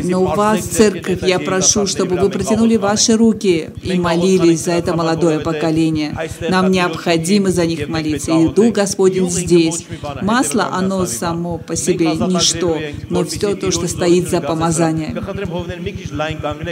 Но 0.03 0.21
у 0.21 0.25
вас, 0.25 0.61
церковь, 0.65 1.23
я 1.23 1.39
прошу, 1.39 1.87
чтобы 1.87 2.17
вы 2.17 2.29
протянули 2.29 2.77
ваши 2.77 3.15
руки 3.15 3.69
и 3.81 3.99
молились 3.99 4.61
за 4.65 4.71
это 4.73 4.95
молодое 4.95 5.39
поколение. 5.39 6.15
Нам 6.49 6.71
необходимо 6.71 7.51
за 7.51 7.65
них 7.65 7.87
молиться. 7.87 8.31
И 8.31 8.47
Дух 8.47 8.73
Господень 8.73 9.29
здесь. 9.29 9.85
Масло, 10.21 10.69
оно 10.71 11.05
само 11.05 11.57
по 11.57 11.75
себе 11.75 12.15
ничто, 12.15 12.79
но 13.09 13.23
все 13.23 13.55
то, 13.55 13.71
что 13.71 13.87
стоит 13.87 14.29
за 14.29 14.41
помазанием. 14.41 15.17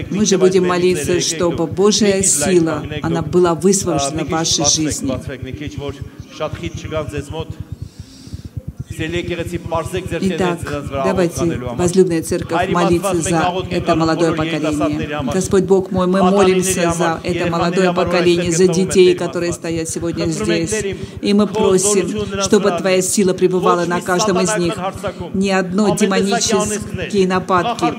Мы 0.10 0.26
же 0.26 0.38
будем 0.38 0.68
молиться, 0.68 1.20
чтобы 1.20 1.68
Божья 1.68 2.22
сила, 2.22 2.84
она 3.02 3.22
была 3.22 3.56
высвобождена 3.56 4.26
в 4.26 4.30
вашей 4.30 4.66
жизни. 4.66 5.14
Итак, 10.22 10.60
давайте, 10.92 11.60
возлюбленная 11.76 12.24
церковь, 12.24 12.70
молиться 12.70 13.16
за 13.16 13.54
это 13.70 13.96
молодое 13.96 14.34
поколение. 14.34 15.22
Господь 15.34 15.64
Бог 15.64 15.92
мой, 15.92 16.08
мы 16.08 16.24
молимся 16.24 16.92
за 16.92 17.20
это 17.24 17.50
молодое 17.50 17.94
поколение, 17.94 18.52
за 18.52 18.68
детей, 18.68 19.16
которые 19.16 19.54
стоят 19.54 19.90
сегодня 19.90 20.26
здесь. 20.26 20.74
И 21.22 21.34
мы 21.34 21.48
просим, 21.48 22.42
чтобы 22.42 22.72
Твоя 22.72 23.02
сила 23.02 23.34
пребывала 23.34 23.86
на 23.86 24.02
каждом 24.02 24.40
из 24.40 24.56
них. 24.58 24.76
Ни 25.34 25.50
одно 25.50 25.96
демонические 25.96 27.28
нападки, 27.28 27.94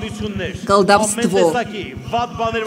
колдовство, 0.65 1.53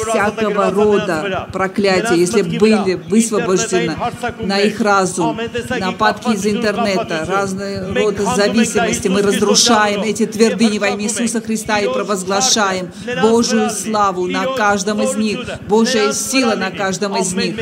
всякого 0.08 0.70
рода 0.70 1.48
проклятия, 1.52 2.16
если 2.16 2.42
были 2.42 2.94
высвобождены 2.94 3.96
на 4.40 4.58
их 4.60 4.80
разум, 4.80 5.38
нападки 5.80 6.34
из 6.34 6.46
интернета, 6.46 7.24
разные 7.26 7.86
рода 7.92 8.25
зависимости. 8.34 9.08
Мы 9.08 9.22
разрушаем 9.22 10.02
эти 10.02 10.26
твердыни 10.26 10.78
во 10.78 10.88
имя 10.88 11.04
Иисуса 11.04 11.40
Христа 11.40 11.78
и 11.78 11.86
провозглашаем 11.92 12.90
Божию 13.22 13.70
славу 13.70 14.26
на 14.26 14.44
каждом 14.54 15.02
из 15.02 15.14
них, 15.16 15.40
Божья 15.68 16.12
сила 16.12 16.54
на 16.54 16.70
каждом 16.70 17.16
из 17.16 17.32
них. 17.34 17.56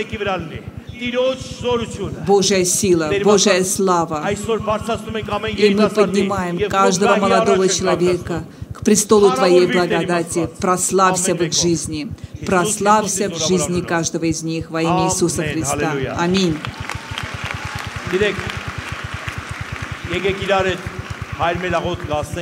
Божья 2.26 2.64
сила, 2.64 3.10
Божья 3.22 3.62
слава. 3.64 4.30
И 4.30 5.74
мы 5.74 5.88
поднимаем 5.88 6.68
каждого 6.68 7.16
молодого 7.16 7.68
человека 7.68 8.44
к 8.72 8.80
престолу 8.84 9.30
Твоей 9.32 9.66
благодати. 9.66 10.48
Прославься 10.58 11.34
в 11.34 11.42
их 11.42 11.52
жизни. 11.52 12.08
Прославься 12.46 13.28
в 13.28 13.36
жизни 13.36 13.80
каждого 13.80 14.24
из 14.24 14.42
них 14.42 14.70
во 14.70 14.82
имя 14.82 15.06
Иисуса 15.06 15.42
Христа. 15.42 15.92
Аминь. 16.18 16.56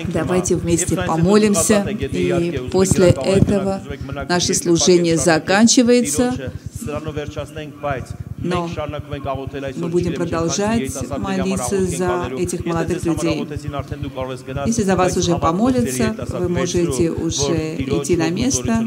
Давайте 0.08 0.56
вместе 0.56 0.96
помолимся, 0.96 1.86
и 1.88 2.68
после 2.70 3.08
этого 3.08 3.80
наше 4.28 4.54
служение 4.54 5.16
заканчивается, 5.16 6.34
но 8.38 8.68
мы 9.76 9.88
будем 9.88 10.14
продолжать 10.14 10.90
молиться 11.16 11.86
за 11.86 12.30
этих 12.38 12.66
молодых 12.66 13.02
людей. 13.04 13.46
Если 14.66 14.82
за 14.82 14.96
вас 14.96 15.16
уже 15.16 15.38
помолятся, 15.38 16.14
вы 16.28 16.48
можете 16.48 17.10
уже 17.10 17.76
идти 17.76 18.16
на 18.16 18.28
место, 18.28 18.86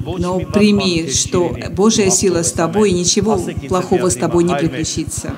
но 0.00 0.40
прими, 0.40 1.08
что 1.10 1.56
Божья 1.70 2.10
сила 2.10 2.42
с 2.42 2.52
тобой, 2.52 2.90
и 2.90 2.94
ничего 2.94 3.38
плохого 3.68 4.08
с 4.08 4.16
тобой 4.16 4.42
не 4.44 4.56
приключится. 4.56 5.34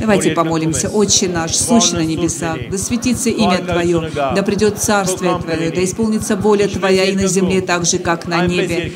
Давайте 0.00 0.30
помолимся. 0.32 0.88
Отче 0.88 1.28
наш, 1.28 1.56
сущий 1.56 1.94
на 1.94 2.04
небесах, 2.04 2.56
да 2.70 2.78
светится 2.78 3.30
имя 3.30 3.58
Твое, 3.58 4.10
да 4.14 4.42
придет 4.42 4.78
Царствие 4.78 5.38
Твое, 5.38 5.70
да 5.70 5.84
исполнится 5.84 6.36
воля 6.36 6.68
Твоя 6.68 7.04
и 7.04 7.16
на 7.16 7.26
земле 7.26 7.60
так 7.60 7.84
же, 7.84 7.98
как 7.98 8.26
на 8.26 8.46
небе. 8.46 8.92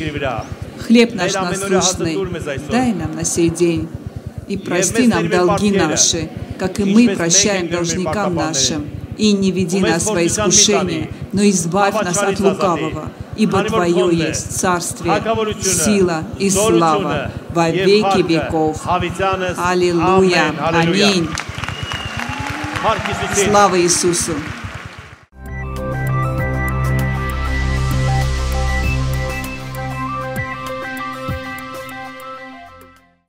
Хлеб 0.86 1.14
наш 1.14 1.34
насущный 1.34 2.18
дай 2.70 2.92
нам 2.92 3.14
на 3.14 3.24
сей 3.24 3.50
день, 3.50 3.88
и 4.48 4.56
прости 4.56 5.06
нам 5.06 5.28
долги 5.28 5.70
наши, 5.70 6.28
как 6.58 6.80
и 6.80 6.84
мы 6.84 7.14
прощаем 7.14 7.68
должникам 7.68 8.34
нашим. 8.34 8.86
И 9.18 9.32
не 9.32 9.52
веди 9.52 9.78
нас 9.78 10.06
во 10.06 10.24
искушение, 10.26 11.10
но 11.32 11.42
избавь 11.42 11.94
нас 12.02 12.16
от 12.16 12.40
лукавого 12.40 13.12
ибо 13.36 13.62
Твое 13.64 14.08
есть 14.14 14.58
царствие, 14.58 15.12
сила 15.62 16.24
и 16.38 16.50
слава 16.50 17.30
во 17.50 17.70
веки 17.70 18.22
веков. 18.22 18.80
Аллилуйя. 19.58 20.54
Аминь. 20.58 21.28
Слава 23.48 23.80
Иисусу. 23.80 24.32